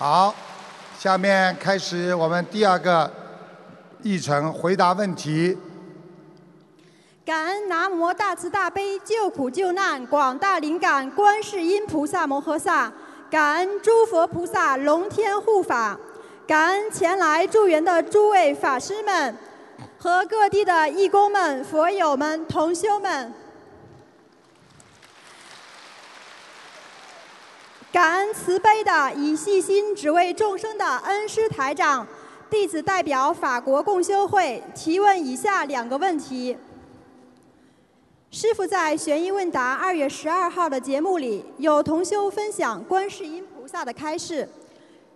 [0.00, 0.34] 好，
[0.98, 3.12] 下面开始我们第二个
[4.02, 5.54] 议程，回答问题。
[7.22, 12.90] 感恩南无大慈大悲救苦救难广大灵感观世音菩萨摩诃萨，
[13.30, 15.98] 感恩诸佛菩萨龙天护法，
[16.46, 19.36] 感恩前来助缘的诸位法师们
[19.98, 23.30] 和各地的义工们、佛友们、同修们。
[28.00, 32.06] 感恩慈悲的以细心只为众生的恩师台长，
[32.48, 36.56] 弟子代表法国共修会提问以下两个问题。
[38.30, 44.48] 师傅在悬疑问答二月十二号的节目里，有同修分享观世音菩萨的开示，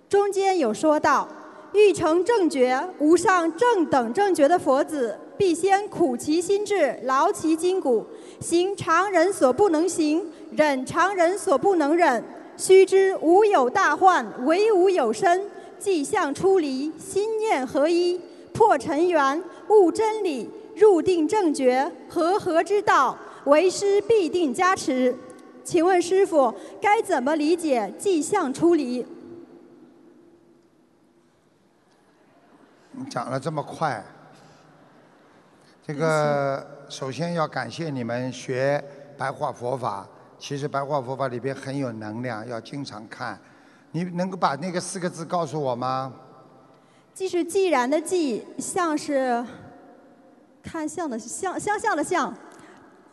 [0.07, 1.27] 中间有说到，
[1.73, 8.05] 欲成正觉、无上正等正觉的佛子，必先苦其心志，劳其筋骨，
[8.41, 12.23] 行常人所不能行，忍常人所不能忍。
[12.57, 15.49] 须知无有大患，唯吾有身。
[15.77, 18.19] 迹象出离，心念合一，
[18.55, 25.15] 破尘缘，悟真理，入定正觉，和合之道，为师必定加持。
[25.63, 29.05] 请问师傅，该怎么理解迹象出离？
[32.93, 34.03] 你讲了这么快，
[35.87, 38.83] 这个首先要感谢你们学
[39.19, 40.09] 白话佛法。
[40.47, 43.41] 其实白话佛法里边很有能量，要经常看。
[43.93, 46.13] 你能够把那个四个字告诉我吗？
[47.15, 49.43] 既是既然的既，像是
[50.63, 52.31] 看相的相，相像的相。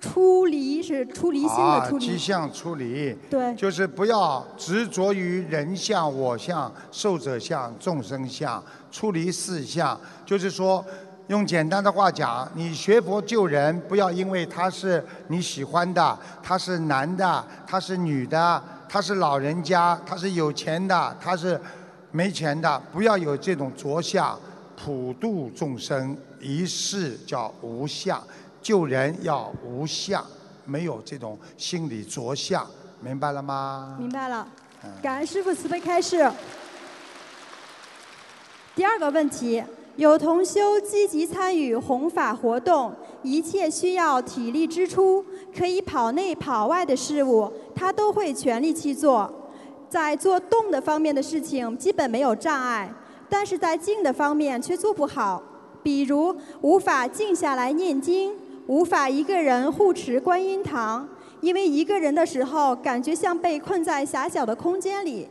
[0.01, 2.05] 出离是出离心的出离。
[2.05, 3.15] 啊，即相出离。
[3.29, 3.55] 对。
[3.55, 9.97] 就是不要执着于人相、我相、受者相、众生相，出离四相。
[10.25, 10.83] 就是说。
[11.31, 21.57] 用简单的话讲，你学佛救人，不要因为他是你喜欢的，他是男的，他是女的，他是老人家，他是有钱的，他是
[22.11, 24.37] 没钱的，不要有这种着相。
[24.75, 28.21] 普度众生，一世叫无相，
[28.61, 30.21] 救人要无相，
[30.65, 32.67] 没有这种心理着相，
[32.99, 33.95] 明白了吗？
[33.97, 34.45] 明白了。
[35.01, 36.29] 感恩师父慈悲开示。
[38.75, 39.63] 第二个问题。
[39.97, 42.93] 有同修积极参与弘法活动，
[43.23, 45.23] 一切需要体力支出，
[45.55, 49.31] 可以跑内跑外的事物，他都会全力去做。
[49.89, 52.91] 在做动的方面的事情，基本没有障碍，
[53.29, 55.43] 但是在静的方面却做不好。
[55.83, 58.33] 比如无法静下来念经，
[58.67, 61.07] 无法一个人护持观音堂，
[61.41, 65.27] 因为一个人的时候，感觉像被困在狭小的空间里。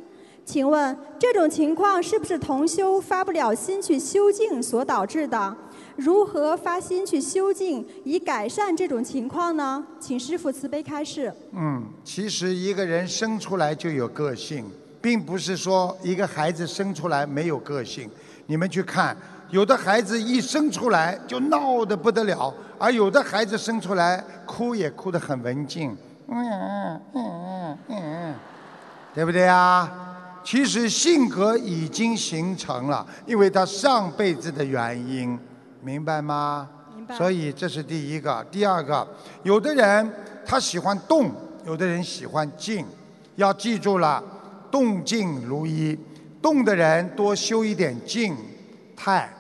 [0.51, 5.57] 请问这种情况是不是同修发不了心去修静所导致的？
[5.95, 9.87] 如何发心去修静，以改善这种情况呢？
[10.01, 11.33] 请师父慈悲开示。
[11.53, 14.69] 嗯，其实一个人生出来就有个性，
[15.01, 18.11] 并不是说一个孩子生出来没有个性。
[18.47, 19.17] 你们去看，
[19.51, 25.97] 有的孩子一生出来就闹得不得了，而有的孩子生出来哭也哭得很文静。
[26.27, 28.35] 嗯嗯嗯嗯嗯，
[29.15, 30.09] 对不对啊？
[30.43, 35.39] 其实性格已经形成了，因为他上辈子的原因，
[35.83, 36.69] 明白吗？
[36.97, 37.15] 明白。
[37.15, 39.07] 所以这是第一个，第二个，
[39.43, 40.13] 有的人
[40.45, 41.31] 他喜欢动，
[41.67, 42.85] 有的人喜欢静，
[43.37, 44.23] 要记住了，
[44.71, 45.99] 动静如一。
[46.43, 48.35] 动的人多修一点静
[48.97, 49.31] 态，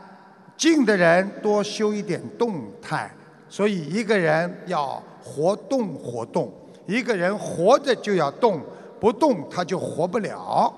[0.54, 3.10] 静的人多修一点动态。
[3.48, 6.52] 所以一个人要活动活动，
[6.86, 8.60] 一个人活着就要动，
[9.00, 10.70] 不动他就活不了。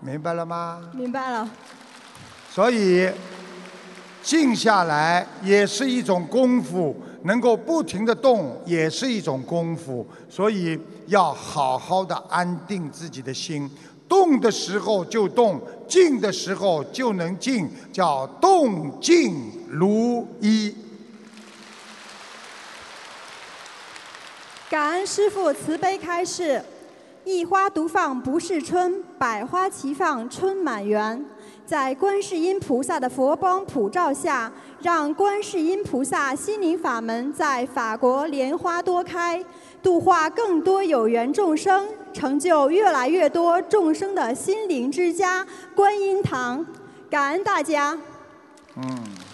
[0.00, 0.90] 明白了吗？
[0.94, 1.48] 明白了。
[2.50, 3.10] 所以
[4.22, 10.06] 静下来也是一种功夫，能够不停的动也是一种功夫。
[10.28, 13.70] 所以要好好的安定自己的心，
[14.08, 20.74] 动的时候就动，静的时候就能静，叫动静如一。
[24.68, 26.64] 感恩师父慈悲开示。
[27.26, 31.26] 一花独放不是春，百花齐放春满园。
[31.66, 39.44] 在观世音菩萨的佛光普照下，让观世音菩萨心灵法门在法国莲花多开，
[39.82, 46.64] 度化更多有缘众生，成就越来越多众生的心灵之家——观音堂。
[47.10, 47.98] 感恩大家。
[48.76, 49.25] 嗯。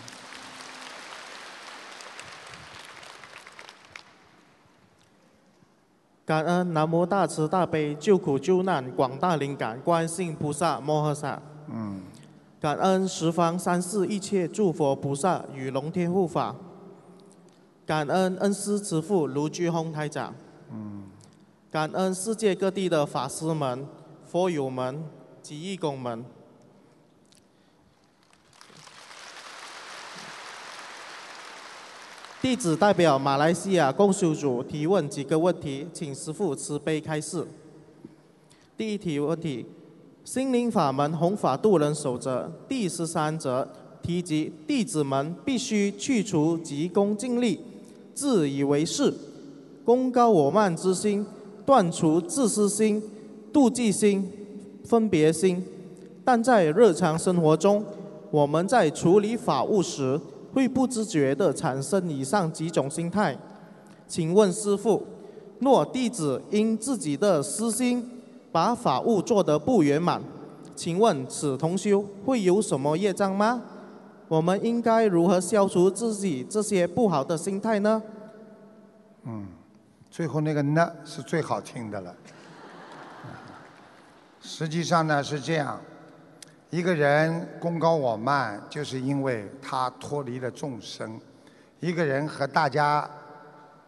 [6.33, 11.39] 感恩南无大慈大悲救苦救难广大灵感观世音菩萨摩诃萨。
[11.69, 12.01] 嗯。
[12.59, 16.57] 感恩十方三世一切诸佛菩萨与龙天护法。
[17.85, 20.35] 感恩恩师慈父卢居宏台长。
[20.71, 21.05] 嗯。
[21.71, 23.87] 感恩世界各地的法师们、
[24.25, 25.05] 佛友们、
[25.43, 26.25] 及义工们。
[32.43, 37.47] 弟子代表马来西亚共修组提问几个问题，请师父慈悲开示。
[38.77, 39.65] 第一题问题：
[40.25, 43.69] 心灵法门弘法度人守则第十三则
[44.03, 47.61] 提及弟子们必须去除急功近利、
[48.13, 49.15] 自以为是、
[49.85, 51.25] 功高我慢之心，
[51.65, 53.01] 断除自私心、
[53.53, 54.29] 妒忌心、
[54.85, 55.65] 分别心。
[56.25, 57.85] 但在日常生活中，
[58.33, 60.21] 我们在处理法务时，
[60.53, 63.37] 会不自觉地产生以上几种心态。
[64.07, 65.07] 请问师父，
[65.61, 70.23] 若弟子因自己的私心，把法务做得不圆满，
[70.77, 73.63] 请问此同修会有什么业障吗？
[74.29, 78.03] 我们应该如何消除自己这些不好的心态呢？
[79.25, 79.47] 嗯，
[80.11, 82.15] 最后那个呢是最好听的了。
[84.41, 85.81] 实际上呢是这样，
[86.73, 91.21] 一个人功高我慢，就是因为他脱离了众生。
[91.81, 93.07] 一个人和大家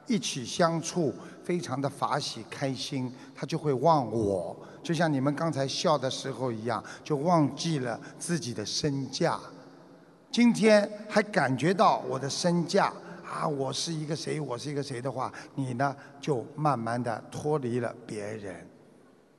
[0.06, 1.10] 一起相处，
[1.42, 9.40] 非常的法喜开心，他就会忘我，就像你们刚才笑的时候一样，就忘记了自己的身价。
[10.30, 12.92] 今天还感觉到我的身价
[13.26, 18.54] 啊，我是一个谁，我是一个谁的话，你呢就慢慢的脱离了别人，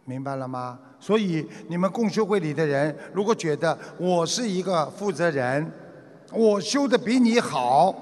[0.06, 0.80] 明白了吗？
[1.00, 5.72] 所以你们共修会里的人，如果觉得我是一个负责人，
[6.32, 7.94] 我修的比你好，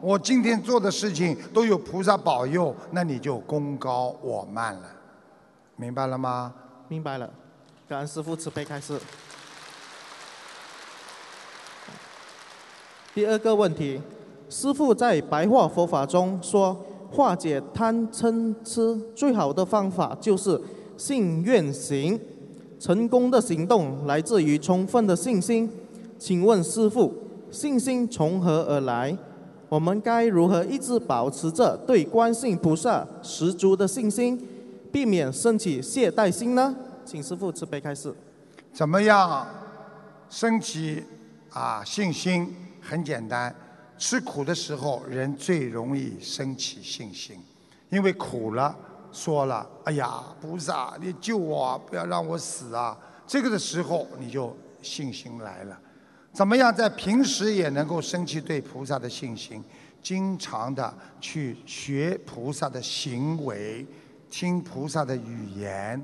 [0.00, 4.82] 我今天做的事情都有菩萨保佑，那你就功高我慢了，
[5.74, 6.54] 明白了吗？
[6.86, 7.28] 明白了，
[7.88, 8.98] 感恩师父慈悲开示。
[13.14, 14.00] 第二个问题，
[14.48, 16.72] 师父在白话佛法中说，
[17.10, 20.60] 化解贪嗔痴最好的方法就是
[20.98, 22.20] 信愿行，
[22.78, 25.70] 成功的行动来自于充分的信心。
[26.18, 27.14] 请问师父，
[27.50, 29.16] 信心从何而来？
[29.68, 34.38] 我们该如何一直保持着对观世音菩萨十足的信心，
[34.90, 36.74] 避免升起懈怠心呢？
[37.04, 38.12] 请师父慈悲开示。
[38.72, 39.46] 怎么样
[40.28, 41.02] 升起
[41.50, 42.54] 啊信心？
[42.80, 43.54] 很简单，
[43.98, 47.36] 吃苦的时候人最容易升起信心，
[47.90, 48.74] 因为苦了，
[49.12, 52.96] 说了，哎呀，菩萨，你救我，不要让我死啊！
[53.26, 55.78] 这个的时候你就信心来了。
[56.32, 59.62] 怎么样在平时也能够升起对菩萨的信心？
[60.00, 63.84] 经常的去学菩萨的行为，
[64.30, 66.00] 听菩萨的语言，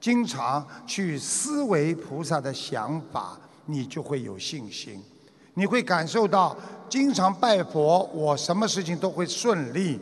[0.00, 5.02] 经常去思维菩萨的想法，你就会有信心。
[5.54, 6.56] 你会感受到，
[6.88, 10.00] 经常拜佛，我什么事情都会顺利。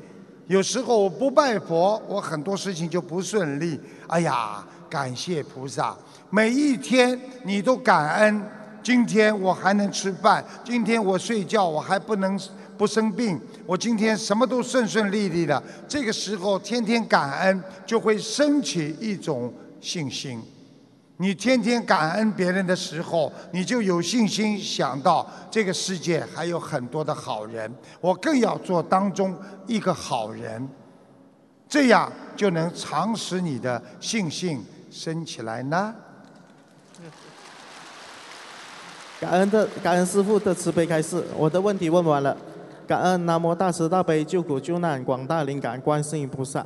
[0.48, 3.78] 有时候我不拜佛，我很多事情就不顺利。
[4.06, 5.94] 哎呀，感谢菩萨！
[6.30, 8.42] 每一天你都感恩，
[8.82, 12.40] 今天我还能吃饭，今天我睡觉我还不能
[12.78, 15.62] 不生病，我今天什么都顺顺利利的。
[15.86, 19.52] 这个时候天天感恩，就会升起一种
[19.82, 20.40] 信心。
[21.20, 27.70] 你天天感恩别人的时候，你就有信心想到这个世界还有很多的好人，
[28.00, 29.36] 我更要做当中
[29.66, 30.68] 一个好人，
[31.68, 35.94] 这样就能常使你的信心升起来呢。
[39.20, 42.37] 感恩的感恩师父的慈悲开示，我的问题问完了。
[42.87, 46.64] 感恩南无大慈大悲救苦救难广大灵感观世音菩萨。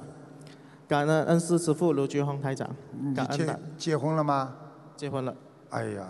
[0.92, 2.68] 感恩恩师慈父卢觉宏台长。
[2.90, 4.52] 你感恩结结婚了吗？
[4.94, 5.34] 结婚了。
[5.70, 6.06] 哎呀，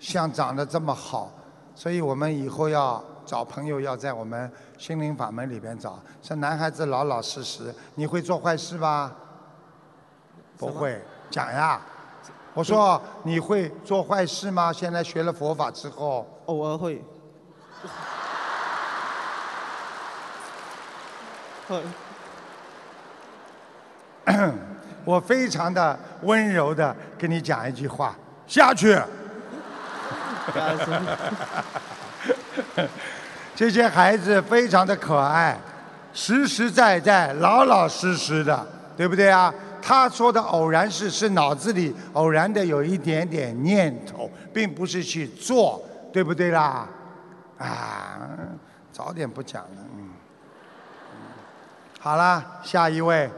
[0.00, 1.30] 像长得这么好，
[1.74, 6.00] 所以我们以后要找朋友要在我们心灵法门里边找。
[6.22, 9.14] 这男孩子老老实实，你会做坏事吧？
[10.56, 10.98] 不会，
[11.30, 11.78] 讲呀。
[12.54, 14.72] 我说你会做坏事吗？
[14.72, 16.26] 现在学了佛法之后。
[16.46, 17.04] 偶尔会。
[21.68, 21.82] 会。
[25.04, 28.14] 我非常的温柔的跟你讲一句话，
[28.46, 28.98] 下去。
[33.54, 35.58] 这些孩子非常的可爱，
[36.12, 38.66] 实实在在、老老实实的，
[38.96, 39.52] 对不对啊？
[39.80, 45.82] 他说的偶然是是脑子里偶然的有一点点念头，并不是去做，
[46.12, 46.86] 对不对啦？
[47.58, 48.18] 啊，
[48.92, 50.10] 早点不讲了，嗯。
[51.98, 53.30] 好啦，下一位。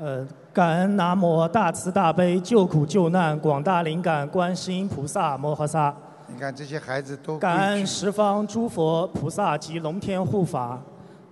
[0.00, 5.94] 呃，感恩南无大慈大悲救苦救难广大灵感观世音菩萨摩诃萨。
[6.26, 10.80] 你看这些孩子都感恩十方诸佛菩萨及龙天护法。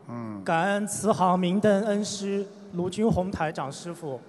[0.08, 0.42] 嗯。
[0.44, 4.20] 感恩慈航明灯恩师卢军宏台长师傅。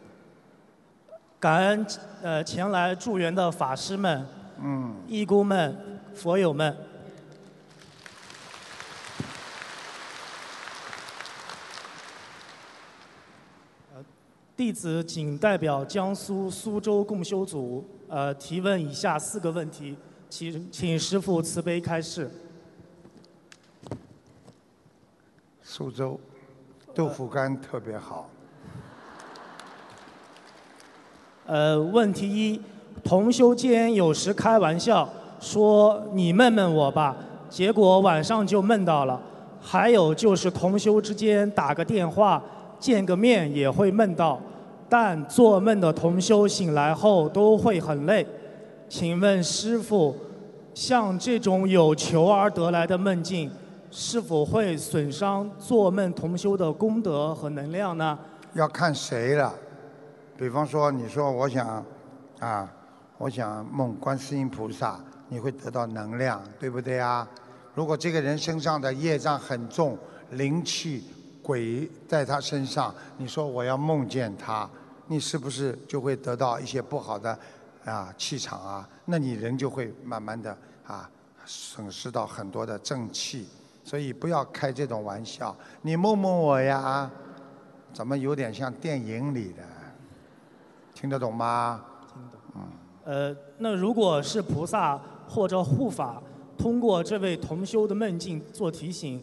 [1.40, 1.86] 感恩
[2.22, 4.26] 呃前来助缘的法师们、
[4.62, 5.76] 嗯，义工们、
[6.14, 6.76] 佛友们。
[14.62, 19.98] 弟子仅代表江苏苏州共修组，呃，提问以下四个问题，
[20.30, 22.30] 请请师父慈悲开示。
[25.64, 26.20] 苏州
[26.94, 28.30] 豆腐干特别好。
[31.48, 32.62] 呃，问题一，
[33.04, 37.18] 同修间有时开玩笑说你梦梦我吧，
[37.50, 39.20] 结果晚上就闷到了。
[39.60, 42.40] 还有就是同修之间打个电话、
[42.80, 44.40] 见个面也会闷到，
[44.92, 48.28] 但做梦的同修醒来后都会很累。
[48.90, 50.14] 请问师傅，
[50.74, 53.50] 像这种有求而得来的梦境，
[53.90, 58.20] 是否会损伤做梦同修的功德和能量呢？
[58.54, 59.54] 要看谁了。
[60.36, 61.86] 比方说，你说我想，
[62.40, 62.70] 啊，
[63.18, 67.26] 我想梦观世音菩萨，你会得到能量，对不对啊？
[67.74, 69.98] 如果这个人身上的业障很重，
[70.32, 71.06] 灵气
[71.42, 74.70] 鬼在他身上，你说我要梦见他，
[75.12, 77.38] 你是不是就会得到一些不好的
[77.84, 78.88] 啊气场啊？
[79.04, 81.12] 那你人就会慢慢的啊
[81.46, 83.46] 损失到很多的正气，
[83.84, 85.54] 所以不要开这种玩笑。
[85.82, 87.12] 你梦梦我呀，
[87.92, 89.64] 怎么有点像电影里的？
[90.94, 91.84] 听得懂吗？
[92.14, 92.40] 听懂。
[92.56, 92.62] 嗯
[93.04, 96.24] 呃，那如果是菩萨或者护法
[96.58, 99.22] 通过这位同修的梦境做提醒，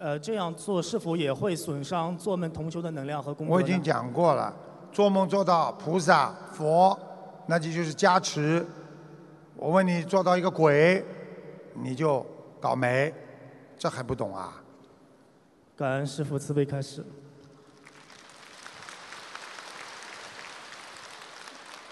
[0.00, 3.52] 呃，这样做是否也会损伤做梦同修的能量和功德？
[3.52, 4.52] 我已经讲过了，
[4.92, 6.98] 做梦做到菩萨、佛，
[7.46, 8.64] 那就就是加持。
[9.56, 11.02] 我问你，做到一个鬼，
[11.74, 12.24] 你就
[12.60, 13.12] 倒霉，
[13.78, 14.62] 这还不懂啊？
[15.74, 17.04] 感恩师父慈悲开示。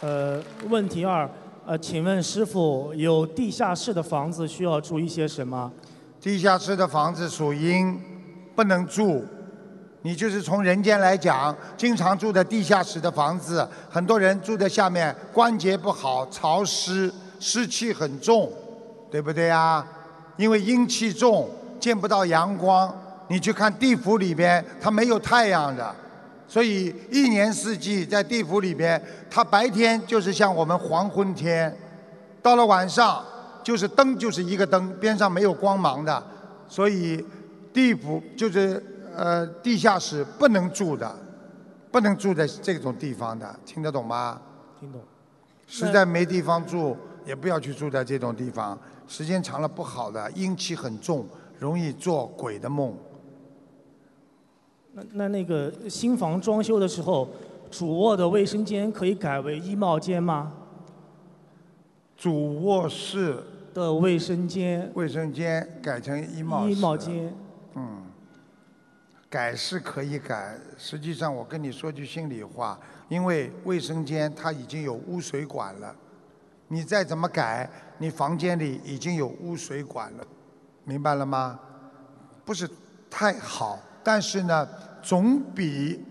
[0.01, 1.29] 呃，问题二，
[1.67, 5.73] 呃，请问师傅，有地下室的房子需要注意些什么？
[6.21, 7.99] 地下室的房子属阴，
[8.55, 9.25] 不能住。
[10.03, 18.51] 你就是从人间来讲，经常住在地下室的房子，很多人住在下面，关节不好，潮湿，湿气很重，
[19.11, 19.87] 对不对呀？
[20.37, 22.91] 因为阴气重，见不到阳光。
[23.29, 25.95] 你去看地府里边，它没有太阳的。
[26.49, 31.73] 所以一年四季在地府里边，它白天就是像我们黄昏天，
[32.43, 33.23] 到了晚上
[33.63, 36.21] 就是灯就是一个灯，边上没有光芒的。
[36.67, 37.25] 所以
[37.73, 38.83] 地府就是
[39.15, 41.15] 呃地下室不能住的，
[41.91, 44.41] 不能住在这种地方的，听得懂吗？
[44.79, 45.01] 听懂。
[45.67, 51.27] 实在没地方住，也不要去住在这种地方，时间长了不好的，阴气很重，
[51.59, 52.97] 容易做鬼的梦。
[54.93, 57.29] 那那那个新房装修的时候，
[57.71, 60.53] 主卧的卫生间可以改为衣帽间吗？
[62.17, 64.91] 主卧室的卫生间。
[64.95, 66.69] 卫生间改成衣帽。
[66.69, 67.33] 衣帽间。
[69.31, 75.95] 改是可以改，实际上我跟你说句心里话，因为卫生间它已经有污水管了，
[76.67, 80.27] 你再怎么改，你房间里已经有污水管了，
[80.83, 81.61] 明白了吗？
[82.45, 82.69] 不是
[83.09, 83.79] 太好。
[84.03, 84.69] 但是呢，
[85.01, 86.05] 总比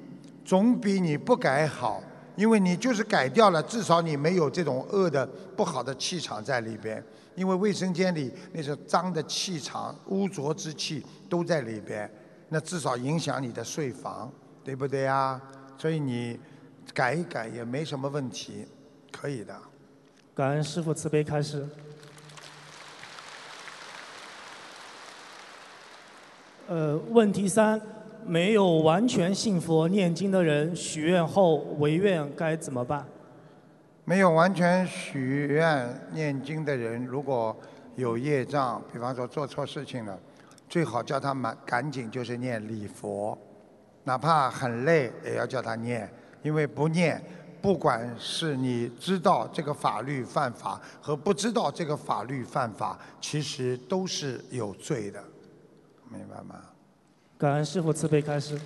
[0.46, 2.02] 总比你不改好，
[2.38, 7.04] 因为你就是改掉了，至少你没有这种恶的不好的气场在里边。
[7.36, 12.10] 因为卫生间里那些脏的气场、污浊之气都在里边，
[12.50, 14.32] 那至少影响你的睡房，
[14.64, 15.40] 对不对啊？
[15.78, 16.40] 所以你
[16.94, 18.66] 改一改也没什么问题，
[19.12, 19.56] 可以的。
[20.34, 21.68] 感恩师父慈悲开示。
[26.68, 27.82] 呃，问题三，
[28.26, 33.06] 没有完全信佛念经的人许愿后违愿该怎么办？
[34.06, 37.56] 没有完全许愿念经的人，如果
[37.96, 40.18] 有业障，比方说做错事情了，
[40.70, 43.36] 最好叫他们赶紧就是念礼佛，
[44.04, 46.08] 哪怕很累也要叫他念，
[46.44, 47.20] 因为不念，
[47.60, 55.22] 不管是你知道这个法律犯法和不知道这个法律犯法，其实都是有罪的。
[56.08, 56.62] 明白吗？
[57.38, 58.60] 感恩师父慈悲开示。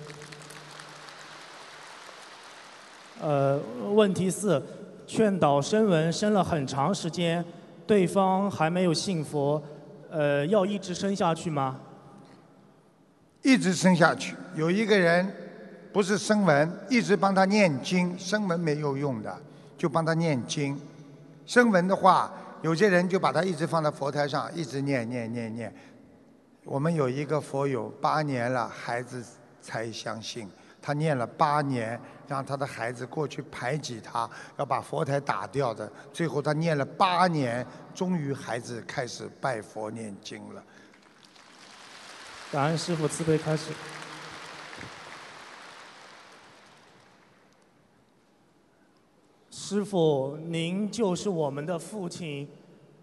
[3.20, 3.58] 呃，
[3.94, 4.62] 问题四，
[5.06, 7.42] 劝导声闻生了很长时间，
[7.86, 9.62] 对方还没有信佛，
[10.10, 11.80] 呃，要一直生下去吗？
[13.44, 14.34] 一直生下去。
[14.56, 15.30] 有一个人
[15.92, 19.38] 不是生文，一直帮他念经，生文没有用的，
[19.76, 20.80] 就帮他念经。
[21.44, 22.32] 生文的话，
[22.62, 25.72] 有些人就把他一直放在佛台上，一直念念念念。
[26.64, 29.22] 我们有一个佛友八年了，孩子
[29.60, 30.50] 才相信。
[30.80, 35.90] 他念了八年，让他的孩子过去排挤他，要把佛台打掉的。
[36.12, 40.62] 最后他念了八年，终于孩子开始拜佛念经了。
[42.54, 43.72] 感恩师傅慈悲开始。
[49.50, 52.48] 师傅，您就是我们的父亲，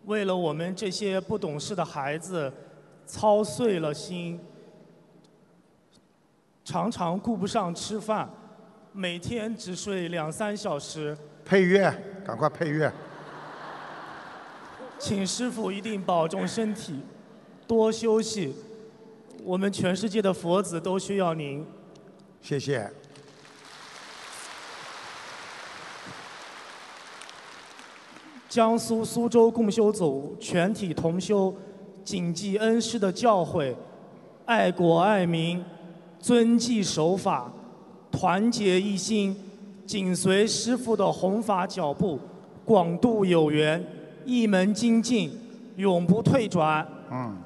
[0.05, 2.49] 为了我们这些不懂事的孩子，
[3.05, 4.39] 操碎了心，
[6.63, 8.29] 常常顾不上吃饭，
[8.93, 11.17] 每天只睡两三小时。
[11.43, 11.93] 配乐，
[12.25, 12.89] 赶快配乐。
[14.97, 17.01] 请师傅一定保重身体，
[17.67, 18.55] 多休息。
[19.43, 21.65] 我们全世界的佛子都需要您。
[22.41, 22.89] 谢谢。
[28.47, 31.55] 江苏苏州共修组全体同修
[32.03, 33.73] 谨记恩师的教诲，
[34.45, 35.63] 爱国爱民，
[36.19, 37.51] 遵纪守法，
[38.11, 39.35] 团结一心，
[39.85, 42.19] 紧随师父的弘法脚步，
[42.65, 43.83] 广度有缘，
[44.25, 45.31] 一门精进，
[45.77, 46.85] 永不退转。
[47.09, 47.37] 嗯。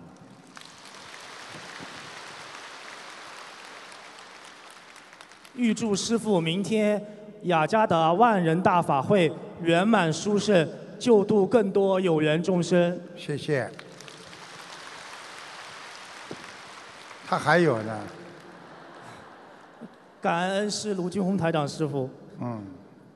[5.55, 7.01] 预祝师父明天
[7.43, 9.31] 雅加达万人大法会
[9.62, 10.67] 圆满殊胜。
[10.97, 12.97] 救度更多有缘众生。
[13.17, 13.69] 谢谢。
[17.27, 18.00] 他还有呢。
[20.21, 22.09] 感恩是卢俊宏台长师傅。
[22.39, 22.65] 嗯。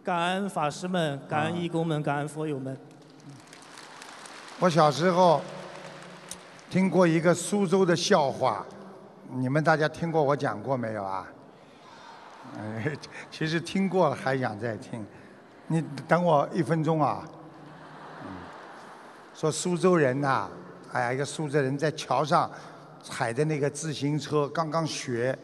[0.04, 2.78] 感恩法师们，感恩义工们，感恩佛友们。
[4.60, 5.42] 我小时候
[6.70, 8.66] 听过一个苏州的笑话，
[9.32, 11.26] 你们大家听过我讲过没有啊？
[12.58, 12.92] 哎，
[13.30, 15.06] 其实听过了还想再听，
[15.68, 17.24] 你等我一分钟啊。
[19.34, 20.50] 说苏州人呐，
[20.92, 22.50] 哎呀，一个苏州人在桥上
[23.02, 25.38] 踩着那个自行车，刚刚学，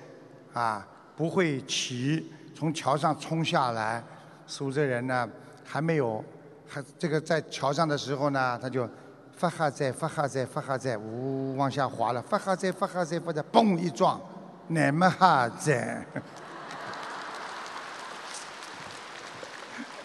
[0.54, 0.86] 啊，
[1.16, 4.04] 不会骑，从桥上冲下来。
[4.48, 5.30] 苏州人呢，
[5.64, 6.22] 还没有，
[6.68, 8.88] 还这个在桥上的时候呢，他就
[9.38, 14.20] 发哈在发哈在发哈在，呜往下滑了，发哈在发哈在，发在，嘣一撞，
[14.68, 16.06] 那么哈在。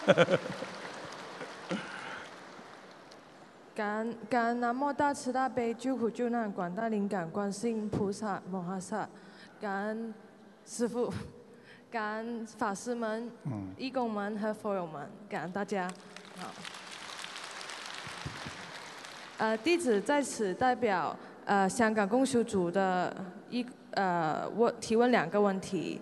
[3.75, 9.07] 感恩感恩南无大慈大悲救苦救难广大灵感观世音菩萨摩诃萨，
[9.59, 10.13] 感恩
[10.65, 11.13] 师父，
[11.91, 13.31] 感恩法师们、
[13.77, 15.87] 义工们和佛友们，感恩大家。
[16.37, 16.47] 好，
[19.37, 23.15] 呃，弟子在此代表呃香港共修组的
[23.49, 26.01] 一呃问提问两个问题。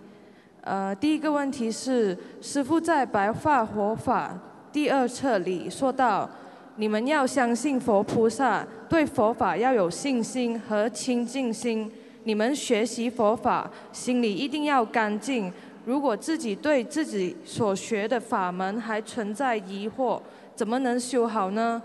[0.61, 4.37] 呃，第一个问题是，师父在白话佛法
[4.71, 6.29] 第二册里说到。
[6.75, 11.91] 你们要相信佛菩萨，对佛法要有信心和清净心。
[12.23, 15.51] 你们学习佛法，心里一定要干净。
[15.83, 20.21] 如果自己对自己所学的法门还存在疑惑，
[20.55, 21.81] 怎么能修好呢？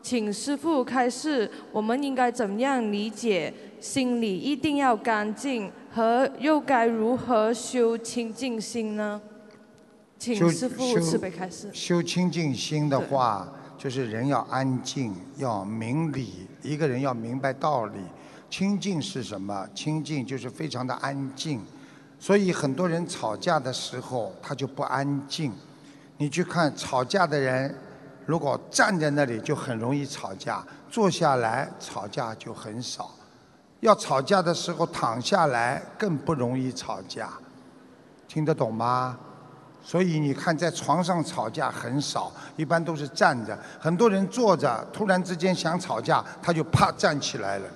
[0.00, 9.20] 请师父开示，我们应该怎样理解“心里一定要干净”和又该如何修清净心呢？
[10.18, 11.70] 请师父慈悲开示。
[11.72, 13.52] 修清净心的话。
[13.78, 16.48] 就是人要安静，要明理。
[16.62, 18.00] 一个人要明白道理。
[18.50, 19.64] 清净是什么？
[19.72, 21.60] 清净就是非常的安静。
[22.18, 25.52] 所以很多人吵架的时候，他就不安静。
[26.16, 27.72] 你去看吵架的人，
[28.26, 33.14] 如果站在那里就很容易吵架，坐下来吵架就很少。
[33.80, 37.30] 要吵架的时候躺下来更不容易吵架。
[38.26, 39.18] 听得懂吗？
[39.82, 43.58] 所以你看，在床上吵架很少，一般都是站着。
[43.80, 47.68] 很多人坐着，突然之间想吵架，他就啪站起来了，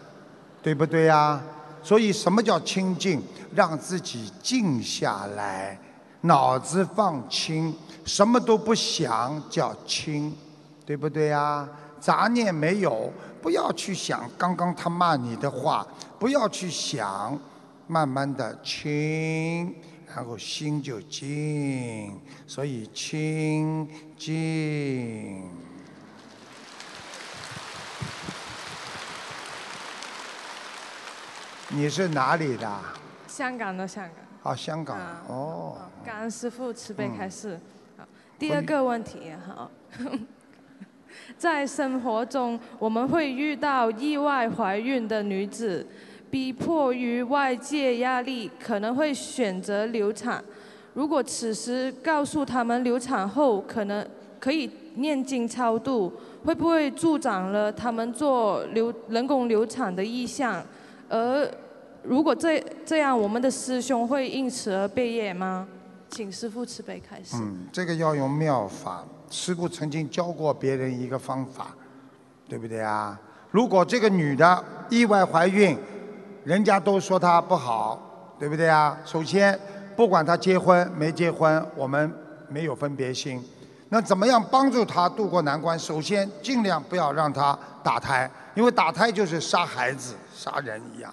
[0.63, 1.41] 对不对呀？
[1.83, 3.23] 所以什么叫清静？
[3.55, 5.79] 让自己静下来，
[6.23, 10.37] 脑子放轻，什么都不想，叫清，
[10.85, 11.67] 对不对呀？
[11.99, 13.11] 杂念没有，
[13.43, 15.87] 不要去想刚刚他骂你的话，
[16.19, 17.37] 不要去想，
[17.89, 19.75] 慢慢的清。
[20.15, 25.51] 然后心就静，所以清静。
[31.69, 32.71] 你是哪里的？
[33.27, 34.07] 香港的香
[34.43, 34.53] 港。
[34.53, 34.99] 啊，香港。
[35.29, 35.79] 哦。
[36.05, 37.59] 感恩师父慈悲开示。
[37.97, 38.05] 好，
[38.39, 39.71] 第二个问题好。
[41.43, 45.85] 在生活中，我们会遇到意外怀孕的女子。
[46.31, 50.43] 逼迫于外界压力，可能会选择流产。
[50.95, 54.07] 如果此时告诉他们流产后可能
[54.39, 56.13] 可以念经超度，
[56.45, 60.65] 会不会助长了他们做流人工流产的意向？
[61.09, 61.51] 而
[62.05, 65.67] 如果这这样，我们的师兄会因此而被业吗？
[66.09, 67.35] 请师傅慈悲开始。
[67.35, 69.05] 嗯，这个要用妙法。
[69.33, 71.69] 师傅曾经教过别人一个方法，
[72.47, 73.19] 对不对啊？
[73.51, 75.77] 如果这个女的意外怀孕，
[76.45, 78.99] 人家都说她不好，对不对啊？
[79.07, 79.59] 首先，
[79.97, 82.13] 不管她结婚没结婚，我们
[82.49, 83.43] 没有分别心。
[83.89, 85.79] 那怎么样帮助她渡过难关？
[85.79, 91.13] 首先，尽量不要让她打胎，因为打胎就是杀孩子、杀人一样，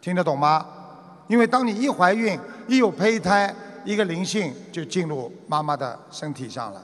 [0.00, 0.64] 听得懂吗？
[1.26, 3.52] 因为当你一怀孕，一有胚胎，
[3.84, 6.80] 一个灵性就进入妈妈的身体上了。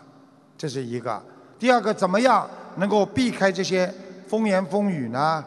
[0.62, 1.20] 这是一个，
[1.59, 3.92] 第二个怎么样能够避开这些
[4.29, 5.44] 风言风语呢？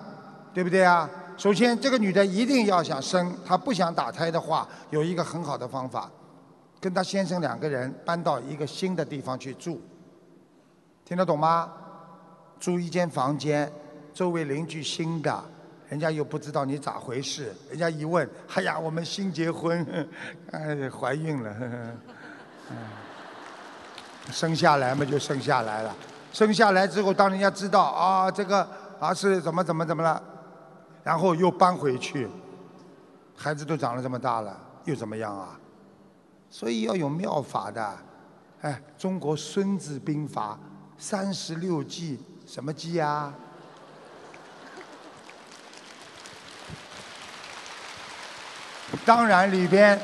[0.53, 1.09] 对不对啊？
[1.37, 6.11] 首先，这个女的一定要想生，她不想打胎的话，有一个很好的方法，
[6.81, 9.79] 跟她先生两个人搬到一个新的地方去住，
[11.05, 11.71] 听得懂吗？
[12.59, 13.71] 租一间房间，
[14.13, 15.41] 周围邻居新的，
[15.87, 19.87] 人家又不知道你咋回事，人家一问，哎呀，我们新结婚，
[20.51, 21.55] 哎，怀孕了，
[24.31, 25.95] 生下来嘛就生下来了，
[26.33, 28.67] 生下来之后，当人家知道啊这个
[28.99, 30.21] 啊是怎么怎么怎么了，
[31.03, 32.27] 然后又搬回去，
[33.35, 35.59] 孩子都长了这么大了，又怎么样啊？
[36.49, 37.97] 所以要有妙法的，
[38.61, 40.57] 哎，中国《孙子兵法》
[41.01, 43.33] 三十六计，什么计啊？
[49.05, 49.99] 当然里边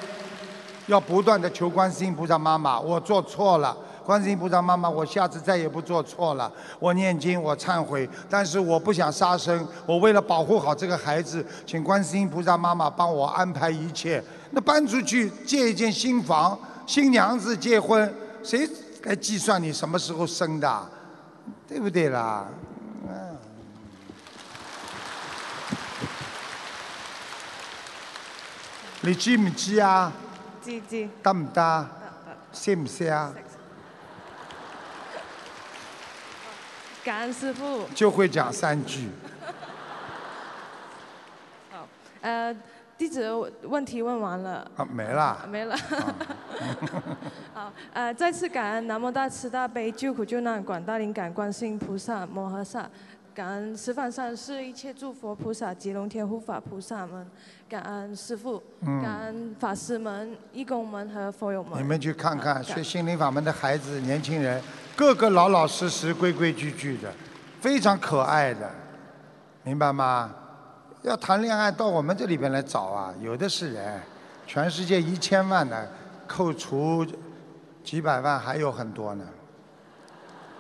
[0.88, 3.76] 要不断的求观世音菩萨妈妈，我做错了。
[4.06, 6.52] 观世音菩萨妈妈，我下次再也不做错了。
[6.80, 9.68] 我念经，我忏悔，但是我不想杀生。
[9.86, 14.24] 我为了保护好这个孩子，请观世音菩萨妈妈帮我安排一切。
[14.52, 18.68] 那搬出去借一间新房，新娘子结婚，谁
[19.04, 20.90] 来计算你什么时候生的？
[21.68, 22.48] 对不对啦？
[23.08, 23.38] 嗯。
[29.02, 30.12] 你知唔知啊？
[30.64, 31.08] 知知。
[31.24, 31.88] 得唔得？
[32.52, 33.34] 識唔識啊？
[37.04, 37.86] 感恩师傅。
[37.96, 39.10] 就会讲三句。
[41.72, 41.88] 好，
[42.22, 42.56] 呃，
[42.98, 43.32] 弟子
[43.64, 44.70] 问题问完了。
[44.76, 45.46] 啊，没了。
[45.50, 45.76] 没了。
[47.54, 52.88] 好，呃，再次感恩南无大慈大悲救苦救难广大灵感观世音菩萨摩诃萨，
[53.34, 57.26] 感恩十方三世一切诸佛菩萨及龙天护法菩萨们，
[57.70, 58.62] 感恩师父，
[59.02, 61.82] 感恩法师们、义工们和佛友们。
[61.82, 64.62] 你们去看看学心灵法门的孩子、年轻人。
[64.98, 67.12] 个个老老实实、规规矩矩的，
[67.62, 68.70] 非常可爱的，
[69.64, 70.36] 明白吗？
[71.02, 74.00] 要谈恋爱到我们这里边来找啊，有的是人。
[74.46, 75.90] 全世界一千万的，
[76.28, 77.06] 扣除
[77.82, 79.26] 几百万还有很多呢。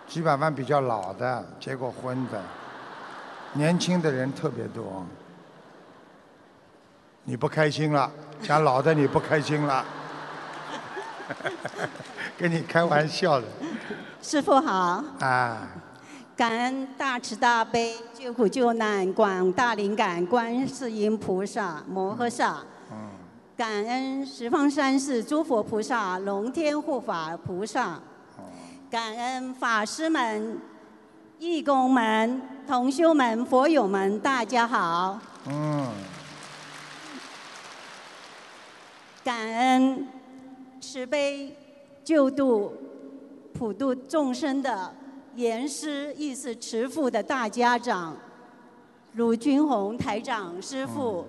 [0.07, 2.41] 几百万比较老的，结过婚的，
[3.53, 5.05] 年轻的人特别多。
[7.23, 8.11] 你不开心了，
[8.41, 9.85] 讲老的你不开心了，
[12.37, 13.47] 跟你开玩笑的。
[14.21, 15.67] 师傅好，啊，
[16.35, 23.11] 感恩大慈大悲救苦救难广大灵感观世音菩萨摩诃萨，嗯，
[23.55, 27.99] 感恩十方三世诸佛菩萨龙天护法菩萨，
[28.89, 30.59] 感恩法师们、
[31.41, 35.87] 义工们、同修们、佛友们，大家好，嗯，
[39.23, 40.07] 感恩
[40.79, 41.57] 慈悲
[42.03, 42.71] 救度。
[43.55, 44.93] 普度众生的
[45.35, 48.15] 严师亦是慈父的大家长
[49.13, 51.25] 卢军宏台长师傅，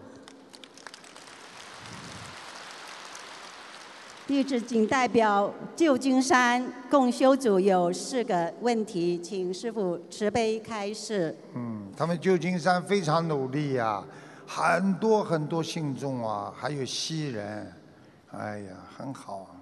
[4.27, 11.35] 弟子仅代表旧金山共修组有四个问题，请师傅慈悲开示。
[11.55, 14.03] 嗯，他们旧金山非常努力呀，
[14.47, 17.73] 很多很多信众啊，还有西人，
[18.31, 19.59] 哎呀，很好啊。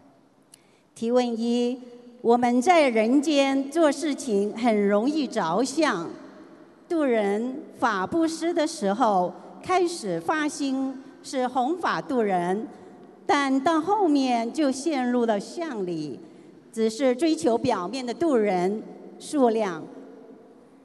[0.95, 1.81] 提问一。
[2.23, 6.07] 我们在人间做事情很容易着相，
[6.87, 12.69] 渡人法布施的时候开始发心是弘法渡人，
[13.27, 16.19] 但到后面就陷入了相里，
[16.73, 18.83] 只是追求表面的渡人
[19.19, 19.83] 数量，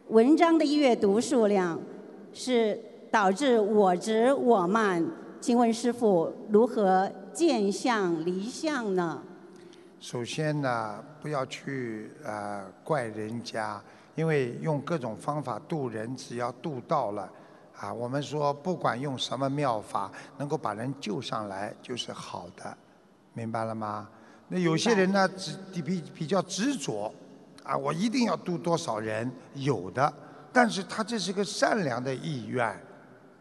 [0.10, 1.80] 文章的阅读数量
[2.34, 5.06] 是导致我执我慢。
[5.41, 9.21] 请问师傅如何见相离相呢？
[10.00, 13.82] 首先呢，不要去呃怪人家，
[14.15, 17.32] 因为用各种方法渡人，只要渡到了，
[17.80, 22.78] 啊，我们说不管用什么妙法，能够把人救上来就是好的，
[23.34, 24.08] 明白了吗？
[24.48, 27.14] 那有些人呢，执比比较执着，
[27.64, 30.14] 啊，我一定要渡多少人，有的，
[30.54, 32.80] 但是他这是个善良的意愿，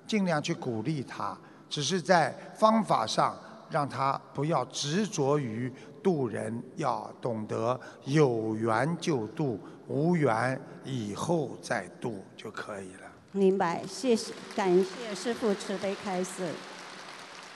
[0.06, 1.36] 尽量去鼓励他，
[1.68, 3.36] 只是在方法上
[3.70, 5.72] 让他不要执着于。
[6.04, 13.03] 渡人要懂得有缘就渡，无缘以后再渡就可以了。
[13.36, 16.50] 明白，谢谢，感谢师父慈悲开示。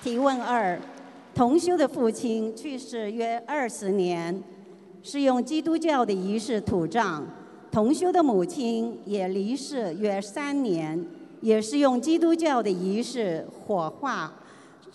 [0.02, 0.76] 提问二：
[1.32, 4.42] 同修的父亲去世约二十年，
[5.04, 7.22] 是用基督教的仪式土葬；
[7.70, 11.06] 同修的母亲也离世约三年，
[11.42, 14.32] 也是用基督教的仪式火化。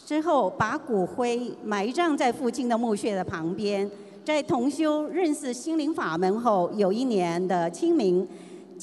[0.05, 3.89] 之后把骨灰埋葬在父亲的墓穴的旁边。
[4.25, 8.27] 在同修认识心灵法门后，有一年的清明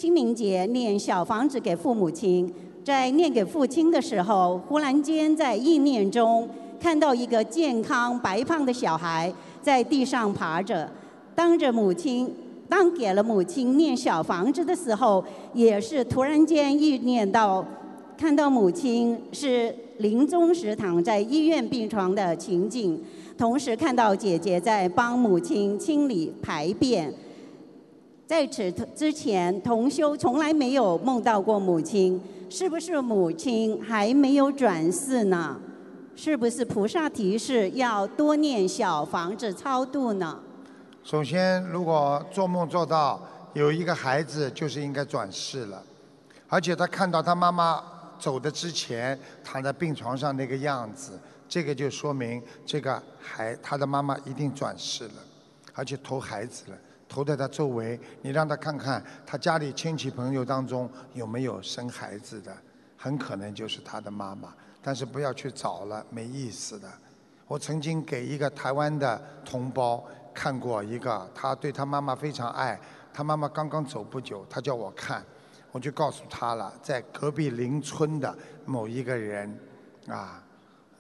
[0.01, 2.51] 清明节念小房子给父母亲，
[2.83, 6.49] 在念给父亲的时候，忽然间在意念中
[6.81, 10.91] 看到一个健康白胖的小孩在地上爬着，
[11.35, 12.35] 当着母亲。
[12.67, 17.63] 当给了母亲念小房子的时候，也是突然间意念到，
[18.17, 19.75] 看到母亲是。
[19.99, 22.99] 临终时躺在医院病床的情景，
[23.37, 27.13] 同时看到姐姐在帮母亲清理排便。
[28.31, 35.61] 在此之前，同修从来没有梦到过母亲，是不是母亲还没有转世呢？
[36.15, 40.39] 是不是菩萨提示要多念小房子超度呢？
[41.03, 43.21] 首先，如果做梦做到
[43.53, 45.83] 有一个孩子，就是应该转世了，
[46.47, 47.83] 而且他看到他妈妈。
[48.17, 55.15] 走的之前躺在病床上那个样子，这个就说明这个孩他的妈妈一定转世了，
[55.75, 56.77] 而且投孩子了，
[57.11, 58.01] 投在他周围。
[58.23, 62.57] 你让他看看他家里亲戚朋友当中有没有生孩子的，
[62.97, 64.55] 很可能就是他的妈妈。
[64.81, 66.89] 但是不要去找了，没意思的。
[67.47, 72.81] 我曾经给一个台湾的同胞看过一个，他对他妈妈非常爱，
[73.13, 75.23] 他妈妈刚刚走不久，他叫我看。
[75.73, 79.57] 我就告诉他了，在隔壁邻村的某一个人，
[80.09, 80.43] 啊，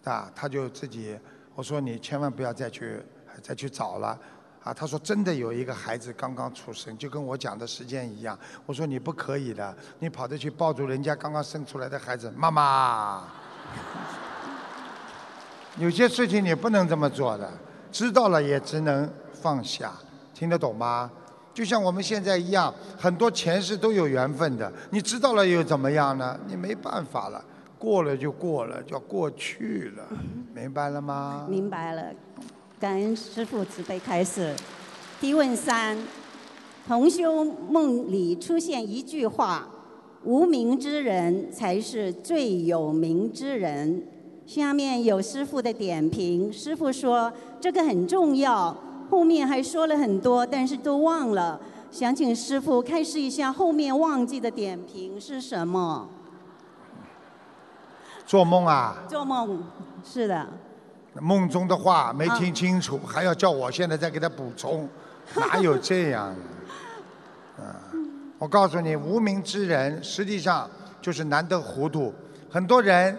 [0.04, 1.18] 啊，他就自己，
[1.56, 3.02] 我说你千万不要再去
[3.42, 4.16] 再去找了，
[4.62, 8.38] 啊，他说真的有一个孩子刚刚出生，就跟我讲的时间一样。
[8.66, 13.24] 我说你不可以的，你跑着去抱住人家刚刚生出来的孩子，妈妈。
[15.78, 17.50] 有些事情你不能这么做的，
[17.90, 19.92] 知道了也只能放下，
[20.34, 21.10] 听得懂吗？
[21.54, 24.70] 就像我们现在一样，很多前世都有缘分的。
[24.90, 26.38] 你知道了又怎么样呢？
[26.46, 27.42] 你没办法了，
[27.78, 30.04] 过了就过了，叫过去了，
[30.54, 31.46] 明白了吗？
[31.48, 32.12] 明白了，
[32.80, 34.56] 感恩师父慈悲开始。
[35.20, 35.98] 提问三：
[36.88, 39.68] 同修梦里出现一句话
[40.24, 44.06] ：“无名之人才是最有名之人。”
[44.48, 48.74] 下面有师傅的点评，师傅说这个很重要。
[49.10, 51.60] 后面还说了很多，但是都忘了。
[51.90, 56.08] 想请师傅开示一下后面忘记的点评是什么？
[58.24, 59.04] 做梦啊？
[59.06, 59.64] 做梦，
[60.02, 60.48] 是的。
[61.14, 64.88] 梦中的话没听清楚，还要叫我现在再给他补充，
[65.34, 66.34] 哪有这样
[67.58, 67.64] 的？
[67.64, 67.76] 啊，
[68.38, 70.70] 我告诉你，无名之人实际上
[71.02, 72.14] 就是难得糊涂。
[72.50, 73.16] 很多人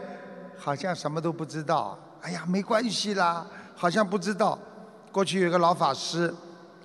[0.58, 4.58] 好像什么都不知道，哎呀，没关系啦，好像不知道。
[5.12, 6.34] 过去有个老法师，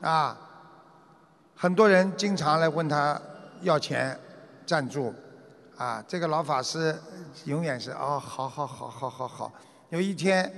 [0.01, 0.37] 啊，
[1.55, 3.21] 很多人经常来问他
[3.63, 4.19] 要钱
[4.67, 5.15] 赞助，
[5.77, 7.01] 啊，这个老法师
[7.45, 9.53] 永远是哦，好好好好好好。
[9.91, 10.53] 有一天，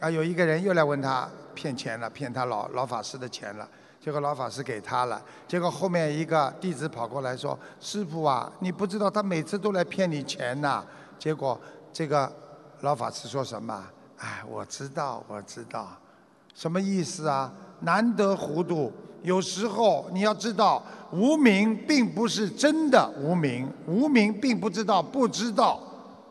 [0.00, 3.68] 啊，有一个人又来问他骗钱了，骗他老老法师的钱了，
[4.02, 10.82] 结果老法师给他了，结果后面一个弟子跑过来说：“师傅啊，你不知道他每次都来骗你钱呐。”
[11.18, 11.60] 结果
[11.92, 12.32] 这个
[12.80, 13.84] 老法师说什么？
[14.16, 15.88] 哎，我知道，我知道。
[16.54, 17.52] 什么意思啊？
[17.80, 18.90] 难得糊涂。
[19.22, 20.82] 有时候你要知道，
[21.12, 25.78] 无名并不是真的无名，无名并不知道不知道，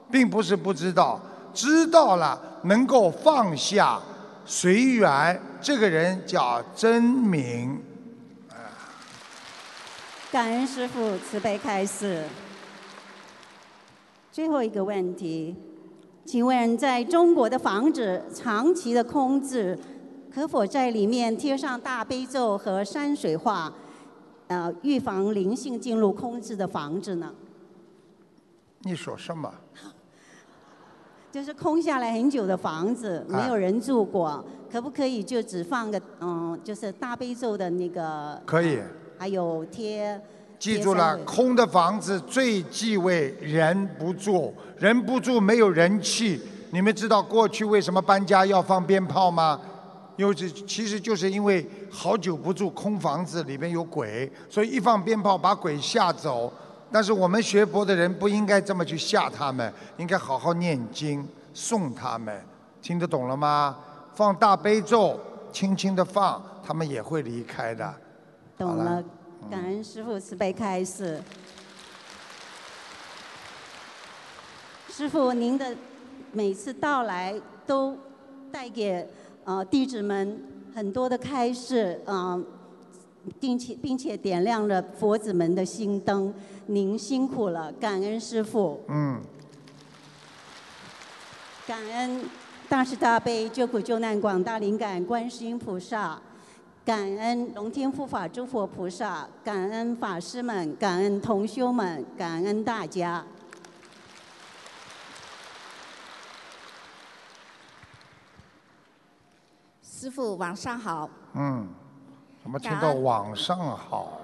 [0.10, 1.20] 并不是不知道，
[1.60, 4.02] 知道了能够放下
[4.46, 7.84] 随缘，这个人叫真名。
[10.32, 12.24] 感恩师父慈悲开示。
[14.32, 15.54] 最后一个问题，
[16.26, 19.78] 请问在中国的房子长期的空置？
[20.34, 23.74] 可否在里面贴上大悲咒和山水画，
[24.48, 27.34] 呃，预防灵性进入空置的房子呢？
[28.84, 29.54] 你说什么？
[31.32, 38.42] 就是空下来很久的房子，没有人住过，可不可以就只放个嗯，就是大悲咒的那个？
[38.46, 38.80] 可以。
[39.18, 40.20] 还有贴。
[40.58, 46.42] 记住了，空的房子最忌讳人不住，人不住没有人气。
[46.72, 49.60] 你们知道过去为什么搬家要放鞭炮吗？
[50.18, 56.52] 因这其实就是因为好久不住，空房子里面有鬼，所以一放鞭炮把鬼吓走。
[56.92, 62.42] 但是我们学佛的人不应该这么去吓他们，应该好好念经送他们。
[62.82, 63.78] 听得懂了吗？
[64.14, 65.20] 放大悲咒
[65.52, 67.94] 轻轻的放，他们也会离开的。
[68.58, 69.04] 懂了，
[69.50, 71.22] 感恩师父慈悲开示。
[74.90, 75.76] 师傅，您的
[76.34, 77.98] 每次到来都
[78.52, 79.08] 带给
[79.46, 80.44] 呃弟子们
[80.76, 82.46] 很多的开示，嗯、
[83.40, 86.34] 并且并且点亮了佛子们的心灯。
[86.68, 89.20] 您辛苦了，感恩师傅，嗯，
[91.66, 92.26] 感恩
[92.68, 96.22] 大慈大悲救苦救难广大灵感观世音菩萨，
[96.86, 103.26] 感恩龙天护法诸佛菩萨，感恩法师们，感恩同修们，感恩大家。
[109.82, 111.68] 师傅晚上好，嗯，
[112.42, 114.22] 怎么听到网上好？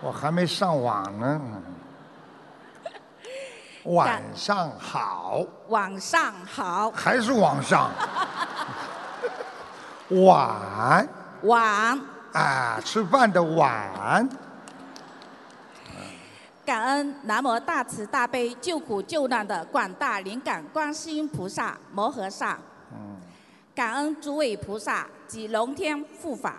[0.00, 1.40] 我还没上网呢。
[3.86, 7.90] 晚上好，晚上好，还是网上？
[10.10, 11.08] 晚
[11.42, 12.00] 晚，
[12.32, 14.28] 啊，吃饭的晚。
[16.64, 22.56] 感恩南无大慈大悲救苦救难的广大灵感观世音菩萨摩诃萨，
[23.74, 26.54] 感恩诸位菩萨及龙天护法，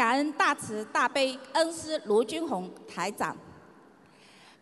[0.00, 3.36] 感恩大慈大悲恩师卢军宏台长，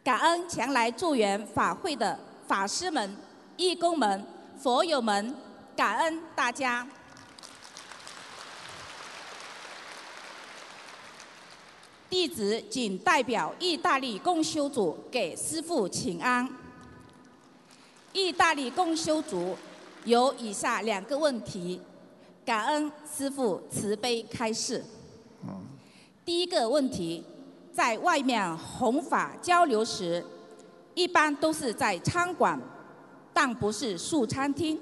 [0.03, 3.17] 感恩前来助缘法会的法师们、
[3.57, 4.27] 义工们、
[4.61, 5.33] 佛友们，
[5.77, 6.85] 感恩大家。
[12.11, 16.51] 弟子仅代表意大利共修组给师父请安。
[18.13, 19.57] 意大利共修组
[20.05, 21.81] 有以下两个问题，
[22.45, 24.85] 感恩师父慈悲开示。
[26.29, 27.25] 第一个问题，
[27.73, 30.23] 在外面弘法交流时，
[30.93, 32.61] 一般都是在餐馆，
[33.33, 34.79] 但不是素餐厅。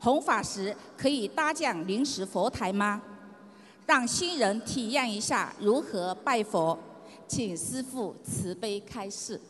[0.00, 3.00] 弘法时可以搭建临时佛台吗？
[3.86, 6.76] 让新人体验一下如何拜佛，
[7.28, 9.40] 请师父慈悲开示。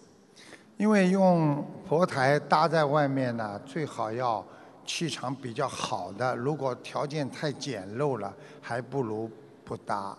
[0.76, 4.44] 因为用佛台搭在外面呢，最好要
[4.85, 6.37] 气场比较好的。
[6.37, 9.31] 如果条件太简陋了，还不如
[9.64, 10.14] 不搭，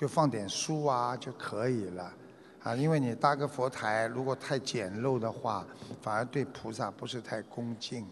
[0.00, 2.10] 就放点书啊就可以了。
[2.62, 5.62] 啊，因为你搭个佛台，如果太简陋的话，
[6.00, 8.06] 反而对菩萨不是太恭敬。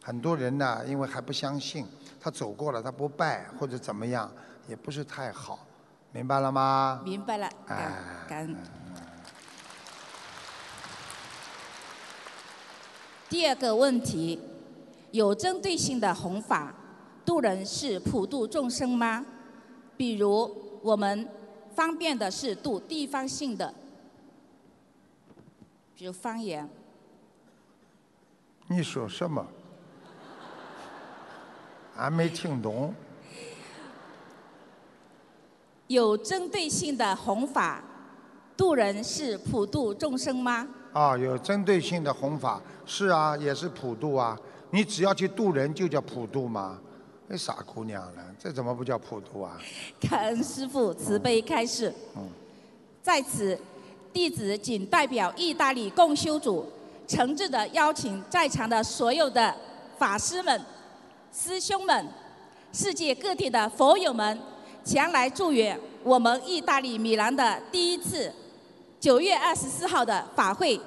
[0.00, 1.84] 很多人呢，因为还不相信，
[2.20, 4.30] 他走过了他不拜或者怎么样，
[4.68, 5.66] 也不是太好，
[6.12, 7.00] 明白了吗？
[7.04, 8.56] 明白了，感哎感恩。
[13.28, 14.38] 第二个问题，
[15.10, 16.72] 有针对性的弘法，
[17.24, 19.26] 度人是普度众生吗？
[19.96, 21.28] 比如我们
[21.74, 23.72] 方便的是度地方性的，
[25.96, 26.68] 比如方言。
[28.66, 29.46] 你说什么？
[31.96, 32.94] 俺没听懂。
[35.86, 37.84] 有针对性的弘法，
[38.56, 40.66] 度人是普度众生吗？
[40.92, 44.38] 啊，有针对性的弘法，是啊，也是普度啊。
[44.70, 46.80] 你只要去度人，就叫普度嘛。
[47.32, 49.58] 那傻姑娘了，这怎么不叫普渡啊？
[49.98, 51.90] 感恩师父慈悲开示。
[52.14, 52.28] 嗯
[53.02, 53.58] 在此，
[54.12, 56.70] 弟子仅代表意大利共修组，
[57.08, 59.56] 诚挚的邀请在场的所有的
[59.96, 60.60] 法师们、
[61.32, 62.06] 师兄们、
[62.70, 64.38] 世界各地的佛友们，
[64.84, 68.30] 前来祝愿我们意大利米兰的第一次
[69.00, 70.78] 九月二十四号的法会。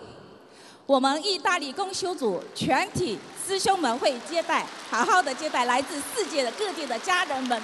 [0.86, 7.60] 我们意大利共修组全体师兄们会接待，好好的接待来自世界的各地的家人们。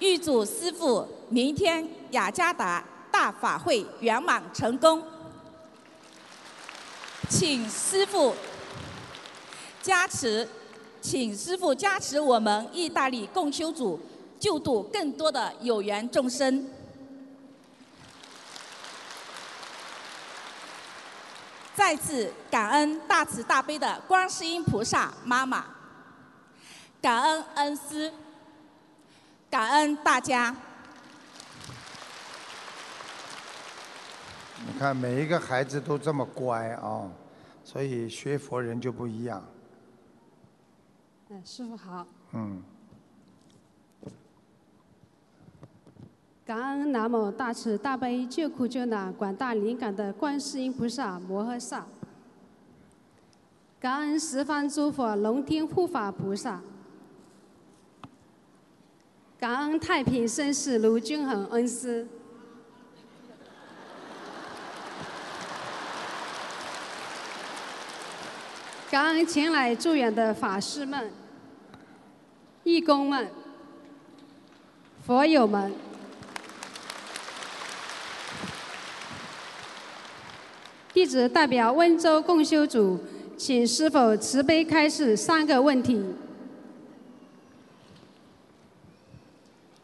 [0.00, 5.00] 预祝师父明天雅加达大法会圆满成功，
[7.28, 8.34] 请师父
[9.80, 10.48] 加持，
[11.00, 14.00] 请师父加持我们意大利共修组
[14.40, 16.68] 救度更多的有缘众生。
[21.84, 25.64] 再次感恩大慈大悲的观世音菩萨妈妈，
[27.00, 28.12] 感恩恩师，
[29.50, 30.54] 感恩大家。
[34.64, 37.10] 你看每一个孩子都这么乖啊，
[37.64, 39.44] 所以学佛人就不一样。
[41.30, 42.62] 嗯，师傅好，嗯，
[46.52, 51.86] 感恩南无大慈大悲救苦救难广大灵感的观世音菩萨摩诃萨，
[53.80, 56.60] 感恩十方诸佛龙天护法菩萨，
[59.40, 62.06] 感恩太平盛世卢君衡恩师。
[68.90, 71.10] 感恩前来助缘的法师们、
[72.62, 73.30] 义工们、
[75.06, 75.72] 佛友们。
[80.94, 82.98] 弟子代表温州共修组，
[83.34, 85.98] 请师傅慈悲开示三个问题。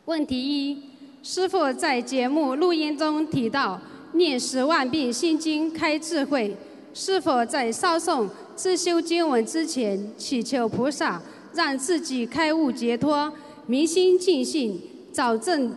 [0.04, 0.82] 问题一：
[1.22, 3.80] 师傅在节目录音中提到
[4.12, 6.54] 念十万遍心经开智慧，
[6.92, 11.22] 是否在稍诵自修经文之前祈求菩萨
[11.54, 13.32] 让自己开悟解脱，
[13.66, 14.78] 明心净性，
[15.10, 15.74] 早证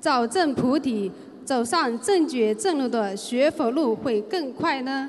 [0.00, 1.12] 早证菩提？
[1.46, 5.08] 走上正觉正路的学佛路会更快呢？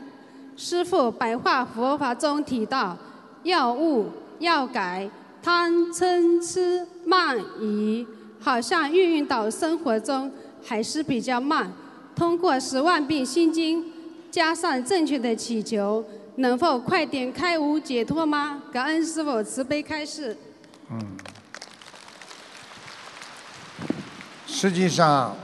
[0.56, 2.96] 师父白话佛法中提到，
[3.42, 4.08] 要悟
[4.38, 5.10] 要改，
[5.42, 8.06] 贪嗔痴慢疑，
[8.40, 10.32] 好像运用到生活中
[10.64, 11.72] 还是比较慢。
[12.16, 13.84] 通过十万遍心经，
[14.30, 18.62] 加上正确的祈求，能否快点开悟解脱吗？
[18.72, 20.38] 感恩师父慈悲开示。
[20.92, 21.00] 嗯，
[24.46, 25.36] 实际上。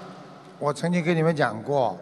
[0.64, 2.00] 我曾经跟你们讲过，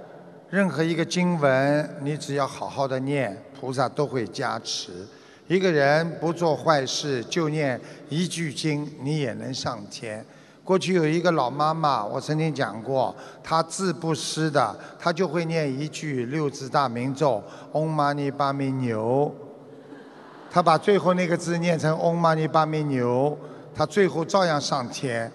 [0.52, 4.92] 任何一个经文，你只要好好的念，菩萨都会加持。
[5.48, 10.24] 一个人不做坏事，就念一句经，你也能上天。
[10.64, 17.42] 过去有一个老妈妈，我曾经讲过，她字不识的，她就会念一句六字大明咒
[17.74, 19.34] “嗡嘛呢叭咪牛”，
[20.52, 23.36] 她把最后那个字念成“嗡嘛呢叭咪牛”，
[23.74, 25.32] 她最后照样上天。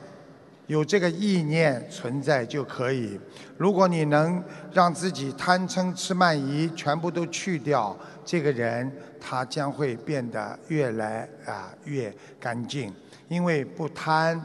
[0.66, 3.18] 有这个意念存在就可以。
[3.56, 4.42] 如果你能
[4.72, 8.90] 让自己贪嗔痴慢疑全部都去掉，这个人
[9.20, 12.92] 他将会变得越来啊越干净。
[13.28, 14.40] 因为不贪，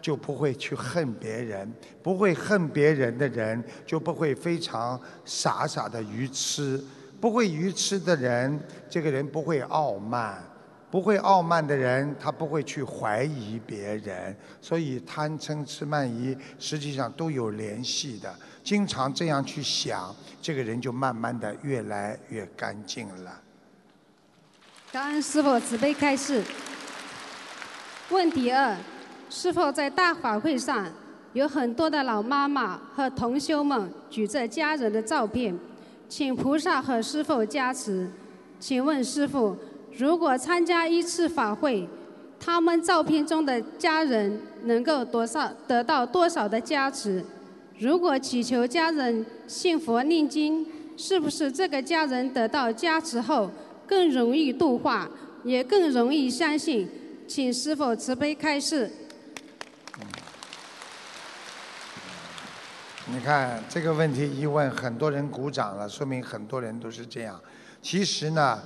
[0.00, 1.66] 就不会去恨别人；
[2.02, 6.82] 不会恨别人的人，就不会非常傻傻的愚痴。
[7.20, 8.58] 不会愚痴的人，
[8.88, 10.42] 这个人不会傲慢。
[10.90, 18.34] 不会傲慢的人，他不会去怀疑别人，所以贪嗔痴慢疑实际上都有联系的。
[18.64, 23.40] 经常这样去想，这个人就慢慢的越来越干净了。
[24.90, 26.42] 感恩师傅慈悲开示。
[28.10, 28.76] 问题二：
[29.28, 30.92] 师傅在大法会上
[31.32, 35.56] 有很多的老妈妈和同修们举着家人的照片，
[36.08, 38.10] 请菩萨和师傅加持。
[38.58, 39.56] 请问师傅？
[39.96, 41.86] 如果参加一次法会，
[42.38, 47.22] 他们照片中的家人能够多少得到多少的加持？
[47.78, 50.66] 如果祈求家人信佛念经，
[50.96, 53.50] 是不是这个家人得到加持后
[53.86, 55.10] 更容易度化，
[55.44, 56.88] 也更容易相信？
[57.26, 58.90] 请师傅慈悲开示。
[63.06, 67.38] 你看这个问题一问，很多人鼓掌了，说明很多人都是这样。
[67.82, 68.58] 其实呢。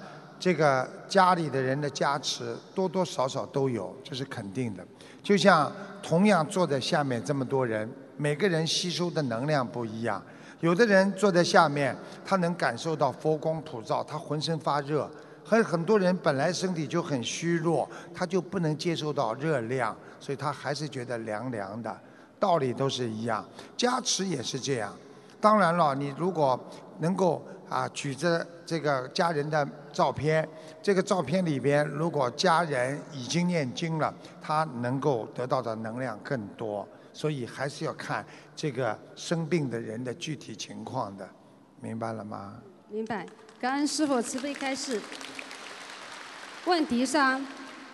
[0.45, 4.87] 这个家里的人的加持多多少少都有，这是肯定的。
[5.23, 5.73] 就像
[6.03, 10.23] 同样坐在下面这么多人，每个人吸收的能量不一样。
[10.61, 15.09] 有的人坐在下面，他能感受到佛光普照，他浑身发热；
[15.43, 21.99] 和很多人本来身体就很虚弱，他就不能接受到热量，所以他还是觉得凉凉的。
[22.39, 23.43] 道理都是一样，
[23.79, 24.95] 加持也是这样。
[25.41, 26.61] 当然了，你如果
[26.99, 27.43] 能够。
[27.69, 30.47] 啊，举着这个家人的照片，
[30.83, 41.29] 这个照片里边，如果家人已经念经了，他能够得到的能量更多，所以还是要看这个生病的人的具体情况的，
[41.81, 42.55] 明白了吗？
[42.89, 43.27] 明白，
[43.59, 45.01] 感恩师傅慈悲开示。
[46.67, 47.45] 问题三：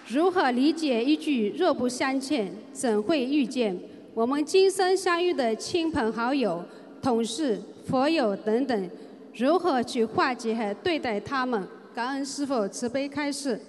[0.06, 3.78] 如何理解一句“若不相欠，怎会遇见”？
[4.14, 6.64] 我们今生相遇的亲朋好友、
[7.00, 8.90] 同事、佛友等等。
[9.34, 11.66] 如何去化解和对待他们？
[11.94, 13.60] 感恩师父慈悲开示。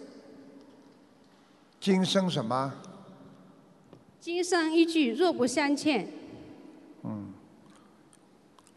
[1.80, 2.72] 今生什么？
[4.20, 6.08] 今生一句若不相欠。
[7.04, 7.34] 嗯。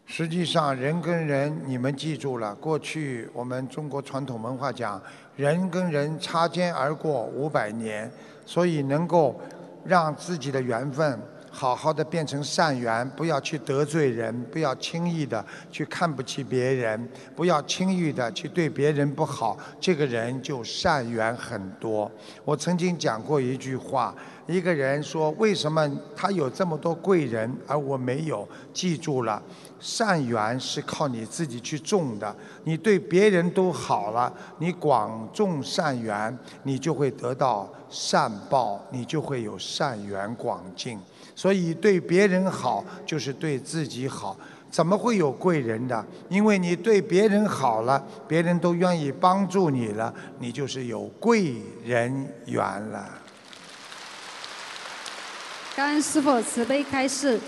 [0.06, 2.54] 实际上，人跟人，你们记住了。
[2.54, 5.02] 过去我们中国传统文化讲，
[5.36, 8.10] 人跟人擦肩而过五百年，
[8.46, 9.38] 所以能够
[9.84, 11.18] 让自己的缘分。
[11.56, 22.10] 好好的变成善缘，不要去得罪人，不要轻易的去看不起别人，不要轻易的去对别人不好，这个人就善缘很多。
[22.44, 24.12] 我曾经讲过一句话，
[24.48, 28.46] 一个人说为什么他有这么多贵人而我没有？
[28.72, 29.40] 记住了，
[29.78, 32.34] 善缘是靠你自己去种的。
[32.64, 40.98] 你对别人都好了，你广种善缘，你就会得到善报，你就会有善缘广进。
[41.34, 44.36] 所以对别人好就是对自己好。
[44.70, 46.04] 怎么会有贵人的？
[46.28, 51.54] 因为你对别人好了，别人都愿意帮助你了，你就是有贵
[51.84, 53.08] 人缘了。
[55.76, 57.38] 感恩师傅慈悲开示。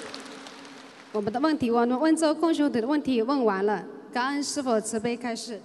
[1.11, 3.83] 我们的问题，我们温州共修组的问题问完了。
[4.13, 5.61] 感恩师傅慈悲开示。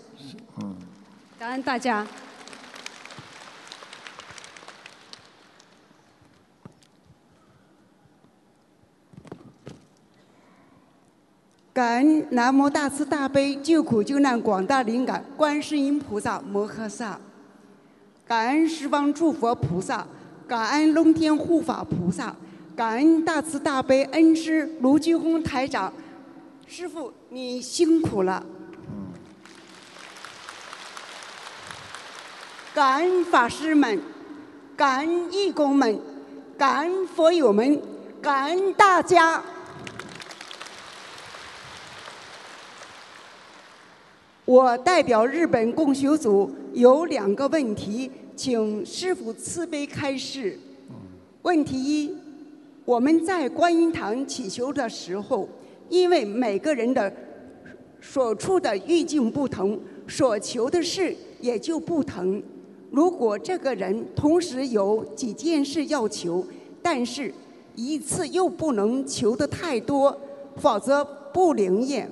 [0.61, 0.75] 嗯。
[1.37, 2.07] 感恩大家。
[11.73, 17.17] 感恩南无大慈大悲救苦救难广大灵感观世音菩萨摩诃萨，
[18.27, 20.05] 感恩十方诸佛菩萨，
[20.45, 22.35] 感恩龙天护法菩萨，
[22.75, 25.93] 感恩大慈大悲恩师卢俊宏台长，
[26.67, 28.45] 师傅你辛苦了。
[32.73, 33.97] 感恩法师们，
[34.75, 35.97] 感恩义工们，
[36.57, 37.81] 感恩佛友们，
[38.21, 39.41] 感恩大家。
[44.51, 50.59] 我代表日本共修组有两个问题，请师傅慈悲开示。
[51.43, 52.13] 问题一：
[52.83, 55.47] 我们在观音堂祈求的时候，
[55.87, 57.09] 因为每个人的
[58.01, 62.43] 所处的语境不同，所求的事也就不同。
[62.89, 66.45] 如果这个人同时有几件事要求，
[66.81, 67.33] 但是
[67.73, 70.19] 一次又不能求的太多，
[70.57, 72.11] 否则不灵验，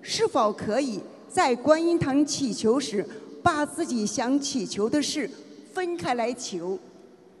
[0.00, 1.00] 是否可以？
[1.32, 3.02] 在观音堂祈求时，
[3.42, 5.28] 把自己想祈求的事
[5.72, 6.78] 分开来求，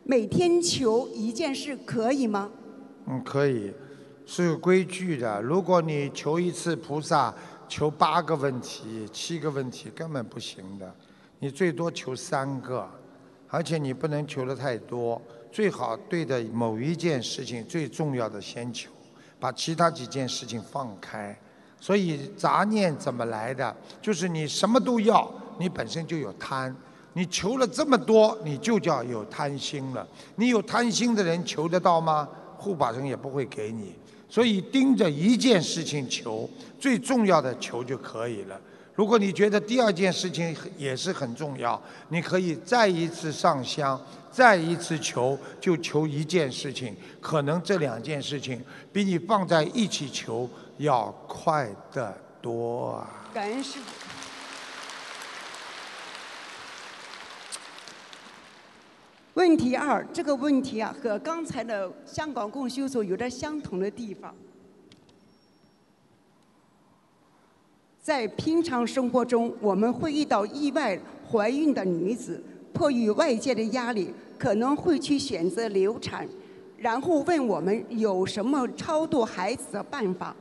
[0.02, 2.50] 每天求一件事，可以吗？
[3.06, 3.70] 嗯，可以，
[4.24, 5.42] 是有规矩的。
[5.42, 7.34] 如果你求一次菩萨，
[7.68, 10.94] 求八个问题、七个问题，根本不行的。
[11.40, 12.88] 你最多求三个，
[13.48, 15.20] 而且你不能求的太多，
[15.52, 18.90] 最好对的某一件事情最重要的先求，
[19.38, 21.38] 把其他几件事情放开。
[21.82, 23.74] 所以杂念怎么来的？
[24.00, 25.28] 就是你什么都要，
[25.58, 26.72] 你本身就有贪，
[27.14, 30.06] 你求了这么多，你就叫有贪心了。
[30.36, 32.28] 你有贪心的人求得到吗？
[32.56, 33.92] 护法神也不会给你。
[34.28, 38.60] 所以盯着一件事情求，最重要的求就可以了。
[38.94, 46.94] 如果你觉得第二件事情也是很重要，你可以再一次上香，再一次求，就求一件事情。
[47.20, 48.62] 可能这两件事情
[48.92, 50.48] 比你放在一起求。
[50.82, 53.30] 要快得多啊！
[53.32, 53.84] 感恩师傅。
[59.34, 64.34] 问题二，这个问题啊，和刚才的香港共修所有着相同的地方。
[68.00, 70.98] 在平常生活中，我们会遇到意外
[71.30, 72.42] 怀孕的女子，
[72.74, 76.28] 迫于外界的压力，可能会去选择流产，
[76.76, 80.34] 然后问我们有什么超度孩子的办法。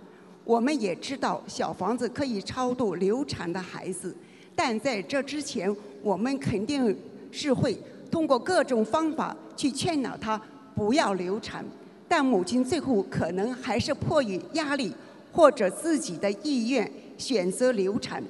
[0.43, 4.15] 我们也知道小房子可以超度流产的孩子，
[4.55, 6.97] 但在这之前，我们肯定
[7.31, 7.77] 是会
[8.09, 10.41] 通过各种方法去劝导他
[10.75, 11.63] 不要流产。
[12.07, 14.93] 但母亲最后可能还是迫于压力
[15.31, 18.21] 或者自己的意愿选择流产。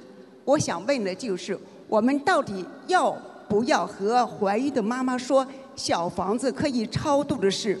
[0.44, 1.58] 我想问的就是，
[1.88, 3.10] 我们到底要
[3.48, 5.44] 不要和怀孕的妈妈说
[5.74, 7.76] 小房子可以超度的事？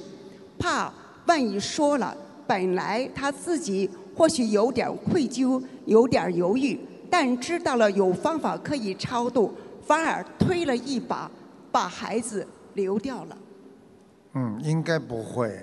[0.58, 0.92] 怕
[1.26, 2.16] 万一说了，
[2.46, 3.88] 本来他自己。
[4.16, 6.78] 或许有点愧疚，有点犹豫，
[7.10, 9.52] 但知道了有方法可以超度，
[9.82, 11.30] 反而推了一把，
[11.70, 13.38] 把孩子流掉了。
[14.34, 15.58] 嗯，应该不会。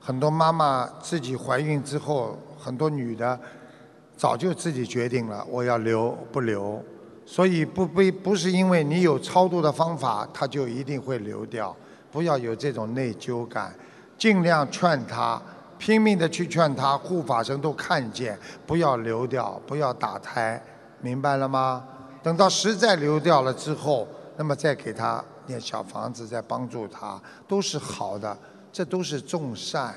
[0.00, 3.38] 很多妈妈自己怀孕之后，很多女的
[4.16, 6.82] 早就自己决定了，我要留不留。
[7.26, 11.74] 所以不不不是因为你有超度的方法，她就一定会流掉。
[12.12, 13.74] 不要有这种内疚感，
[14.18, 15.40] 尽量劝她。
[15.84, 20.58] 拼命的去劝他，护法神都看见，不要流掉，不要打胎，
[21.02, 21.84] 明白了吗？
[22.22, 24.08] 等到实在流掉了之后，
[24.38, 28.34] 那么再给他念小房子，再帮助他，都是好的，
[28.72, 29.94] 这都是种善，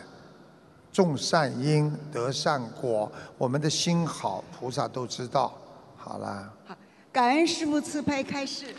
[0.91, 5.57] 种善因得善果，我们的心好，菩萨都知道。
[5.95, 6.51] 好了。
[6.67, 6.75] 好，
[7.13, 8.75] 感恩师父慈悲开示。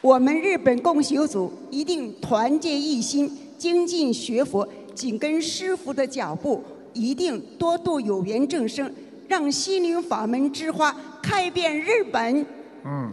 [0.00, 3.28] 我们日本共修组一定团结一心，
[3.58, 8.92] 精进学佛，紧跟师父的脚步，一定多度有缘众生，
[9.26, 12.46] 让心灵法门之花开遍日本。
[12.84, 13.12] 嗯，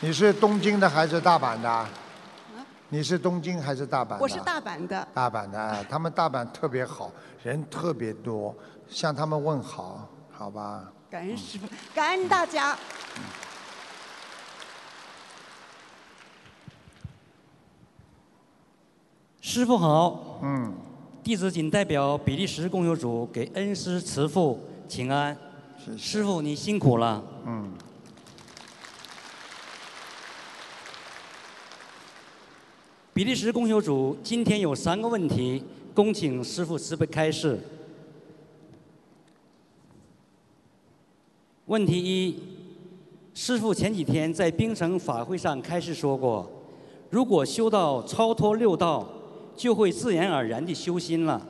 [0.00, 1.86] 你是东京的还是大阪的？
[2.90, 4.18] 你是东京还是大阪？
[4.18, 5.08] 我是大阪的。
[5.14, 7.10] 大阪的，他们大阪特别好，
[7.42, 8.54] 人特别多，
[8.88, 10.84] 向他们问好，好吧？
[11.10, 12.76] 感恩师傅，感恩大家。
[19.50, 20.38] 师傅好。
[20.42, 20.74] 嗯。
[21.24, 25.34] 弟子谨代表比利时共修组给恩师慈父请安。
[25.96, 27.24] 师傅，你辛苦了。
[27.46, 27.72] 嗯。
[33.14, 37.58] 比利时共修组今天有三个问题，恭请师傅慈悲开示。
[41.64, 42.38] 问题一，
[43.32, 46.46] 师傅前几天在冰城法会上开示说过，
[47.08, 49.08] 如果修到超脱六道。
[49.58, 51.44] 就会自然而然地修心了。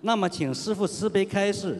[0.00, 1.78] 那么，请师父慈悲开示，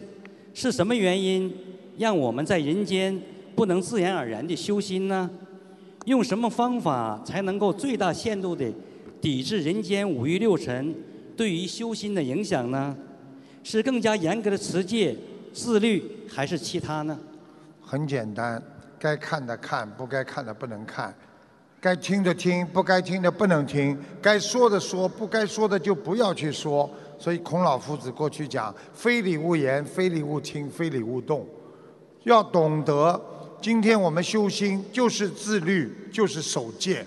[0.53, 1.53] 是什么原因
[1.97, 3.21] 让我们在人间
[3.55, 5.29] 不能自然而然地修心呢？
[6.05, 8.73] 用什么方法才能够最大限度地
[9.21, 10.95] 抵制人间五欲六尘
[11.35, 12.95] 对于修心的影响呢？
[13.61, 15.13] 是更加严格的持戒、
[15.53, 17.19] 自律，还是其他呢？
[17.81, 18.61] 很简单，
[18.97, 21.13] 该看的看，不该看的不能看。
[21.81, 26.89] 该听的听，不该听的不能听；该说的说，不该说的就不要去说。
[27.17, 31.47] 所以孔老夫子过去讲：“非礼勿言，非礼勿听，非礼勿动。”
[32.23, 33.19] 要懂得，
[33.61, 37.05] 今天我们修心就是自律，就是守戒，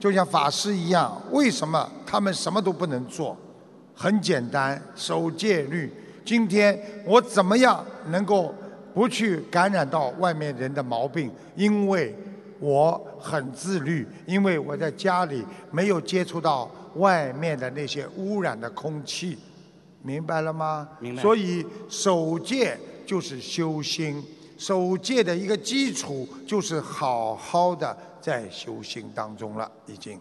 [0.00, 1.20] 就像法师一样。
[1.30, 3.36] 为什么他们什么都不能做？
[3.94, 5.92] 很简单，守戒律。
[6.24, 8.52] 今天我怎么样能够
[8.92, 11.30] 不去感染到外面人的毛病？
[11.54, 12.12] 因为。
[12.60, 19.38] 我很自律，因为我在家里没有接触到外面的那些污染的空气，
[20.02, 20.88] 明白了吗？
[20.98, 21.22] 明白。
[21.22, 24.20] 所以守戒就是修心，
[24.56, 30.20] 守戒的一个基础就是好好的在修心当中了，已经。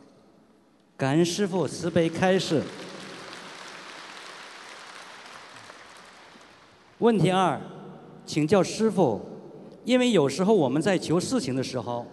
[0.95, 2.61] 感恩师父慈悲开示。
[6.99, 7.59] 问题二，
[8.27, 9.21] 请教师父，
[9.85, 12.05] 因为有时候我们在求事情的时候。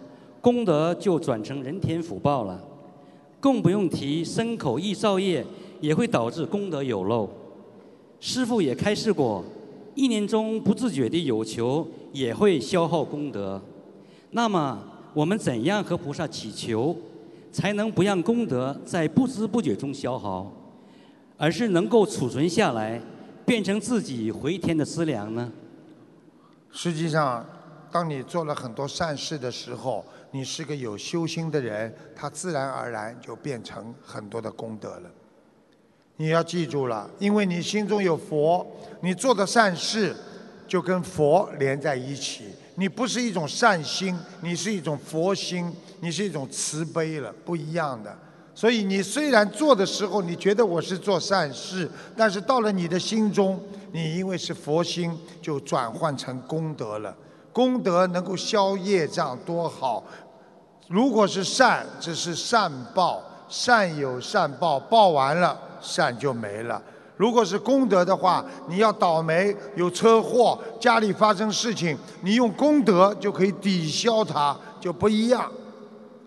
[0.45, 2.63] 功德就转成人天福报了，
[3.39, 5.43] 更不用提身口意造业
[5.81, 7.27] 也会导致功德有漏。
[8.19, 9.43] 师父也开示过，
[9.95, 13.59] 一年中不自觉的有求也会消耗功德。
[14.29, 14.77] 那么
[15.15, 16.95] 我们怎样和菩萨祈求，
[17.51, 20.53] 才能不让功德在不知不觉中消耗，
[21.37, 23.01] 而是能够储存下来，
[23.47, 25.51] 变成自己回天的资粮呢？
[26.71, 27.43] 实际上，
[27.91, 30.05] 当你做了很多善事的时候。
[30.35, 35.09] 你是个有修心的人，他自然而然就变成很多的功德了。
[36.17, 38.67] 你要记住了，因为你心中有佛，
[38.99, 40.13] 你做的善事
[40.67, 42.49] 就跟佛连在一起。
[42.75, 48.13] 你不是一种善心，你是一种佛心，你是一种慈悲了，不一样的。
[48.53, 53.57] 所以你虽然做的时候你觉得我是做善事，但是到了你的心中，
[53.93, 57.15] 你因为是佛心，就转换成功德了。
[57.53, 60.03] 功德能够消业障，多好！
[60.87, 66.81] 如果是善，只是善报，善有善报，报完了善就没了。
[67.17, 75.49] 如果是功德的话，你要倒霉有车祸，家里发生事情，你用功德就可以抵消它，就不一样。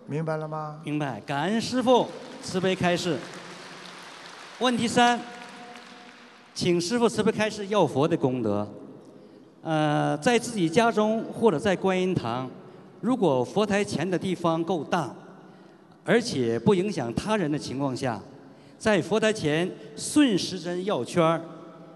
[0.07, 0.79] 明白了吗？
[0.83, 1.21] 明白。
[1.21, 2.07] 感恩师父
[2.41, 3.17] 慈悲开示。
[4.57, 5.19] 问题三，
[6.53, 8.67] 请师父慈悲开示要佛的功德。
[9.61, 12.49] 呃，在自己家中或者在观音堂。
[13.01, 15.13] 如果佛台前的地方够大，
[16.03, 18.19] 而且不影响他人的情况下，
[18.77, 21.41] 在佛台前顺时针绕圈儿，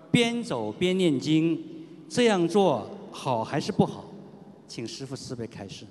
[0.09, 1.61] 边走边念经，
[2.07, 4.05] 这样做好还是不好？
[4.67, 5.85] 请师父慈悲开示。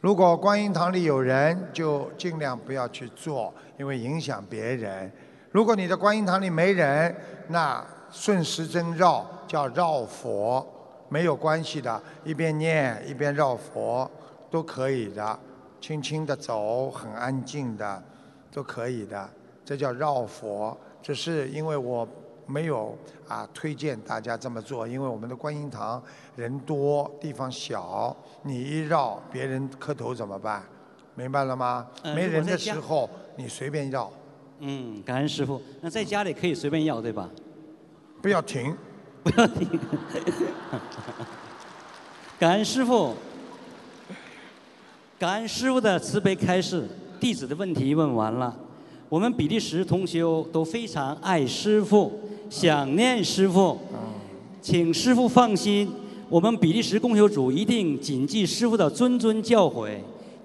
[0.00, 5.12] 如果观音堂里有人，就尽量不要去做，因为影响别人。
[5.50, 7.14] 如果你的观音堂里没人，
[7.48, 10.66] 那顺时针绕叫绕佛，
[11.10, 14.10] 没有关系的，一边念一边绕佛。
[14.50, 15.38] 都可以的，
[15.80, 18.02] 轻轻的走，很安静的，
[18.52, 19.28] 都可以的。
[19.64, 22.06] 这叫绕佛，只是因为我
[22.46, 22.98] 没有
[23.28, 26.02] 啊推荐大家这么做，因为我们的观音堂
[26.34, 30.64] 人多，地方小，你一绕，别人磕头怎么办？
[31.14, 31.86] 明白了吗？
[32.02, 34.10] 没人的时候，你随便绕。
[34.58, 35.62] 嗯，感恩师傅。
[35.80, 37.30] 那在家里可以随便绕，对吧？
[38.20, 38.76] 不要停，
[39.22, 39.68] 不要停。
[42.38, 43.14] 感恩师傅。
[45.20, 46.88] 感恩师傅的慈悲开示，
[47.20, 48.56] 弟子的问题问完了。
[49.10, 52.10] 我们比利时同修都非常爱师傅，
[52.48, 53.78] 想念师傅，
[54.62, 55.86] 请师傅放心，
[56.30, 59.90] 我们比利时共修组一定谨记师傅的谆谆教诲，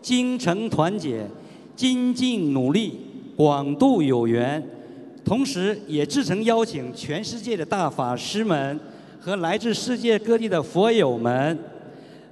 [0.02, 1.26] 精诚团结，
[1.74, 3.00] 精进努力，
[3.38, 4.62] 广度有缘。
[5.24, 8.78] 同时，也至诚邀请全世界的大法师们
[9.22, 11.58] 和来自世界各地的佛友们，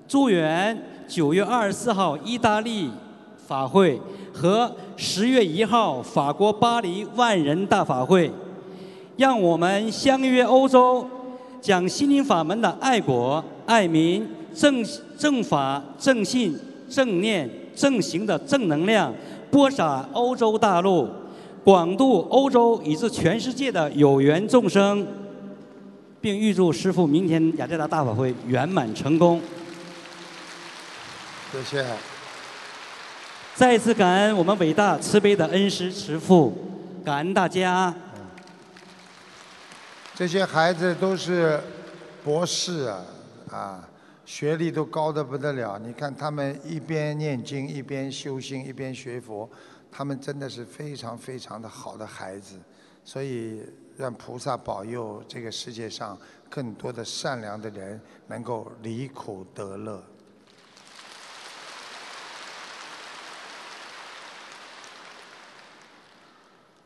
[0.10, 0.78] 祝愿。
[1.14, 2.90] 九月二十四号，意大利
[3.46, 4.02] 法会
[4.34, 8.32] 和十月一号法国巴黎万人大法会，
[9.16, 11.08] 让我们相约欧洲，
[11.62, 14.84] 将心灵法门的爱国、爱民、正
[15.16, 16.58] 正法、正信、
[16.90, 19.14] 正念、正行的正能量
[19.52, 21.08] 播撒欧洲大陆，
[21.64, 25.06] 广度欧洲以至全世界的有缘众生，
[26.20, 29.40] 并预祝师父明天雅加达大法会圆满成功。
[31.54, 31.86] 谢谢。
[33.54, 36.52] 再次感恩我们伟大慈悲的恩师慈父，
[37.06, 37.94] 感恩大家。
[40.16, 41.62] 这些孩子都是
[42.24, 43.06] 博士啊，
[43.52, 43.90] 啊，
[44.26, 45.78] 学历都高的不得了。
[45.78, 49.48] 你看他们一边念经，一边修心，一边学佛，
[49.92, 52.56] 他们真的是非常非常的好的孩子。
[53.06, 53.62] 所以
[53.96, 56.18] 让菩萨保佑这个世界上
[56.50, 60.04] 更多的善良的人能够离苦得乐。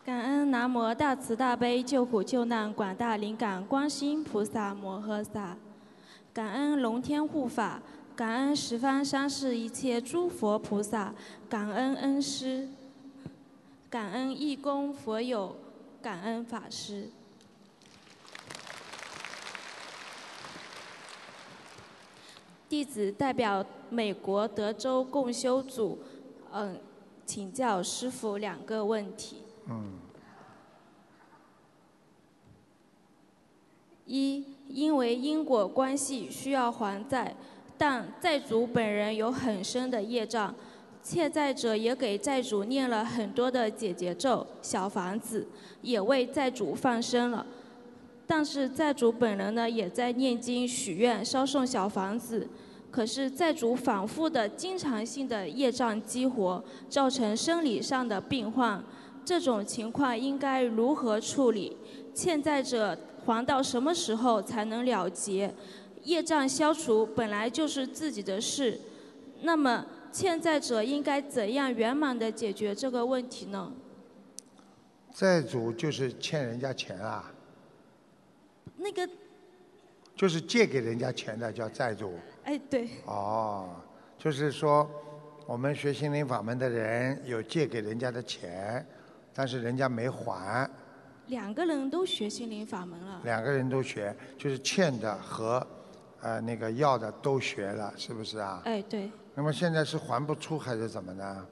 [0.07, 5.57] 感恩南无大慈大悲救苦救难广大灵感观世音菩萨摩诃萨，
[6.33, 7.81] 感恩龙天护法，
[8.15, 11.13] 感恩十方三世一切诸佛菩萨，
[11.49, 12.69] 感恩恩师，
[13.89, 15.57] 感恩义工佛友，
[16.01, 17.09] 感恩法师。
[22.69, 25.99] 弟子代表美国德州共修组，
[26.53, 26.79] 嗯，
[27.25, 29.41] 请教师傅两个问题。
[34.05, 37.35] 一，因为因果关系需要还债，
[37.77, 40.55] 但债主本人有很深的业障，
[41.03, 45.45] 欠债者也给债主念了很多的解结咒、小房子，
[45.81, 47.45] 也为债主放生了。
[48.25, 52.47] 但是债主本人呢，也在念经许愿、烧送小房子，
[52.89, 58.81] 可是债主反复的、经常性的业障激活，造成生理上的病患。
[59.27, 61.75] 这种情况应该如何处理？
[62.15, 65.53] 欠债者还到什么时候才能了结？
[66.03, 68.79] 业障消除本来就是自己的事，
[69.41, 73.69] 那么欠债者应该怎样圆满的解决这个问题呢？
[75.11, 77.29] 债主就是欠人家钱啊，
[78.77, 79.05] 那个，
[80.15, 82.13] 就是借给人家钱的叫债主。
[82.45, 83.71] 哎，对，哦，
[84.17, 84.89] 就是说，
[85.45, 88.85] 我们学心灵法门的人有借给人家的钱，
[89.37, 90.67] 但是人家没还，
[91.27, 93.21] 两个人都学心灵法门了。
[93.23, 95.65] 两个人都学，就是欠的和
[96.21, 98.63] 呃那个要的都学了，是不是啊？
[98.65, 101.45] 哎，对，那么现在是还不出还是怎么呢？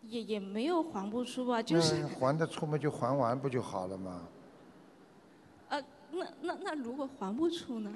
[0.00, 4.22] 也也没有还不出吧，就是还得出嘛就还完不就好了吗？
[5.68, 7.92] 呃，那那那如果还不出呢？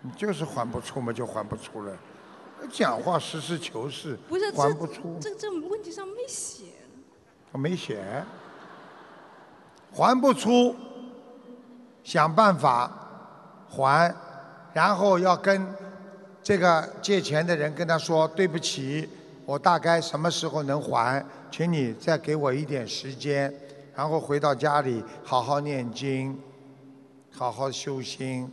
[0.00, 1.98] 你就是还不出嘛就还不出了，
[2.70, 6.66] 讲话实事求是，不是还不出，这这问题上没写。
[7.52, 8.02] 我没写，
[9.92, 10.76] 还不出，
[12.04, 12.90] 想办法
[13.68, 14.14] 还，
[14.72, 15.66] 然后要跟
[16.42, 19.08] 这个借钱的人跟他说对不起，
[19.46, 23.52] 我大概什么时候能还，请你再给我一点时间，
[23.94, 26.38] 然后回到家里好好念经，
[27.30, 28.52] 好好修心，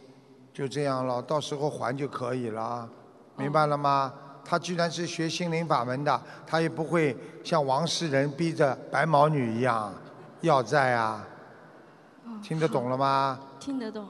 [0.54, 2.90] 就这样了，到时候还就可以了，
[3.36, 4.14] 明白了吗？
[4.46, 9.92] 他居然是学心灵法门的，他也不会像王世仁逼着白毛女一样
[10.42, 11.26] 要债啊，
[12.44, 13.40] 听得懂了吗？
[13.60, 14.08] 听得懂。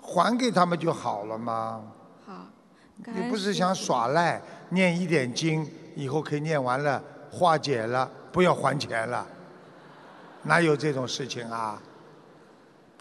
[0.00, 1.82] 还给他们就好了吗？
[2.26, 2.32] 好。
[3.06, 9.26] 你不是想耍赖，念一点经，以后可以念完了化解了，不要还钱了，
[10.44, 11.82] 哪有这种事情啊？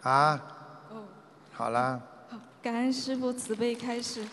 [0.02, 0.42] 啊？
[0.90, 1.04] 哦。
[1.54, 2.02] 好了。
[2.30, 4.26] 好，感恩师父慈悲开示。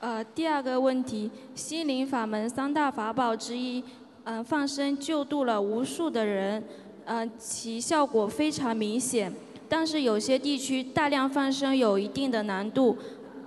[0.00, 3.84] 呃，第二个问题，心灵法门三大法宝之一，
[4.24, 6.64] 嗯、放生救度了无数的人，
[7.04, 9.30] 嗯、其效果非常明显。
[9.68, 12.96] 但是有些地区大量放生有一定的难度，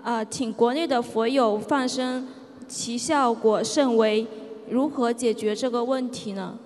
[0.04, 2.28] 啊、请国内的佛友放生，
[2.68, 4.28] 其效果甚微。
[4.70, 6.58] 如何解决这个问题呢？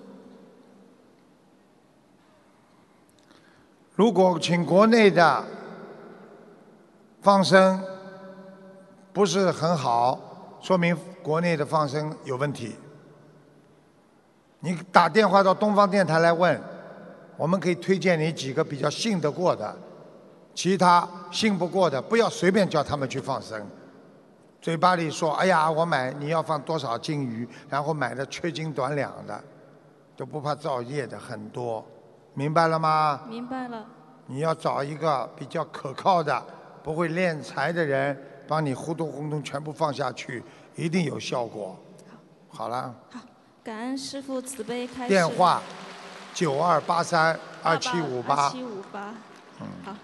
[3.96, 5.44] 如果请国内的
[7.20, 7.82] 放生
[9.18, 10.16] 不是很好，
[10.60, 12.76] 说明国内的放生有问题。
[14.60, 16.56] 你打电话到东方电台来问，
[17.36, 19.76] 我们可以推荐你几个比较信得过的，
[20.54, 23.60] 其他信不过的不要随便叫他们去放生。
[24.62, 29.42] 嘴巴里说：“哎呀，我买你要放多少斤鱼，然后买的缺斤短两的，
[30.16, 31.84] 都不怕造业的很多，
[32.34, 33.84] 明白了吗？”明白了。
[34.26, 36.40] 你要找一个比较可靠的、
[36.84, 38.16] 不会敛财的人，
[38.48, 40.42] 帮你呼咚呼咚全部放下去，
[40.74, 41.78] 一定有效果。
[42.48, 43.20] 好了，好
[43.62, 45.08] 感恩师傅慈悲开示。
[45.10, 45.62] 电话
[46.32, 48.48] 九二八三二七五八。
[48.48, 49.14] 七五八。
[49.60, 49.66] 嗯。
[49.84, 49.96] 好。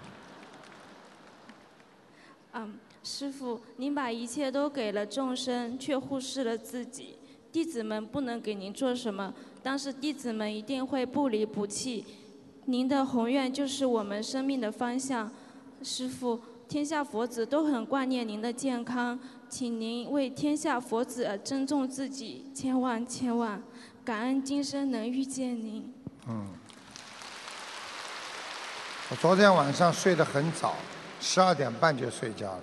[2.53, 7.19] 嗯，师傅，您把一切都给了众生，却忽视了自己。
[7.51, 9.33] 弟子们不能给您做什么，
[9.63, 12.05] 但是弟子们一定会不离不弃。
[12.67, 15.31] 您的宏愿就是我们生命的方向，
[15.83, 23.63] 师傅，天下佛子都很挂念您的健康，请您为天下佛子而珍重自己，千万千万，
[24.05, 25.93] 感恩今生能遇见您。
[26.27, 26.47] 嗯，
[29.11, 30.75] 我昨天晚上睡得很早，
[31.21, 32.63] 十二点半就睡觉了，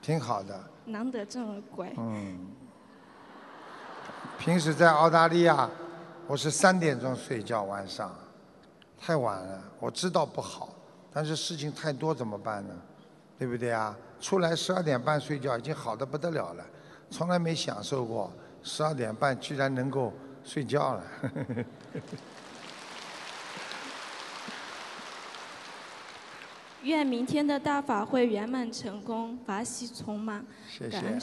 [0.00, 0.58] 挺好的。
[0.86, 1.92] 难得这么乖。
[1.96, 2.48] 嗯。
[4.38, 5.70] 平时在澳大利亚，
[6.26, 8.12] 我是三点钟睡觉，晚上
[8.98, 9.62] 太晚了。
[9.78, 10.71] 我知道不好，
[11.12, 12.74] 但是事情太多怎么办呢？
[13.38, 13.96] 对不对啊？
[14.20, 16.64] 出来十二点半睡觉已经好的不得了了，
[17.10, 18.32] 从来没享受过
[18.62, 20.12] 十二点半居然能够
[20.44, 21.04] 睡觉了。
[26.82, 30.44] 愿明天的大法会圆满成功，法喜充满。
[30.68, 31.20] 谢谢。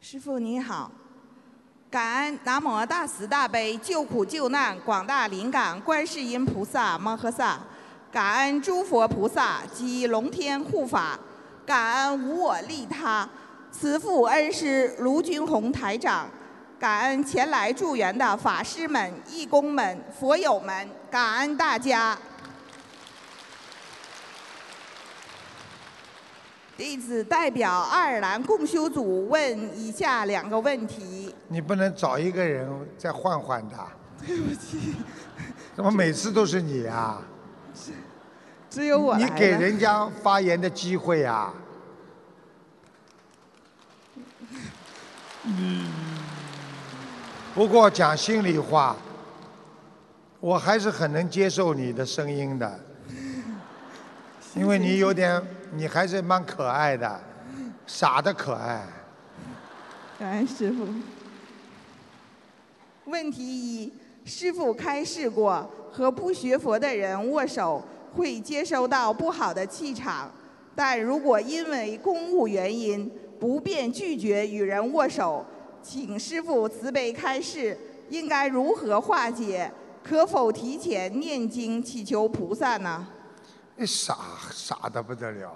[0.00, 0.90] 师傅你好，
[1.94, 7.56] 感恩南无大慈大悲救苦救难广大灵感观世音菩萨摩诃萨，
[8.10, 11.16] 感恩诸佛菩萨及龙天护法，
[11.64, 13.28] 感恩无我利他
[13.70, 16.28] 慈父恩师卢军宏台长，
[16.80, 22.18] 感恩前来助缘的法师们、义工们、佛友们，感恩大家。
[26.76, 31.32] 弟子代表爱尔兰共修组问以下两个问题。
[31.46, 32.68] 你不能找一个人
[32.98, 33.86] 再换换他。
[34.26, 34.94] 对不起。
[35.76, 37.22] 怎么每次都是你啊？
[38.68, 41.54] 只有我你给人家发言的机会啊。
[45.44, 45.86] 嗯。
[47.54, 48.96] 不过讲心里话，
[50.40, 52.80] 我还是很能接受你的声音的，
[54.56, 55.40] 因为你有点。
[55.76, 57.20] 你还是蛮可爱的，
[57.86, 58.86] 傻的可爱。
[60.18, 60.86] 感恩师傅。
[63.06, 63.92] 问题一：
[64.24, 67.82] 师傅开示过，和不学佛的人握手
[68.14, 70.30] 会接收到不好的气场，
[70.76, 73.10] 但如果因为公务原因
[73.40, 75.44] 不便拒绝与人握手，
[75.82, 77.76] 请师傅慈悲开示，
[78.10, 79.70] 应该如何化解？
[80.04, 83.06] 可否提前念经祈求菩萨呢？
[83.76, 84.16] 你傻
[84.52, 85.50] 傻的不得了！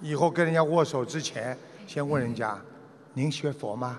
[0.00, 1.56] 以后跟人家握手之前，
[1.86, 2.58] 先问人家
[3.14, 3.98] ：“您学佛吗？”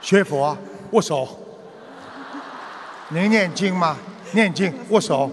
[0.00, 0.56] 学佛，
[0.90, 1.26] 握手。
[3.08, 3.96] 您念经吗？
[4.32, 5.30] 念经，握手。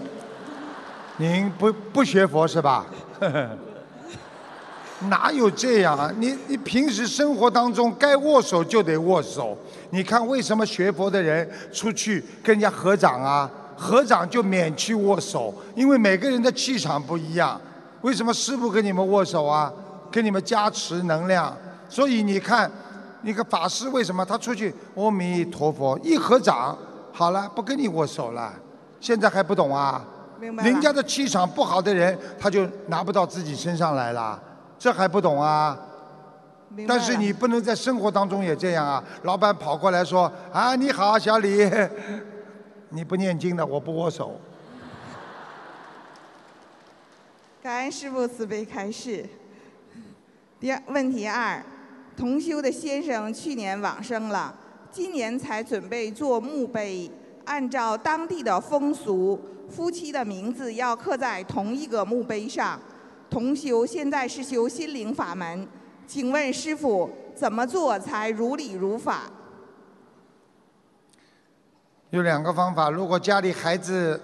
[1.18, 2.86] 您不不学佛是吧？
[5.10, 6.10] 哪有这样啊？
[6.16, 9.56] 你你平时生活当中该握手就得握手。
[9.90, 13.50] 你看为什么学佛的人出去跟人家合掌啊？
[13.82, 17.60] 合掌就免去握手，因为每个人的气场不一样。
[18.02, 19.72] 为什么师傅跟你们握手啊？
[20.10, 21.52] 跟你们加持能量。
[21.88, 22.70] 所以你看，
[23.22, 26.78] 那个法师为什么他出去阿弥陀佛一合掌，
[27.12, 28.52] 好了，不跟你握手了。
[29.00, 30.04] 现在还不懂啊？
[30.38, 34.40] 明白人家的气场不好的人，他就拿不到自己身上来了，
[34.78, 35.76] 这还不懂啊？
[36.88, 39.04] 但是你不能在生活当中也这样啊！
[39.24, 41.70] 老板跑过来说：“啊，你好，小李。”
[42.94, 44.38] 你不念经的，我不握手。
[47.62, 49.24] 感恩师父慈悲开示。
[50.60, 51.64] 第二问题二，
[52.14, 54.54] 同修的先生去年往生了，
[54.90, 57.10] 今年才准备做墓碑。
[57.46, 59.40] 按照当地的风俗，
[59.70, 62.78] 夫妻的名字要刻在同一个墓碑上。
[63.30, 65.66] 同修现在是修心灵法门，
[66.06, 69.30] 请问师傅怎么做才如理如法？
[72.12, 74.20] 有两个方法，如果家里孩子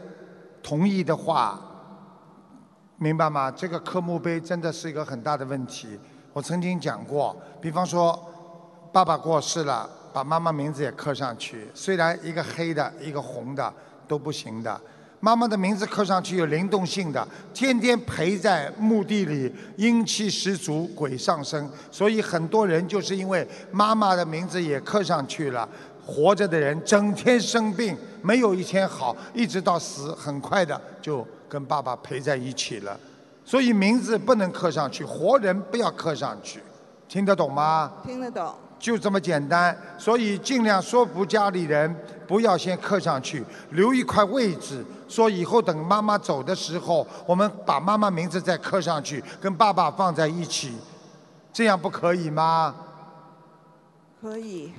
[0.63, 1.59] 同意的话，
[2.99, 3.51] 明白吗？
[3.51, 5.99] 这个刻墓碑真的是一个很大的问题。
[6.35, 8.23] 我曾经讲过，比方说
[8.93, 13.73] 爸爸过世了，把妈妈名字也刻上去，虽然一个黑的，一个红的
[14.07, 14.79] 都不行的。
[15.21, 21.67] 妈妈的名字刻上去有灵动性的，天天陪在墓地里，阴气十足，鬼上身。
[21.91, 25.67] 所以很多人就是因为妈妈的名字也刻上去了。
[26.09, 32.99] 活着的人整天生病，没有一天好，一直到死，很快的就跟爸爸陪在一起了。
[33.45, 36.63] 所以名字不能刻上去，活人不要刻上去，
[37.07, 37.93] 听得懂吗？
[38.07, 38.55] 听得懂。
[38.79, 39.77] 就这么简单。
[39.99, 41.95] 所以尽量说服家里人
[42.27, 50.73] 不要先刻上去，留一块位置，说以后等妈妈走的时候，我们把妈妈名字再刻上去，跟爸爸放在一起，
[51.53, 52.75] 这样不可以吗？
[54.23, 54.73] 可以。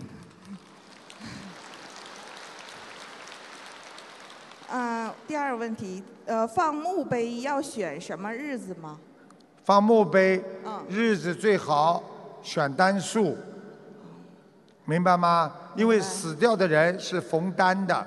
[4.71, 8.99] 嗯、第二个问题，呃，放墓碑要选什么日子吗？
[9.63, 10.43] 放墓碑，
[10.87, 12.03] 日子最好
[12.41, 13.35] 选单数，
[14.85, 15.51] 明白吗？
[15.75, 18.05] 因为死掉的人是逢单的，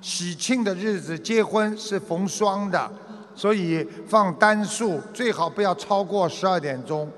[0.00, 2.90] 喜庆的日子结婚是逢双的，
[3.34, 7.08] 所以放单数最好不要超过十二点钟。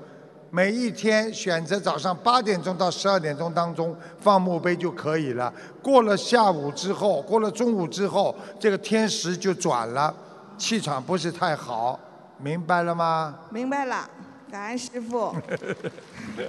[0.55, 5.51] 每一天选择早上八点钟到十二点钟当中放墓碑就可以了。
[5.81, 10.15] 过了下午之后，过了中午之后，这个天时就转了，
[10.55, 11.99] 气场不是太好，
[12.37, 13.35] 明白了吗？
[13.49, 14.07] 明白了，
[14.51, 15.35] 感恩师傅。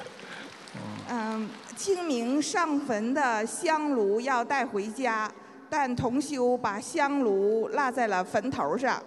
[1.08, 5.32] 嗯，清明上坟的香炉要带回家，
[5.70, 9.02] 但同修把香炉落在了坟头上，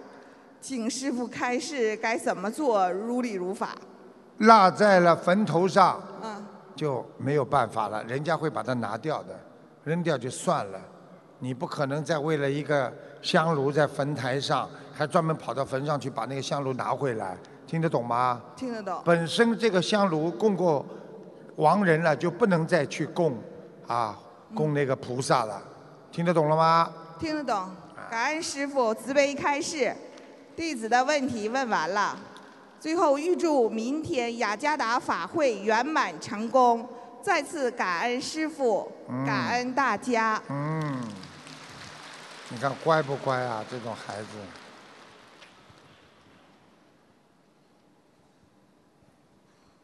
[0.60, 3.76] 请师傅开示该怎么做如理如法。
[4.38, 9.38] 落在了坟头上，嗯，就没有办法了，人家会把它拿掉的，
[9.84, 10.78] 扔掉就算了。
[11.40, 17.36] 你不可能再为了一个香炉在坟台上，还专门跑到坟上去把那个香炉拿回来，
[17.66, 18.40] 听得懂吗？
[18.56, 19.00] 听得懂。
[19.04, 20.84] 本身这个香炉供过
[21.56, 23.36] 亡人了，就不能再去供
[23.86, 24.18] 啊，
[24.54, 25.62] 供那个菩萨了，
[26.10, 26.92] 听得懂了吗？
[27.18, 27.68] 听得懂，
[28.10, 29.94] 感恩师傅慈悲开示，
[30.56, 32.16] 弟子的问题问完了。
[32.80, 36.88] 最后预祝明天雅加达法会圆满成功，
[37.20, 39.24] 再次感恩师傅，嗯。
[39.26, 40.40] 感恩大家。
[40.48, 41.02] 嗯，
[42.50, 43.64] 你看乖不乖啊？
[43.68, 44.28] 这种孩子。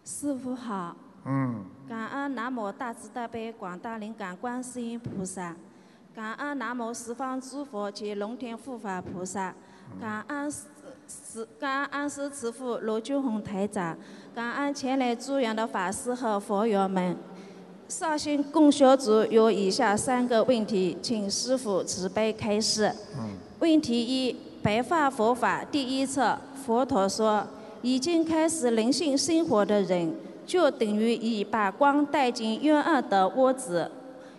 [0.05, 5.55] 师傅好，嗯，感恩南无大慈大悲广大灵感观世音菩萨，
[6.15, 9.53] 感恩南无十方诸佛及龙天护法菩萨，
[10.01, 10.51] 感恩
[11.07, 13.97] 师师感恩安师慈父罗俊宏台长，
[14.35, 17.17] 感恩前来助缘的法师和佛友们。
[17.89, 22.91] 绍兴共修组有以下三个问题，请师傅慈悲开示。
[23.61, 27.47] 问题一：白发佛法第一册，佛陀说，
[27.83, 30.15] 已经开始灵性生活的人，
[30.47, 33.91] 就等于已把光带进幽暗的窝子，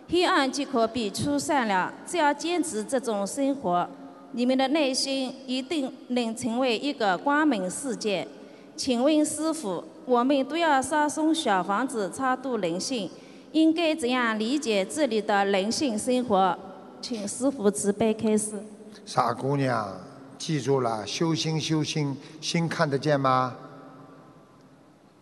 [0.08, 1.94] 黑暗即可被驱散了。
[2.04, 3.88] 只要坚持这种生活，
[4.36, 8.28] 你们的内心一定能成为一个光明世界。
[8.76, 13.10] 请问师傅，我们都要烧送小房子超度灵性，
[13.52, 16.54] 应该怎样理解这里的灵性生活？
[17.00, 18.62] 请师傅慈悲开示。
[19.06, 19.90] 傻姑娘，
[20.36, 23.56] 记住了，修心修心，心看得见吗？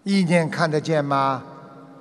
[0.03, 1.41] 意念看得见吗？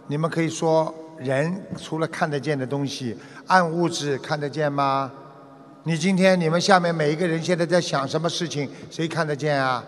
[0.08, 5.12] 你们可以说，人除了看得见的东西，暗物质看得见吗？
[5.86, 9.84] 你今天你们下面每一个人现在在想什么事情，谁看得见啊？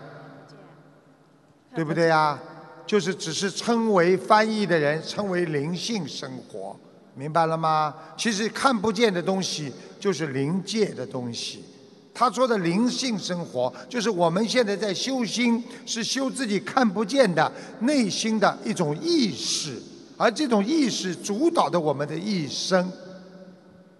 [1.74, 2.38] 对不对呀？
[2.86, 6.76] 就是只是称为翻译的人称为灵性生活，
[7.14, 7.94] 明白了吗？
[8.14, 11.64] 其实看不见的东西就是灵界的东西。
[12.12, 19.80] 他说的灵性生活，就是我们现在在修心，是修自己看不见的内心的一种意识，
[20.18, 22.90] 而这种意识主导的我们的一生，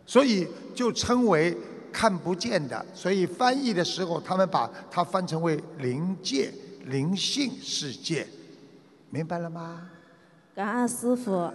[0.07, 1.57] 所以就称为
[1.97, 2.85] 看不见的。
[2.93, 6.53] 所以翻译的时候，他们把它翻成为灵界、
[6.85, 8.27] 灵性世界，
[9.09, 9.89] 明白了吗？
[10.55, 11.51] 感恩师傅。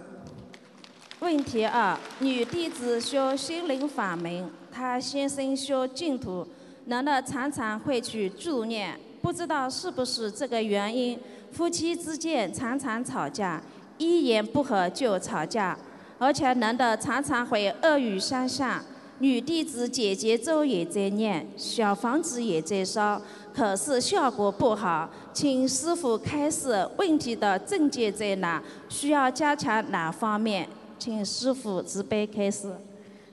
[1.20, 6.44] 问题二：女弟子修心灵法门，她先生修净土，
[6.86, 11.16] 男的常常会去助念，不知道是不是这个原因，
[11.52, 13.62] 夫妻之间常常吵架，
[13.96, 15.78] 一言不合就吵架，
[16.18, 18.82] 而且男的常常会恶语相向。
[19.22, 23.22] 女弟子姐姐咒也在念，小房子也在烧，
[23.54, 25.08] 可是效果不好。
[25.32, 28.60] 请师傅开示问题的症结在哪？
[28.88, 30.68] 需要加强哪方面？
[30.98, 32.72] 请师傅慈悲开示。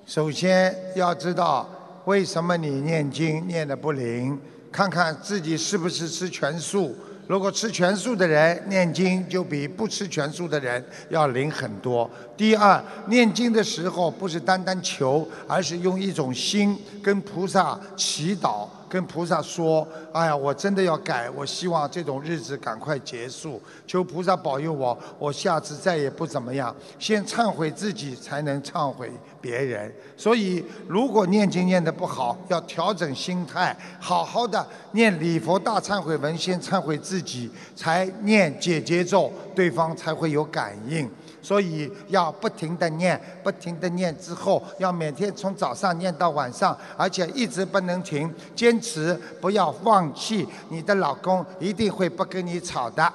[0.06, 1.68] 首先要知道
[2.06, 4.40] 为什么你念经念得不灵，
[4.72, 6.94] 看看自己是不是吃全素。
[7.30, 12.10] 如果吃全素的人念经，就比不吃全素的人要灵很多。
[12.36, 26.76] 第二，念经的时候不是单单求，而是用一种心跟菩萨祈祷，跟菩萨说：“哎呀，我真的要改，我希望这种日子赶快结束，求菩萨保佑我，我下次再也不怎么样。
[26.98, 29.94] 先忏悔自己，才能忏悔别人。
[30.18, 41.08] 所以，如果念经念得不好，要调整心态，好好的念礼佛大忏悔文，先忏悔自己，才念解结咒，对方才会有感应。”
[41.42, 53.14] 所以要不停的念，不停的念之后，要每天从早上念到晚上，而且一直不能停，坚持不要放弃，你的老公一定会不跟你吵的。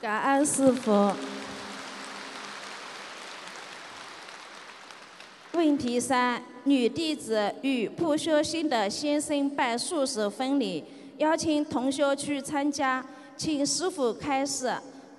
[0.00, 1.12] 感恩师傅。
[5.52, 10.84] 问题三：女弟子与不修心的先生办素食婚礼，
[11.18, 13.04] 邀请同学去参加，
[13.36, 14.74] 请师傅开示。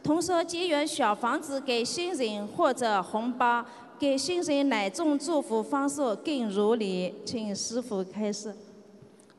[0.06, 3.66] 同时结缘小房子给新人或者红包，
[3.98, 7.12] 给新人哪种祝福方式更如理？
[7.26, 8.56] 请师傅开示。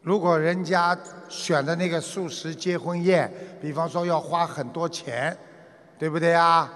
[0.02, 0.98] 如果人家
[1.28, 5.36] 选的那个素食结婚宴，比方说要花很多钱，
[5.96, 6.68] 对不对啊？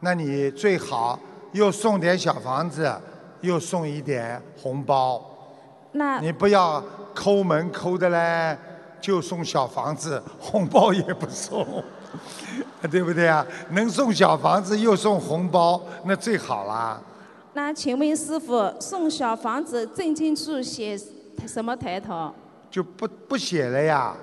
[0.00, 1.20] 那你最好
[1.52, 2.90] 又送点小房子，
[3.42, 5.22] 又送一点红包。
[5.92, 6.82] 那你不要
[7.14, 8.56] 抠门抠的嘞，
[9.02, 11.84] 就送小房子，红包也不送。
[12.90, 13.46] 对不对啊？
[13.70, 17.00] 能送小房子又送红包，那最好啦。
[17.54, 20.98] 那请问师傅，送小房子正经处写
[21.46, 22.32] 什么抬头？
[22.70, 24.14] 就不不写了呀。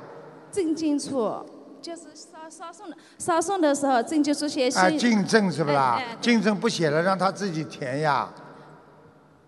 [0.52, 1.34] 正经处
[1.82, 4.70] 就是烧烧送的，烧送的时候正经处写。
[4.70, 6.00] 啊，进正是不啦？
[6.22, 8.30] 进正不写了，让他自己填呀。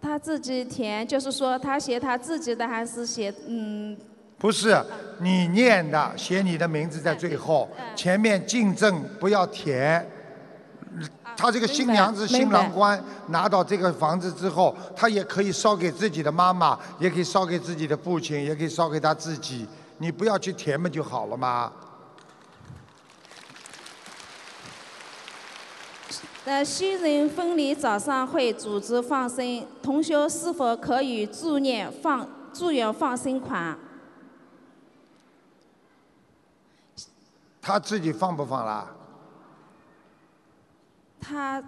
[0.02, 3.96] 他自己填，就是说他写他自己的，还是写嗯？
[4.38, 4.80] 不是
[5.20, 10.10] 你念的，写你的名字在最后，前面进证不要填。
[11.38, 19.68] 他这个新娘子、新郎官拿到这个房子之后，他也可以烧给自己的妈妈，也可以烧给自己的父亲，也可以烧给他自己。
[19.98, 21.72] 你不要去填嘛就好了吗。
[26.46, 33.78] 那新人婚礼早上会组织放生，同学是否可以助念放助愿放生款？
[37.66, 38.88] 他自己放不放啦？
[41.20, 41.63] 他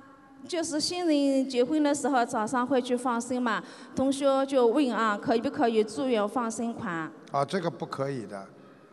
[0.47, 3.63] 就是新人结婚的时候早上会去放生嘛，
[3.95, 7.11] 同学就问啊，可以不可以住院放生款？
[7.31, 8.47] 啊，这个不可以的，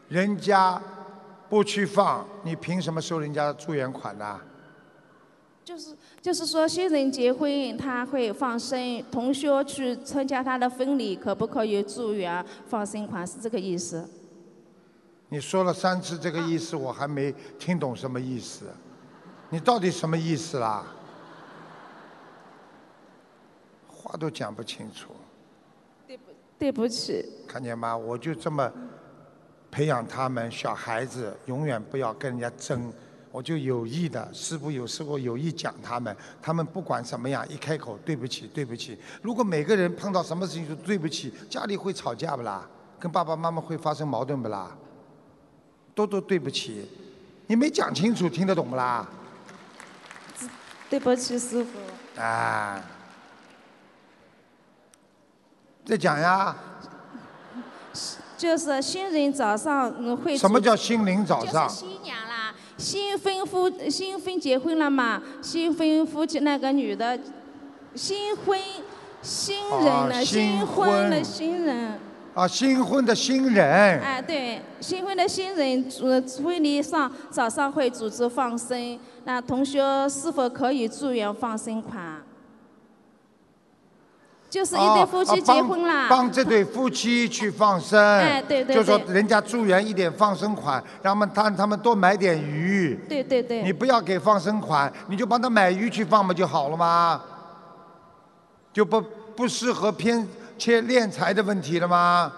[0.09, 0.81] 人家
[1.51, 4.41] 不去放，你凭什么收人家的助愿款呢？
[5.63, 13.27] 就是就是说新人结婚他会放生，同学去参加他的婚礼，可不可以住院放生款？
[13.27, 14.09] 是这个意思？
[15.35, 18.67] 你说了三次这个意思，我还没听懂什么意思。
[19.51, 20.87] 你到底什么意思啦？
[23.89, 25.11] 话都讲不清楚。
[26.07, 27.29] 对不，对不起。
[27.49, 27.97] 看见吗？
[27.97, 28.71] 我就这么
[29.73, 32.93] 培养他们，小孩子永远不要跟人家争。
[33.33, 38.97] 我就有意的，师傅有时候有意讲他们，他们不管什么样，一开口对不起，对不起。
[39.21, 42.65] 如果每个人碰到什么事情说对不起，家里会吵架不啦？
[43.01, 44.71] 跟爸爸妈妈会发生矛盾不啦？
[45.95, 46.85] 多多对不起，
[47.47, 49.07] 你没讲清楚，听得懂不啦？
[50.91, 52.21] 对不起，师傅。
[52.21, 52.83] 啊，
[55.85, 56.57] 再讲呀。
[58.37, 60.37] 就是新人早上会。
[60.37, 61.69] 什么叫新人早上？
[61.69, 67.19] 就是新娘啦，新婚夫新婚结婚了嘛，新婚夫妻那个女的，
[67.95, 68.61] 新婚
[69.23, 71.99] 新人了，新婚的新人。
[72.35, 74.01] 啊，新婚的新人。
[74.01, 82.21] 哎，对，新婚的新人，呃，婚礼上早上会组织放生，那同学是否可以助愿放生款？
[84.51, 86.07] 就是一对夫妻结婚啦。
[86.09, 88.01] 帮这对夫妻去放生。
[88.01, 88.77] 哎，对对对。
[88.77, 92.99] 就说人家助愿一点放生款，让他们他他们多买点鱼。
[93.09, 93.63] 对对对。
[93.63, 97.21] 你不要给放生款，你就帮他买鱼去放不就好了吗？
[98.73, 99.01] 就不
[99.37, 100.27] 不适合偏。
[100.65, 102.33] 切敛财的问题了吗？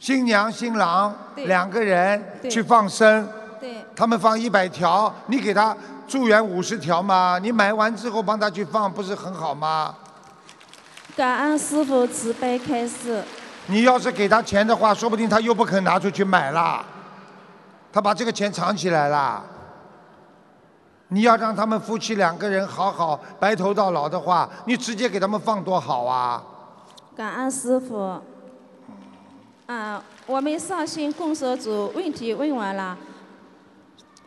[0.00, 2.20] 新娘新郎两个人
[2.50, 3.28] 去放生，
[3.94, 5.76] 他们放一百条，你给他
[6.08, 7.38] 助缘五十条嘛？
[7.40, 9.94] 你买完之后帮他去放，不是很好吗？
[11.14, 13.22] 感恩师傅慈悲开示。
[13.66, 16.84] 你要是给他钱的话，说不定他又不肯拿出去买了，
[17.92, 19.40] 他把这个钱藏起来了。
[21.10, 26.42] 你要让他们夫妻两个人好好白头到老的话，你直接给他们放多好啊！
[27.16, 28.18] 感恩师傅。
[29.66, 32.96] 啊，我们绍兴供舍组问题问完了，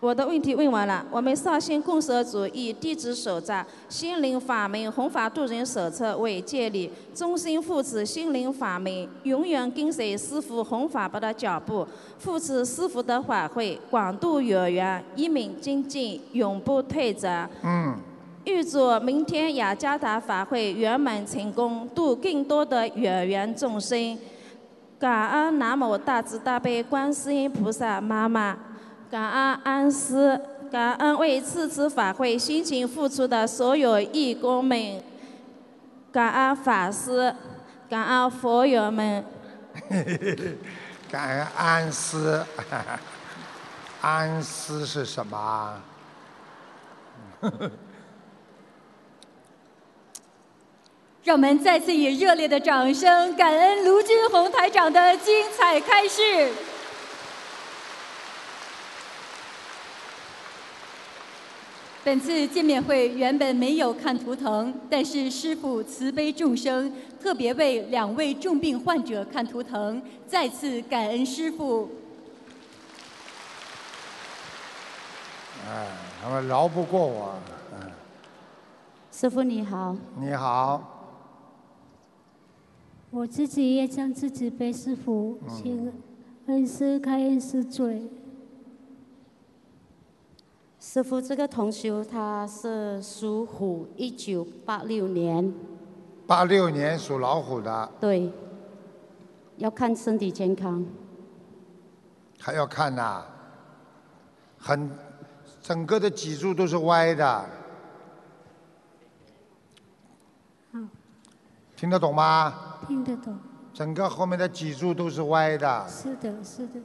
[0.03, 1.05] 我的问题问完了。
[1.09, 11.87] 我们绍兴共社组以弟子手札《心灵法门弘法度人手册》为借力，终身护持心灵法门，永远跟随师父弘法的脚步，
[12.25, 17.49] 护持师父的法会，广度有缘，一鸣精进，永不退转。
[17.63, 17.95] 嗯，
[18.43, 24.19] 预祝明天雅加达法会圆满成功，度更多的有缘众生。
[24.99, 28.57] 感恩南无大慈大悲观世音菩萨妈妈，
[29.13, 30.41] 感恩安师，
[30.71, 35.03] 感恩为此次法会辛勤付出的所有义工们，
[36.11, 37.35] 感恩法师，
[37.87, 39.23] 感恩佛友们。
[41.11, 42.43] 感恩安师，
[44.01, 45.79] 安师是什么啊？
[51.23, 56.51] 让我们再次以热烈的掌声，感恩卢军红台长的精彩开示。
[62.05, 71.89] 本次见面会原本没有看图腾，但是师父慈悲众生，特别为两位重病患者看图腾，再次感恩师父。
[75.65, 75.87] 哎，
[76.21, 77.35] 他们饶不过我。
[77.71, 77.89] 嗯，
[79.09, 81.15] 师傅你好，你好，
[83.11, 85.93] 我自己也将自己背师傅，嗯请
[86.47, 88.03] 恩师开恩师罪。
[90.85, 95.53] 师傅，这个同修他是属虎，一九八六年，
[96.27, 98.29] 八六年属老虎的，对，
[99.55, 100.85] 要看身体健康。
[102.37, 103.23] 还要看呐、
[104.59, 104.91] 很，
[105.61, 107.45] 整个的脊柱都是歪的，
[110.73, 110.89] 嗯
[111.77, 112.53] 听得懂吗？
[112.89, 113.39] 听得懂，
[113.73, 116.81] 整个后面的脊柱都是歪的，是的，是的，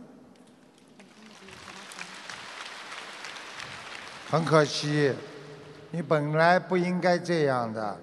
[4.30, 5.10] 很可惜，
[5.90, 7.98] 你本来不应该这样的，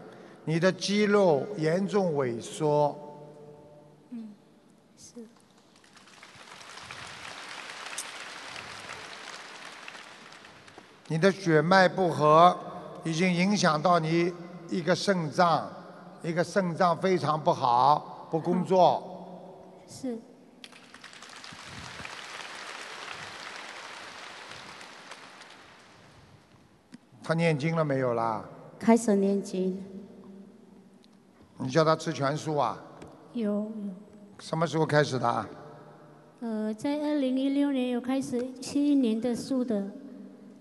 [0.46, 2.98] 你的肌肉严重萎缩，
[4.10, 4.34] 嗯，
[4.98, 5.24] 是，
[11.08, 12.58] 你的血脉不和，
[13.04, 14.34] 已经影响到你
[14.70, 15.72] 一个肾脏，
[16.24, 19.84] 一个肾脏非常不好，不工作。
[19.88, 20.18] 是，
[27.28, 28.46] 他念经了没有啦？
[28.78, 29.84] 开始念经，
[31.58, 32.80] 你叫他吃全素啊？
[33.34, 33.72] 有有，
[34.38, 35.50] 什么时候开始的啊？
[36.42, 39.90] 呃，在二零一六年有开始七年的素的，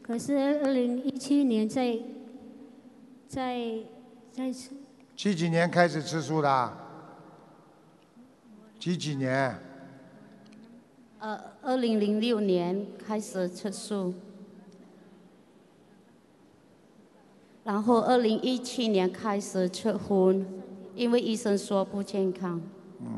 [0.01, 1.99] 可是二零一七年在
[3.29, 3.61] 在
[4.33, 4.71] 在吃
[5.15, 6.79] 几几年开始吃素的啊？
[8.79, 9.55] 几几年？
[11.19, 14.15] 呃，二零零六年开始吃素，
[17.65, 20.47] 然后二零一七年开始吃荤，
[20.95, 22.61] 因为医生说不健康。
[23.01, 23.09] 嗯。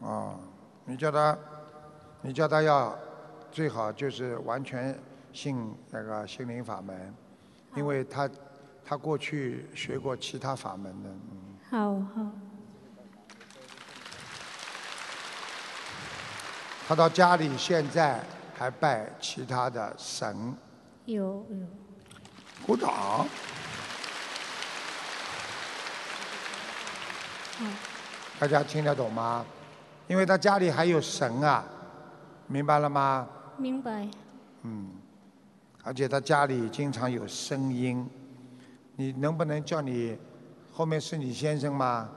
[0.00, 0.36] 哦，
[0.84, 1.38] 你叫他，
[2.20, 2.96] 你叫他要
[3.50, 4.96] 最好就是完全
[5.32, 7.14] 信那个心灵法门，
[7.74, 8.28] 因为他
[8.84, 11.40] 他过去学过其他法门的，嗯。
[11.70, 12.30] 好好，
[16.86, 18.22] 他到家里现在
[18.54, 20.54] 还拜其他的神，
[21.06, 21.56] 有有，
[22.66, 22.90] 鼓掌。
[22.90, 23.26] 好，
[28.38, 29.44] 大家听得懂吗？
[30.08, 31.64] 因为他家里还有神啊，
[32.46, 33.26] 明白了吗？
[33.56, 34.08] 明白。
[34.62, 34.90] 嗯，
[35.82, 38.08] 而且他家里经常有声音，
[38.96, 40.18] 你能不能叫你
[40.72, 42.08] 后面是你先生吗？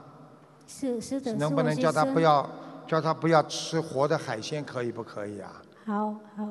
[0.66, 2.48] 是是的，是能不能叫他不要
[2.86, 5.62] 叫他不要吃活的海鲜，可以不可以啊？
[5.84, 6.48] 好好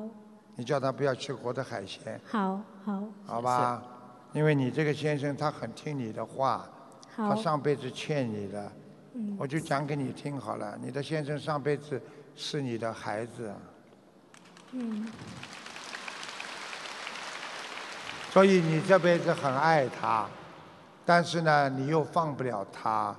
[0.54, 3.82] 你叫他不要吃活的海鲜，好好，好吧？
[4.32, 6.64] 因为你这个先生他很听你的话，
[7.16, 8.72] 他上辈子欠你的，
[9.14, 9.36] 嗯。
[9.36, 10.78] 我就讲给你听好了。
[10.80, 12.00] 你的先生上辈子
[12.36, 13.52] 是你的孩子，
[14.70, 15.08] 嗯。
[18.30, 20.28] 所以你这辈子很爱他，
[21.04, 23.16] 但是呢，你又放不了他，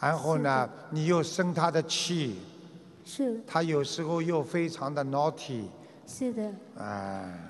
[0.00, 2.40] 然后呢，你又生他的气，
[3.04, 3.42] 是。
[3.46, 5.64] 他有时候又非常的 naughty，
[6.06, 7.46] 是的，哎，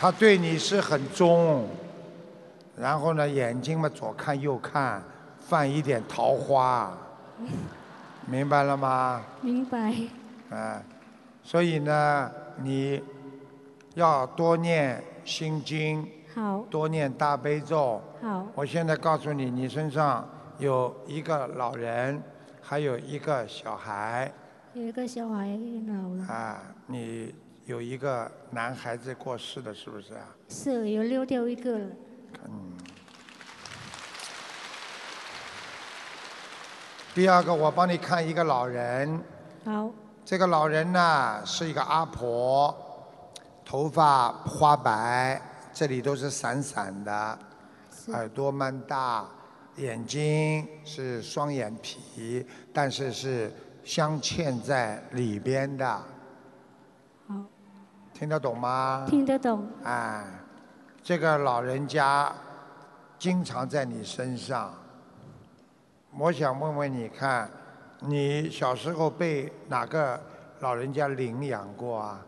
[0.00, 1.66] 他对你是很忠，
[2.76, 5.02] 然后呢，眼睛嘛左看右看，
[5.40, 6.96] 犯一点桃花，
[8.24, 9.20] 明白了吗？
[9.40, 9.92] 明白。
[10.50, 10.80] 哎，
[11.42, 12.30] 所以呢，
[12.62, 13.02] 你
[13.94, 18.00] 要多念心经，好，多念大悲咒。
[18.22, 20.24] 好，我现在告诉你，你身上
[20.58, 22.22] 有一个老人，
[22.62, 24.30] 还有一个小孩，
[24.74, 25.58] 有一个小孩
[25.88, 27.34] 老了，啊，你
[27.68, 30.24] 有一个男孩子过世的，是不是啊？
[30.48, 31.86] 是有溜掉一个了。
[32.46, 32.72] 嗯。
[37.14, 39.22] 第二个，我帮你看一个老人。
[39.66, 39.90] 好，
[40.24, 42.74] 这个老人呢是一个阿婆，
[43.66, 45.38] 头发花白，
[45.70, 47.38] 这里都是散散的，
[48.06, 49.28] 耳朵蛮大，
[49.76, 53.52] 眼睛是双眼皮，但是是
[53.84, 56.02] 镶嵌在里边的。
[58.18, 59.06] 好，听得懂吗？
[59.08, 59.64] 听得懂。
[59.84, 60.24] 哎，
[61.04, 62.32] 这个老人家
[63.16, 64.74] 经常在你身上。
[66.18, 67.48] 我想问问你看，
[68.00, 70.20] 你小时候被哪个
[70.58, 72.26] 老人家领养过啊？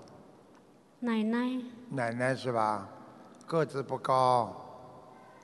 [1.00, 2.88] 奶奶，奶奶是吧？
[3.46, 4.54] 个子不高，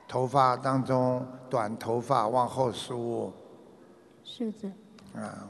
[0.06, 3.32] 头发当中短头发往后梳，
[4.22, 4.68] 是的，
[5.20, 5.48] 啊。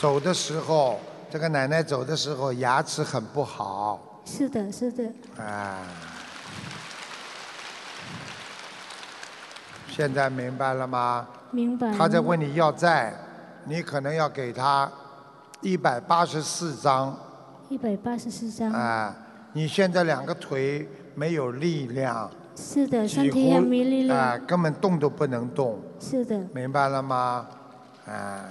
[0.00, 0.98] 走的时候，
[1.28, 5.04] 这个奶奶走的时候牙齿很不好，是的，是的，
[5.36, 5.76] 啊。
[9.90, 11.28] 现在明白了吗？
[11.50, 11.92] 明白。
[11.92, 13.12] 他在问你要债，
[13.64, 14.90] 你可能要给他
[15.60, 17.14] 一百八十四张。
[17.68, 18.72] 一百八十四张。
[18.72, 19.14] 啊，
[19.52, 22.30] 你现在两个腿没有力量。
[22.56, 24.18] 是的，几身体也乎没力量。
[24.18, 25.78] 啊，根本动都不能动。
[26.00, 26.40] 是的。
[26.54, 27.46] 明白了吗？
[28.06, 28.46] 啊。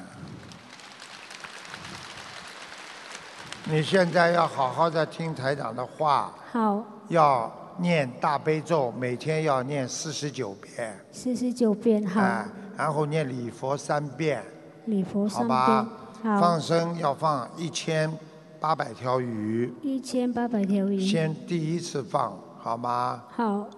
[3.71, 6.33] 你现在要好好的听台长的话。
[6.51, 6.83] 好。
[7.09, 10.99] 要念大悲咒，每天要念四十九遍。
[11.11, 12.19] 四十九遍，好。
[12.19, 14.43] 啊，然后念礼佛三遍。
[14.85, 15.87] 礼佛三好吧
[16.23, 16.41] 遍，，好。
[16.41, 18.11] 放生要放一千
[18.59, 20.99] 八百条鱼，一千八百条鱼。
[20.99, 23.23] 先第一次放，好吗？
[23.29, 23.69] 好，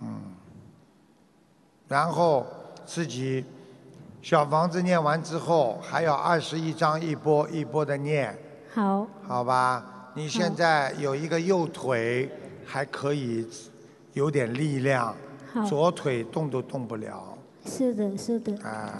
[0.00, 0.18] 嗯。
[1.88, 2.46] 然后
[2.86, 3.44] 自己
[4.22, 8.36] 小房子念完之后，还有二十一章一波一波的念，
[8.74, 10.12] 好，好吧？
[10.14, 12.30] 你现在有一个右腿
[12.66, 13.48] 还可以
[14.12, 15.16] 有点力量，
[15.66, 17.38] 左腿动都动不了。
[17.64, 18.52] 是的，是的。
[18.62, 18.92] 啊。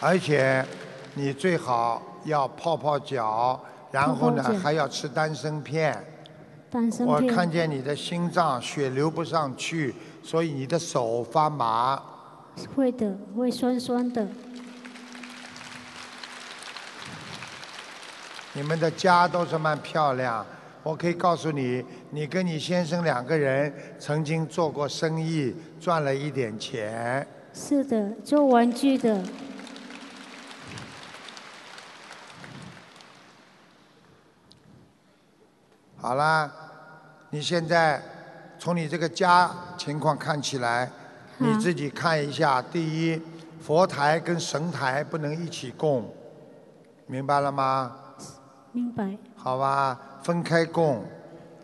[0.00, 0.66] 而且
[1.14, 3.62] 你最好要泡泡脚，
[3.92, 5.92] 然后呢还要吃丹参片。
[5.92, 6.00] 我
[6.70, 7.26] 丹参片。
[7.32, 9.94] 看见你的心脏血流不上去，
[10.24, 12.02] 所以你的手发麻。
[12.74, 14.26] 会的，会酸酸的。
[18.54, 20.46] 你们的家都是蛮漂亮，
[20.82, 27.26] 我可以告诉你，你跟你先生两个人曾经做过生意，赚了一点钱。
[27.52, 29.22] 是的，做玩具的。
[35.96, 36.50] 好啦，
[37.30, 38.00] 你现在
[38.64, 40.90] 从你这个家情况看起来，
[41.36, 42.62] 你自己看一下。
[42.62, 43.20] 第一，
[43.60, 46.10] 佛台跟神台不能一起供，
[47.06, 47.94] 明白了吗？
[48.72, 49.18] 明白。
[49.36, 51.04] 好吧，分开供，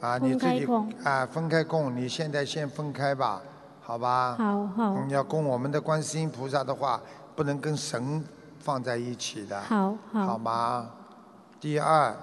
[0.02, 0.68] 啊，你自己
[1.02, 1.96] 啊，分开供。
[1.96, 3.40] 你现在先分开吧，
[3.80, 4.36] 好吧？
[4.36, 7.00] 好好嗯，要供我们的观世音菩萨的话，
[7.34, 8.22] 不能跟神
[8.58, 9.58] 放在一起的。
[9.62, 10.90] 好好好吗？
[11.58, 12.14] 第二，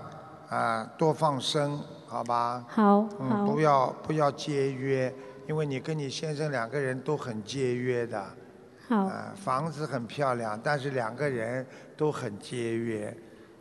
[0.49, 2.66] 啊，多放生，好吧？
[2.70, 5.14] 好好嗯，不要不要节约，
[5.48, 8.26] 因为你跟你先生两个人都很节约的。
[8.88, 11.68] 好啊，房子很漂亮，但是两个人
[11.98, 13.14] 都很节约。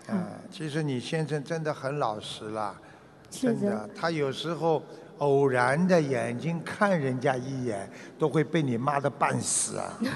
[0.06, 0.14] 啊，
[0.50, 2.80] 其实你先生真的很老实了，
[3.28, 4.80] 真的，他有时候
[5.18, 9.98] 偶然的眼睛看人家一眼，都会被你骂的半死啊！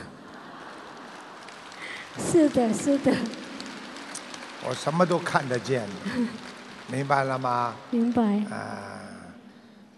[2.18, 3.12] 是的，是的，
[4.68, 5.94] 我什么都看得见的，
[6.92, 7.74] 明白了吗？
[7.90, 8.22] 明白。
[8.50, 9.00] 啊，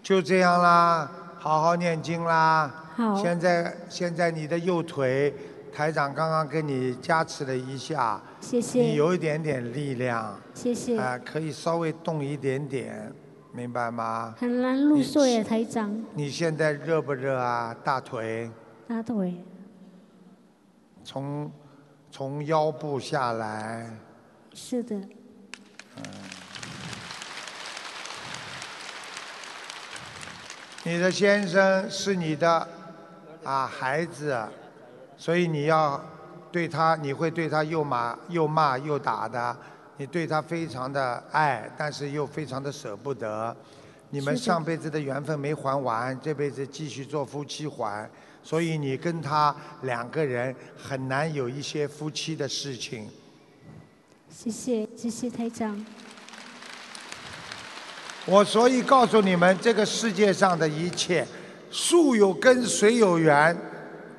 [0.03, 2.71] 就这样啦，好好念经啦。
[2.95, 5.35] 好现在现在你的右腿，
[5.73, 10.99] 台长刚刚给你加持了一下，谢谢你有一点点力量，谢谢。
[10.99, 13.11] 啊，可以稍微动一点点，
[13.53, 14.35] 明白吗？
[14.39, 16.05] 很难入睡啊，台长。
[16.15, 17.75] 你现在热不热啊？
[17.83, 18.51] 大腿
[18.87, 19.43] 大腿。
[21.03, 21.51] 从
[22.11, 23.91] 从腰部下来，
[24.53, 25.01] 是的，
[30.85, 32.69] 你的先生是你的
[33.45, 34.37] 啊孩子，
[35.17, 36.03] 所以你要
[36.51, 39.57] 对他，你会对他又骂又骂又打的，
[39.97, 43.57] 你对他非常的爱，但是又非常的舍不得。
[44.11, 48.11] 你们上辈子的缘分没还完，这辈子继续做夫妻还，
[48.43, 53.09] 所以你跟他两个人很难有一些夫妻的事情。
[54.29, 55.87] 谢谢，谢谢台长。
[58.25, 61.27] 我所以告诉你们，这个世界上的一切
[61.73, 63.57] 树有根，水有源，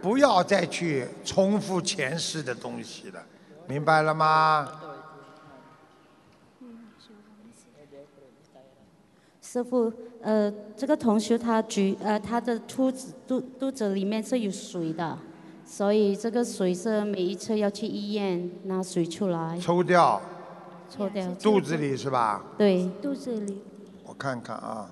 [0.01, 3.23] 不要再去重复前世的东西了，
[3.65, 4.69] 明白了吗？
[9.41, 15.17] 师傅，呃，这个同学他举呃他的肚子肚肚子里面是有水的，
[15.63, 20.21] 所以这个水是每一次要去医院拿水出来抽掉，
[20.89, 21.25] 抽掉。
[21.35, 22.43] 肚子里是吧？
[22.57, 23.61] 对，肚子里。
[24.23, 24.89] 我看看啊，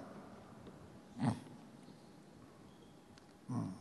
[3.47, 3.71] 嗯，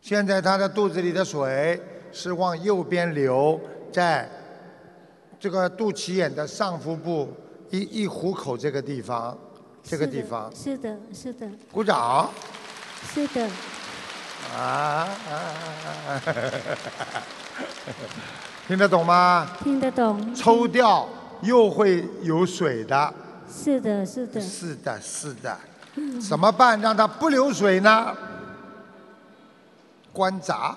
[0.00, 1.78] 现在他的肚子里的水
[2.10, 3.60] 是往右边流，
[3.92, 4.30] 在
[5.38, 7.30] 这个肚脐眼的上腹部
[7.68, 9.36] 一一虎口这个地方，
[9.82, 12.30] 这个地方，是的，是的，鼓掌
[13.12, 13.46] 是的，
[14.56, 15.06] 啊！
[18.66, 19.46] 听得懂吗？
[19.62, 20.34] 听得懂。
[20.34, 21.06] 抽掉
[21.42, 23.14] 又会有水的。
[23.48, 24.40] 是的，是的。
[24.40, 25.56] 是的，是的。
[26.20, 28.14] 怎么办让它不流水呢？
[30.12, 30.76] 关闸。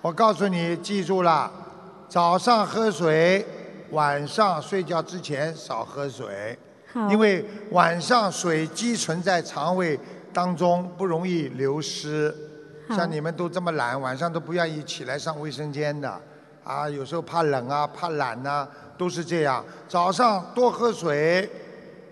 [0.00, 1.50] 我告诉你，记住了，
[2.08, 3.44] 早上喝水，
[3.90, 6.58] 晚上睡觉之前少喝水。
[6.92, 9.98] 好因为晚上水积存在肠胃
[10.32, 12.34] 当中，不容易流失。
[12.88, 16.20] 好像你们都这么懒，晚上都不愿意起来上卫生间的，
[16.64, 19.64] 啊，有时候怕冷啊，怕懒呐、都是这样。
[19.88, 21.48] 早上多喝水，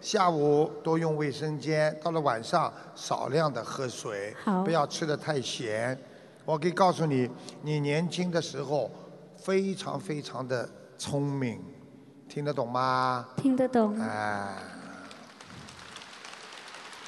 [0.01, 4.35] 下午多用卫生间，到了晚上少量的喝水，
[4.65, 5.99] 不要吃的太咸。
[6.45, 7.31] 我可以告诉你，
[7.63, 8.91] 你年轻的时候
[9.37, 11.63] 非常非常的聪明，
[12.29, 13.29] 听得懂吗？
[13.37, 13.99] 听得懂。
[14.01, 14.55] 哎，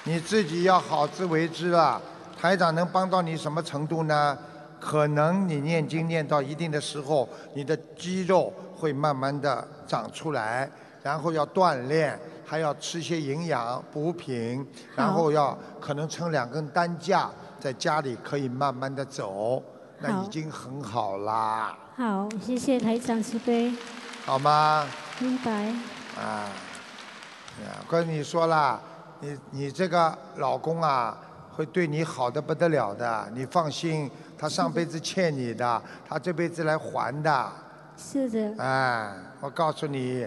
[0.05, 2.01] 你自己要好自为之啊！
[2.39, 4.39] 台长能帮到你什么程度呢？
[4.81, 8.53] 可能你念经念到一定的时候，你的肌肉
[8.83, 10.69] 会慢慢的长出来，
[11.05, 17.31] 然后要锻炼，还要吃些营养补品，然后要可能撑两根担架，
[17.61, 19.63] 在家里可以慢慢的走，
[20.01, 23.73] 那已经很好啦，好，谢谢台长慈悲，
[24.27, 24.85] 好吗？
[25.21, 25.67] 明白。
[26.19, 26.51] 啊，
[27.61, 28.81] 哎呀，跟你说了，
[29.21, 31.17] 你你这个老公啊，
[31.55, 37.53] 会对你好的不得了的，你放心，他上辈子欠你的，他这辈子来还的。
[38.03, 40.27] 是的，哎，我告诉你，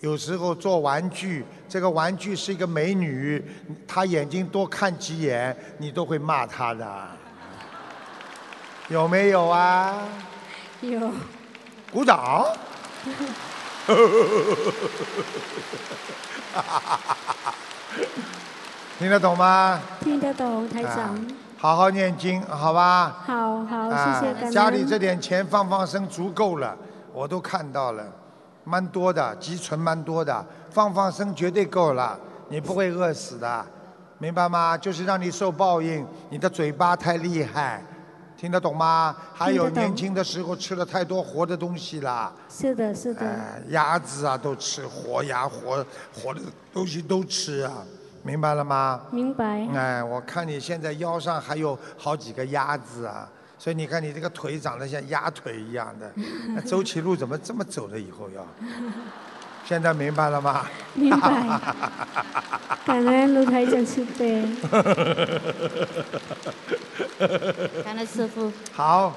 [0.00, 3.44] 有时候做玩具，这个玩具是一个美女，
[3.86, 7.08] 她眼睛多看几眼，你都会骂她的，
[8.88, 10.08] 有没有啊？
[10.80, 11.12] 有。
[11.92, 12.46] 鼓掌。
[18.98, 19.80] 听得懂吗？
[20.00, 21.14] 听得懂，台长。
[21.14, 21.20] 啊
[21.60, 23.16] 好好念经，好吧？
[23.26, 24.52] 好好，啊谢谢感恩。
[24.52, 26.76] 家里这点钱放放生足够了，
[27.12, 28.04] 我都看到了，
[28.62, 32.16] 蛮多的，积存蛮多的，放放生绝对够了，
[32.48, 33.66] 你不会饿死的，
[34.18, 34.78] 明白吗？
[34.78, 37.82] 就是让你受报应，你的嘴巴太厉害，
[38.36, 39.16] 听得懂吗？
[39.34, 43.26] 还有年轻的时候吃了太多活的东西啦，是的，是的。
[43.26, 46.40] 哎，鸭子啊都吃，活鸭、活活的
[46.72, 47.82] 东西都吃啊，
[48.28, 49.00] 明白了吗？
[49.10, 49.66] 明白。
[49.74, 53.26] 哎，我看你现在腰上还有好几个鸭子啊，
[53.58, 56.12] 所以你看你这个腿长得像鸭腿一样的，
[56.54, 57.98] 那走起路怎么这么走了？
[57.98, 58.46] 以后要，
[59.64, 60.66] 现在明白了吗？
[60.92, 61.58] 明白。
[62.84, 64.46] 感恩卢台长慈悲。
[67.82, 68.52] 感恩师傅。
[68.72, 69.10] 好，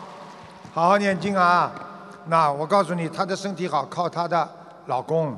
[0.74, 1.70] 好好念经啊。
[2.28, 4.50] 那我告诉你，她的身体好，靠她的
[4.86, 5.38] 老公。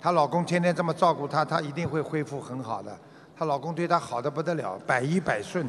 [0.00, 2.96] 她老公天天这么照顾她，她一定会恢复很好的。
[3.38, 5.64] 她老公对她好的不得了，百依百顺。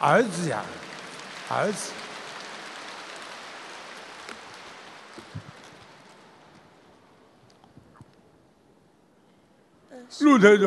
[0.00, 0.64] 儿子呀，
[1.48, 1.92] 儿子。
[10.20, 10.66] 陆台长，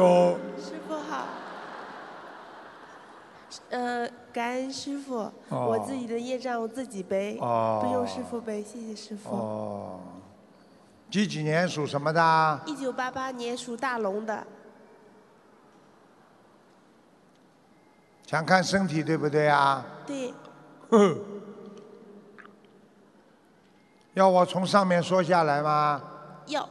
[0.58, 1.28] 师傅好。
[3.70, 9.30] 呃，感恩师傅，哦我自己的业障我自己背，哦不用师傅背，谢谢师傅。
[9.30, 10.00] 哦，
[11.12, 12.62] 几几年属什么的？
[12.66, 14.46] 一九八八年属大龙的，
[18.28, 19.86] 想看身体对不对啊？
[20.06, 20.34] 对，
[20.90, 21.18] 哼，
[24.16, 26.04] 要我从上面说下来吗？
[26.48, 26.68] 要。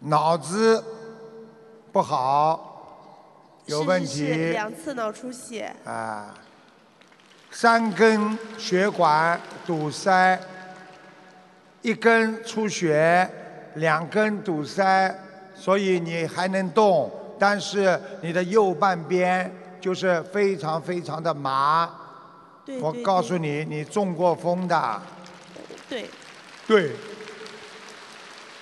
[0.00, 0.82] 脑子
[1.92, 3.22] 不好，
[3.66, 6.34] 有问是是是题两次脑出血，啊，
[7.52, 10.40] 三根血管堵塞，
[11.82, 13.30] 一根出血，
[13.76, 15.16] 两根堵塞，
[15.54, 17.08] 所以你还能动，
[17.38, 21.88] 但是你的右半边就是非常非常的麻。
[22.80, 25.02] 我告诉你，你中过风的。
[25.88, 26.10] 对，
[26.66, 26.92] 对。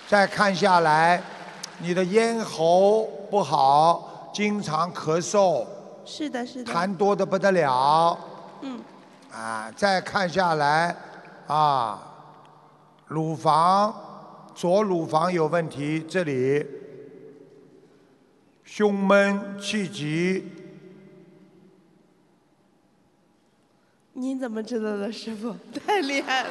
[0.09, 1.21] 再看下来，
[1.79, 5.67] 你的咽喉不好，经常咳嗽，
[6.05, 6.73] 是的，是的。
[6.73, 8.17] 痰多的不得了。
[8.61, 8.79] 嗯，
[9.33, 10.95] 啊，再看下来，
[11.49, 12.01] 啊，
[13.09, 13.93] 乳房
[14.55, 16.65] 左乳房有问题，这里
[18.67, 20.45] 胸闷气急，
[24.13, 25.57] 您怎么知道的，师傅？
[25.87, 26.51] 太厉害了。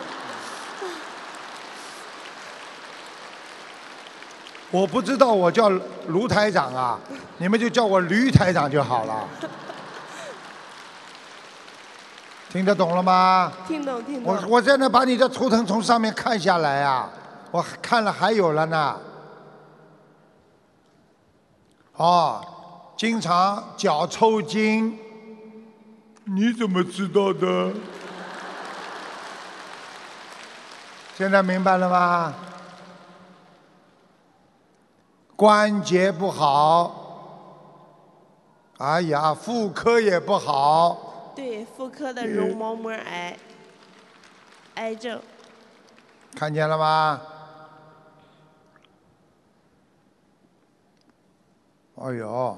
[4.72, 5.70] 我不知道我叫
[6.08, 7.00] 卢台长啊，
[7.38, 9.28] 你们就叫我驴台长就好了。
[12.50, 13.52] 听得懂了吗？
[13.68, 14.34] 听懂，听懂。
[14.34, 17.10] 我我在那把你的图腾从上面看下来啊，
[17.52, 19.00] 我看了还有了呢。
[21.98, 22.46] 哦，
[22.98, 25.00] 经常脚抽筋，
[26.26, 27.72] 你怎么知道的？
[31.18, 32.34] 现在明白了吗？
[35.38, 36.94] 关节不好，
[38.78, 43.38] 哎呀，妇科也不好，对，妇科的绒毛膜癌，
[44.76, 45.22] 癌症。
[46.36, 47.22] 看见了吗？
[51.96, 52.58] 哎呦，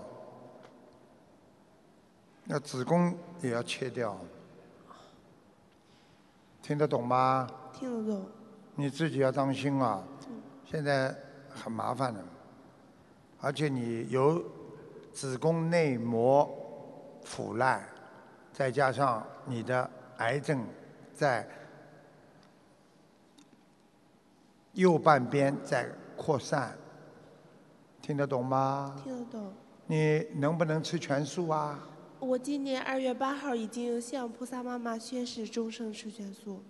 [2.44, 4.18] 那子宫也要切掉，
[6.62, 7.48] 听得懂吗？
[7.72, 8.26] 听得懂。
[8.76, 10.04] 你自己要当心啊，
[10.66, 11.16] 现在
[11.50, 12.24] 很麻烦的，
[13.40, 14.44] 而且你有
[15.14, 16.50] 子宫内膜
[17.24, 17.88] 腐烂，
[18.52, 20.66] 再加上你的癌症
[21.14, 21.48] 在
[24.74, 26.76] 右半边在扩散，
[28.08, 28.96] 听得懂吗？
[29.04, 29.54] 听得懂。
[29.86, 31.78] 你能不能吃全素啊？
[32.20, 36.64] 我今年二月八号已经向菩萨妈妈宣誓终生吃全素。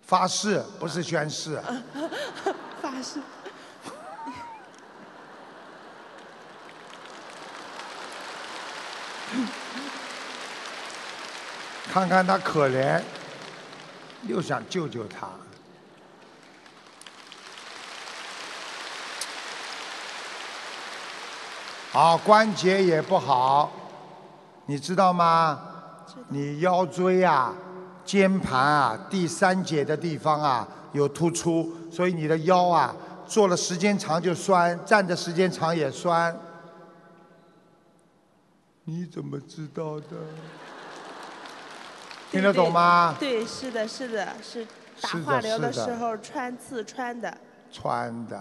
[0.00, 1.60] 发誓不是宣誓。
[2.80, 3.20] 发誓。
[11.92, 13.02] 看看他可怜，
[14.22, 15.28] 又想救救他。
[21.98, 23.72] 啊，关节也不好，
[24.66, 25.60] 你知道吗？
[26.28, 27.52] 你腰椎啊、
[28.04, 32.94] 肩盘啊、第三节的地方啊有突出，所以你的腰啊
[33.26, 36.32] 坐了时间长就酸，站的时间长也酸。
[38.84, 40.06] 你怎么知道的？
[42.30, 43.16] 听得懂吗？
[43.18, 44.64] 对，是的，是的，是
[45.00, 47.36] 打化疗的时候穿刺穿的。
[47.72, 48.40] 穿的，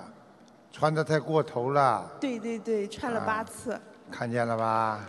[0.78, 3.82] 穿的太过头了，对对对，穿了啊八次。
[4.12, 5.04] 看见了吧？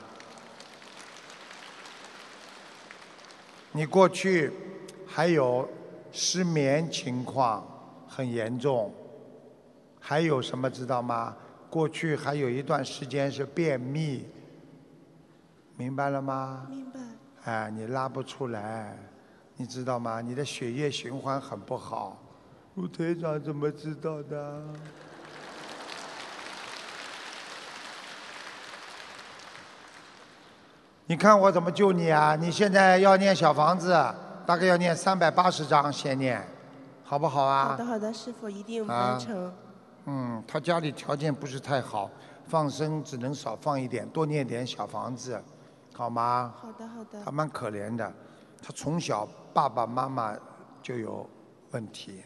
[3.73, 4.51] 你过去
[5.07, 5.69] 还有
[6.11, 7.63] 失眠情况
[8.09, 8.91] 很严重，
[10.01, 11.37] 还有什么知道吗？
[11.69, 14.27] 过去还有一段时间是便秘，
[15.77, 16.67] 明白了吗？
[16.71, 16.99] 明白。
[17.45, 18.97] 哎，你拉不出来，
[19.59, 20.23] 你知道吗？
[20.23, 22.17] 你的血液循环很不好。
[22.77, 24.65] 陆队长怎么知道的？
[31.11, 32.37] 你看我怎么救你啊？
[32.37, 33.93] 你现在要念小房子，
[34.45, 36.47] 大概要念三百八十章，先念，
[37.03, 37.69] 好不好啊？
[37.71, 39.51] 好的好的，师傅一定啊完成。
[40.05, 42.11] 嗯，他家里条件不是太好，
[42.47, 45.43] 放生只能少放一点，多念点小房子，
[45.95, 46.53] 好吗？
[46.61, 47.31] 好的好的他。
[47.31, 48.13] 蛮可怜的，
[48.63, 50.37] 他从小爸爸妈妈
[50.83, 51.27] 就有
[51.71, 52.23] 问题。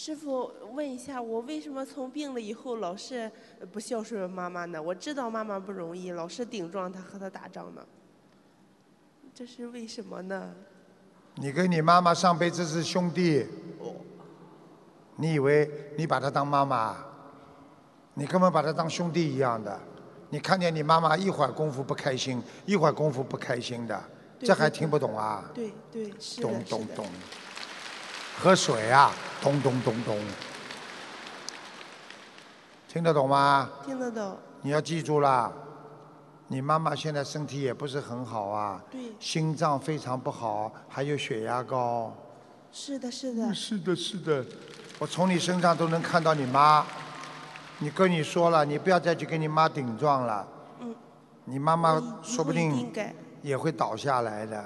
[0.00, 4.80] 师傅，问一下，我为什么从病了以后老是呃不孝顺妈妈呢？
[4.80, 7.84] 我知道妈妈不容易，老是顶撞她和她打仗呢。
[9.34, 10.54] 这是为什么呢？
[11.34, 13.44] 你跟你妈妈上辈子是兄弟，
[15.16, 16.96] 你以为你把她当妈妈？
[18.14, 19.80] 你根本把她当兄弟一样的。
[20.30, 24.00] 你看见你妈妈一会儿功夫不开心，一会儿功夫不开心的，
[24.38, 25.50] 这还听不懂啊？
[25.52, 27.04] 对对，是咚的，是的。
[28.40, 29.10] 喝水啊，
[29.42, 30.16] 咚咚咚咚，
[32.86, 33.68] 听得懂吗？
[33.84, 34.36] 听得懂。
[34.62, 35.52] 你要记住啦，
[36.46, 42.14] 你妈妈现在身体也不是很好啊，对，心脏非常不好，还有血压高。
[42.70, 43.52] 是的，是的。
[43.52, 44.44] 是的，是的，
[45.00, 46.86] 我从你身上都能看到你妈。
[47.80, 50.46] 你跟你说了，你不要再去跟你妈顶撞了。
[50.80, 50.94] 嗯。
[51.44, 52.92] 你妈妈说不定
[53.42, 54.64] 也会倒下来的。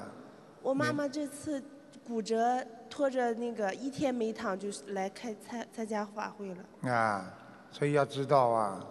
[0.60, 1.62] 我妈妈这次
[2.06, 6.92] 骨折，拖着那个一天没躺，就是来开参参加法会了。
[6.92, 7.24] 啊，
[7.70, 8.84] 所以要知道啊。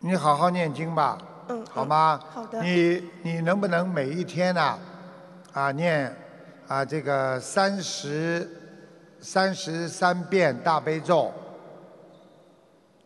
[0.00, 1.16] 你好好念经吧，
[1.48, 2.20] 嗯，好吗？
[2.30, 4.76] 好的你你能不能每一天呐、
[5.52, 6.12] 啊念
[6.66, 8.48] 啊这个三十
[9.20, 11.32] 三十三遍大悲咒，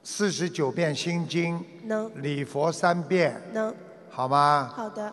[0.02, 1.62] 四十九遍心经，
[1.92, 3.74] 能礼佛三遍，能，
[4.10, 4.72] 好吗？
[4.74, 5.12] 好的，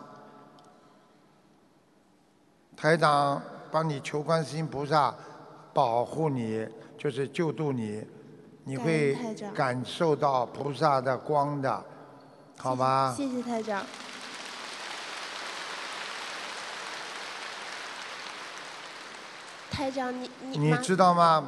[2.74, 5.14] 台长帮你求观世音菩萨
[5.74, 6.66] 保护你，
[6.96, 8.02] 就是救度你，
[8.64, 9.14] 你会
[9.54, 11.84] 感受到菩萨的光的，
[12.56, 13.12] 好吗？
[13.14, 13.84] 谢谢台长。
[19.70, 21.44] 台长，你你你知道吗？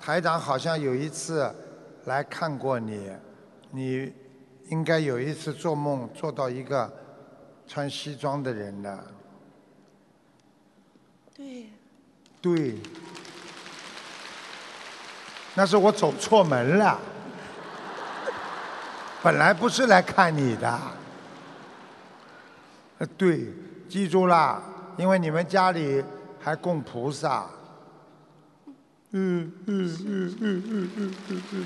[0.00, 1.52] 台长好像有一次
[2.04, 3.10] 来看过你，
[3.70, 4.12] 你
[4.68, 6.92] 应该有一次做梦做到一个
[7.66, 9.04] 穿西装的人的，
[11.36, 11.66] 对，
[12.40, 12.78] 对，
[15.54, 16.98] 那是我走错门了，
[19.22, 20.80] 本来不是来看你的。
[22.98, 23.52] 呃，对，
[23.88, 24.62] 记住啦，
[24.96, 26.04] 因为你们家里
[26.40, 27.46] 还供菩萨。
[29.10, 31.64] 嗯嗯嗯嗯嗯嗯嗯嗯。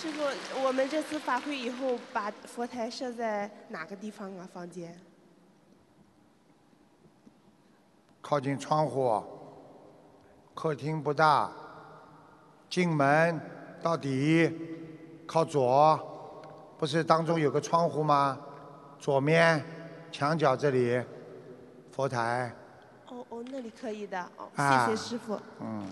[0.00, 0.22] 师傅，
[0.64, 4.48] 我们这次法会以后把佛台设在哪个地方啊？
[4.50, 4.98] 房间？
[8.22, 9.22] 靠近窗户，
[10.54, 11.52] 客厅不大，
[12.70, 13.38] 进门
[13.82, 14.50] 到底
[15.26, 16.00] 靠左，
[16.78, 18.40] 不是当中有个窗户吗？
[18.98, 19.62] 左面
[20.10, 20.98] 墙角这里，
[21.92, 22.50] 佛台，
[23.08, 24.18] 哦哦，那里可以的。
[24.38, 25.38] 哦，啊谢谢师傅。
[25.60, 25.86] 嗯。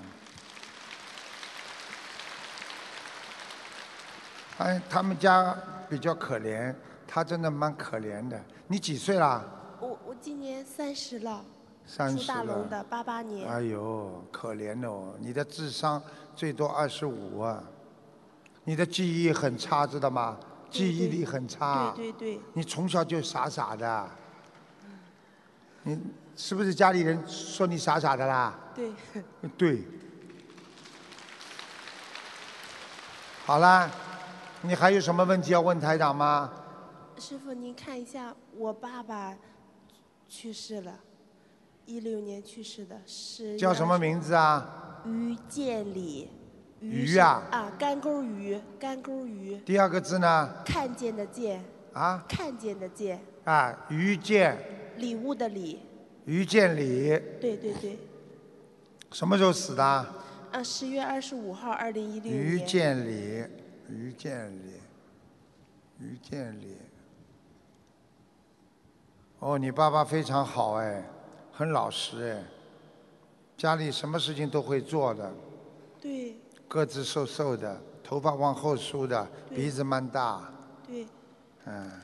[4.59, 5.57] 哎，他们家
[5.89, 6.75] 比较可怜，
[7.07, 8.41] 他真的蛮可怜的。
[8.67, 9.45] 你几岁啦？
[9.81, 11.45] 我我今年三十了，
[11.87, 12.39] 三属十了。
[12.39, 13.49] 大龙的，八八年。
[13.49, 15.15] 哎呦，可怜哦！
[15.21, 16.03] 你的智商
[16.35, 17.63] 最多二十五啊，
[18.65, 20.37] 你的记忆很差，知道吗？
[20.69, 21.93] 记忆力很差。
[21.95, 22.41] 对对对。
[22.53, 24.09] 你从小就傻傻的，
[25.85, 25.97] 你
[26.35, 28.59] 是不是家里人说你傻傻的啦？
[28.75, 28.93] 对。
[29.57, 29.85] 对。
[33.47, 33.89] 好啦，
[34.63, 36.53] 你还有什么问题要问台长吗？
[37.17, 39.37] 师傅，您看一下，我爸爸
[40.29, 40.99] 去世了，
[41.87, 45.01] 一六年去世的，是叫什么名字啊？
[45.05, 46.29] 于建礼。
[46.81, 49.57] 鱼啊啊，干钩鱼，干钩鱼。
[49.59, 50.49] 第二个字呢？
[50.65, 51.65] 看见的见。
[51.93, 52.25] 啊？
[52.29, 54.57] 看见的见，啊，于建，
[54.97, 55.81] 礼物的礼。
[56.25, 57.09] 于建礼，
[57.41, 57.99] 对对对，
[59.11, 59.85] 什么时候死的？
[59.85, 62.41] 啊，十月二十五号，二零一六年。
[62.41, 63.45] 于建礼，
[63.89, 64.81] 于建礼，
[65.99, 66.77] 于建礼。
[69.41, 71.03] 哦，你爸爸非常好哎，
[71.53, 72.45] 很老实哎，
[73.57, 75.33] 家里什么事情都会做的，
[76.01, 76.37] 对。
[76.69, 80.53] 个子瘦瘦的，头发往后梳的，鼻子蛮大，
[80.87, 81.07] 对，
[81.65, 82.03] 嗯。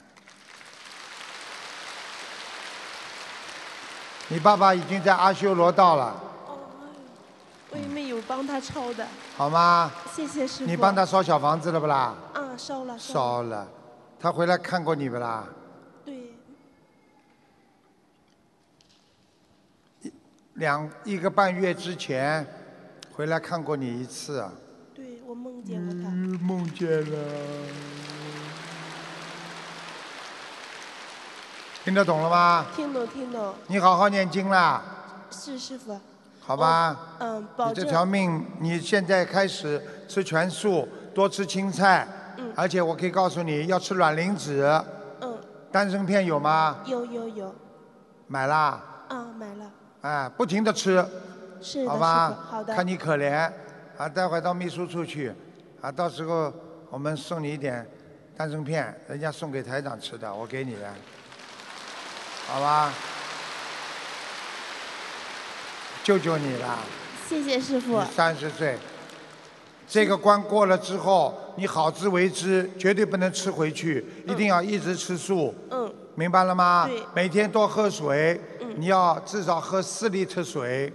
[4.28, 6.18] 你爸爸已经在阿修罗道了，
[7.74, 9.04] 我也没有帮他抄的，
[9.36, 9.90] 好吗？
[10.14, 10.70] 谢谢师傅。
[10.70, 12.14] 你帮他烧小房子了不啦？
[12.32, 13.66] 啊，烧了烧了，
[14.20, 15.44] 他回来看过你不啦？
[16.04, 16.34] 对，
[20.54, 22.46] 两一个半月之前
[23.12, 24.52] 回来看过你一次，啊
[24.94, 26.08] 对我梦见过他。
[26.10, 27.18] 嗯梦见了。
[31.84, 32.66] 听得懂了吗？
[32.76, 34.80] 听懂听懂，你好好念经啦，
[35.32, 36.00] 是师傅。
[36.46, 36.96] 好吧？
[37.20, 37.74] 嗯，保证。
[37.74, 42.06] 你这条命，你现在开始吃全素，多吃青菜，
[42.36, 44.62] 嗯而且我可以告诉你要吃卵磷脂，
[45.20, 45.38] 嗯，
[45.72, 46.78] 丹参片有吗？
[46.84, 47.54] 有有有，
[48.26, 49.70] 买啦，啊，买了。
[50.02, 51.04] 哎，不停的吃，
[51.62, 52.74] 是的，好吧，好的。
[52.74, 53.50] 看你可怜，
[53.96, 55.32] 啊，待会到秘书处去，
[55.80, 56.52] 啊，到时候
[56.90, 57.88] 我们送你一点
[58.36, 60.92] 丹参片，人家送给台长吃的，我给你的，
[62.46, 62.92] 好吧？
[66.04, 66.78] 救救你了，
[67.26, 67.98] 谢谢师傅。
[68.14, 68.76] 三十岁，
[69.88, 75.54] 这个关过了之后，你好自为之，绝对不能吃回去，一定要一直吃素。
[75.70, 75.90] 嗯。
[76.14, 76.86] 明白了吗？
[76.86, 80.92] 对每天多喝水，嗯你要至少喝四ลิ特水，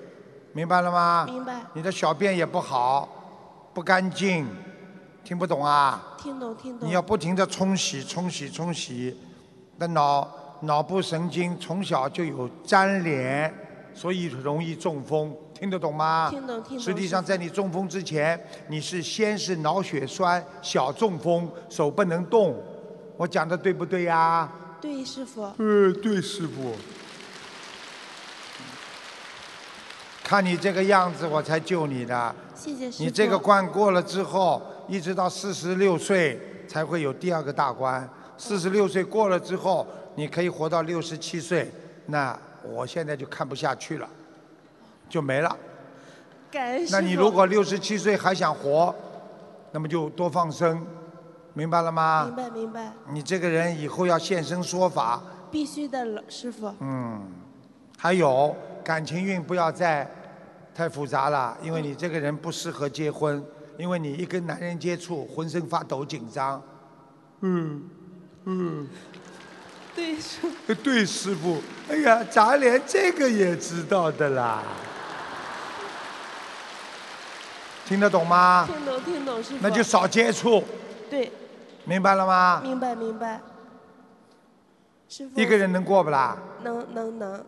[0.53, 1.25] 明白了吗？
[1.27, 3.09] 明白你的小便也不好，
[3.73, 4.47] 不干净，
[5.23, 6.15] 听不懂啊？
[6.21, 6.87] 听懂听懂。
[6.87, 9.19] 你要不停的冲洗、冲洗、冲洗，
[9.77, 10.29] 那脑
[10.61, 13.53] 脑部神经从小就有粘连，
[13.93, 16.29] 所以容易中风，听得懂吗？
[16.29, 22.55] 听懂听懂实际上，在你中风之前，你是先是脑血栓、小中风，手不能动。
[23.17, 24.49] 我讲的对不对呀？
[24.79, 25.51] 对，师傅。
[25.57, 26.73] 嗯，对，师傅。
[30.23, 32.35] 看你这个样子，我才救你的。
[32.55, 33.03] 谢谢师傅。
[33.03, 38.07] 你这个关过了之后，一直到四十六岁才会有第二个大关。
[38.37, 39.85] 四十六岁过了之后，
[40.15, 41.69] 你可以活到六十七岁，
[42.05, 44.07] 那我现在就看不下去了，
[45.07, 45.55] 就没了。
[46.51, 46.91] 感恩师傅。
[46.91, 48.93] 那你如果六十七岁还想活，
[49.71, 50.85] 那么就多放生，
[51.53, 52.25] 明白了吗？
[52.25, 55.21] 明白明白，你这个人以后要现身说法，
[55.51, 56.73] 必须的，老师傅。
[56.79, 57.21] 嗯，
[57.97, 60.09] 还有感情运不要再
[60.73, 63.43] 太复杂了，因为你这个人不适合结婚，
[63.77, 66.61] 因为你一跟男人接触，浑身发抖紧张。
[67.41, 67.83] 嗯
[68.45, 68.87] 嗯，
[69.95, 70.47] 对师傅。
[70.67, 74.63] 呃对师傅，哎呀，咱连这个也知道的啦，
[77.85, 78.67] 听得懂吗？
[78.67, 79.59] 听懂听懂，师傅。
[79.61, 80.63] 那就少接触，
[81.09, 81.31] 对，
[81.85, 82.61] 明白了吗？
[82.61, 83.41] 明白明白。
[85.07, 85.39] 师傅。
[85.39, 86.37] 一个人能过不啦？
[86.63, 87.45] 能能能，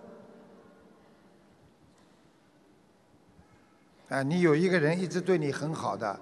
[4.09, 6.19] 啊，你有一个人一直对你很好的，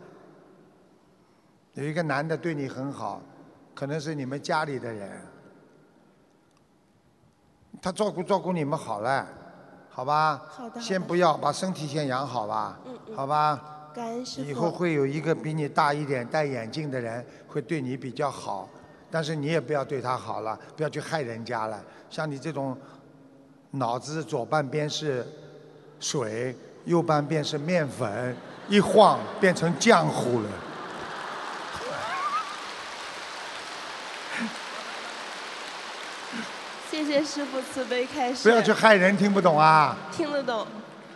[1.75, 3.21] 有一个男的对你很好，
[3.73, 5.25] 可能是你们家里的人，
[7.81, 9.27] 他照顾照顾你们好了，
[9.89, 10.41] 好吧？
[10.49, 13.91] 好的先不要，把身体先养好吧，嗯嗯好吧？
[13.93, 14.49] 感恩师傅。
[14.49, 18.67] 以后会有一个比你大一点、戴眼镜的人会对你比较好，
[19.09, 21.81] 但是你也不要对他好了，不要去害人家了。
[22.09, 22.77] 像你这种
[23.71, 25.25] 脑子左半边是
[25.99, 28.35] 水，右半边是面粉，
[28.67, 30.49] 一晃变成浆糊了。
[36.99, 38.49] 谢谢师傅慈悲开示。
[38.49, 39.95] 不要去害人，听不懂啊？
[40.11, 40.67] 听得懂。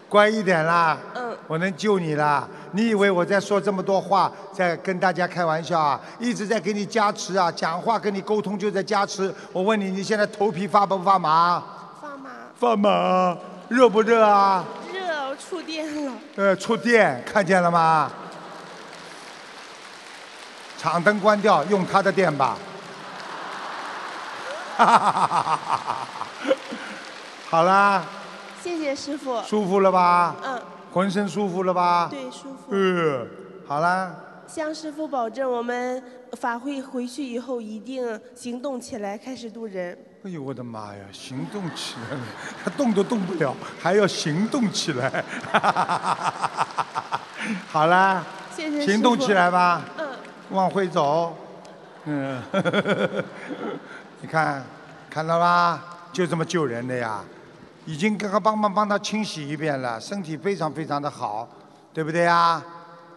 [0.08, 0.98] 乖一点啦。
[1.14, 1.38] 嗯。
[1.46, 2.48] 我能救你啦。
[2.72, 6.00] 你以为我在说这么多话，在跟大家开玩笑啊？
[6.20, 9.34] 一直在给你加持啊，讲话跟你沟通就在加持。
[9.52, 11.62] 我问你，你现在头皮发不发麻？
[12.02, 12.30] 发麻。
[12.58, 13.38] 发麻。
[13.68, 14.64] 热不热啊？
[14.94, 16.14] 热，我触电了。
[16.38, 18.10] 呃，触电，看见了吗？
[20.78, 22.58] 场灯关掉，用他的电吧。
[24.76, 26.08] 哈哈哈哈哈哈！
[27.50, 28.04] 好啦，
[28.62, 29.42] 谢谢师傅。
[29.44, 30.36] 舒服了吧？
[30.44, 30.62] 嗯。
[30.92, 32.08] 浑身舒服了吧？
[32.10, 32.68] 对，舒服。
[32.70, 33.28] 嗯，
[33.68, 34.14] 好啦，
[34.48, 36.02] 向师傅保证，我们
[36.34, 39.98] 法会回去以后一定行动起来，开始渡人。
[40.24, 42.22] 哎呦我的妈呀，行动起来了，
[42.64, 45.24] 他 动都动不了，还要行动起来。
[47.68, 48.24] 好啦，
[48.56, 49.82] 谢谢行动起来吧。
[49.98, 50.08] 嗯。
[50.52, 51.36] 往回走。
[52.06, 52.40] 嗯。
[54.24, 54.64] 你看，
[55.10, 55.78] 看到啦，
[56.14, 57.20] 就这么救人的呀。
[57.86, 61.46] 已经刚刚帮忙帮他清洗一遍了，身体非常非常的好，
[61.94, 62.64] 对不对呀？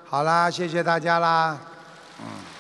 [0.05, 1.57] 好啦，谢谢大家啦。
[2.19, 2.56] 嗯。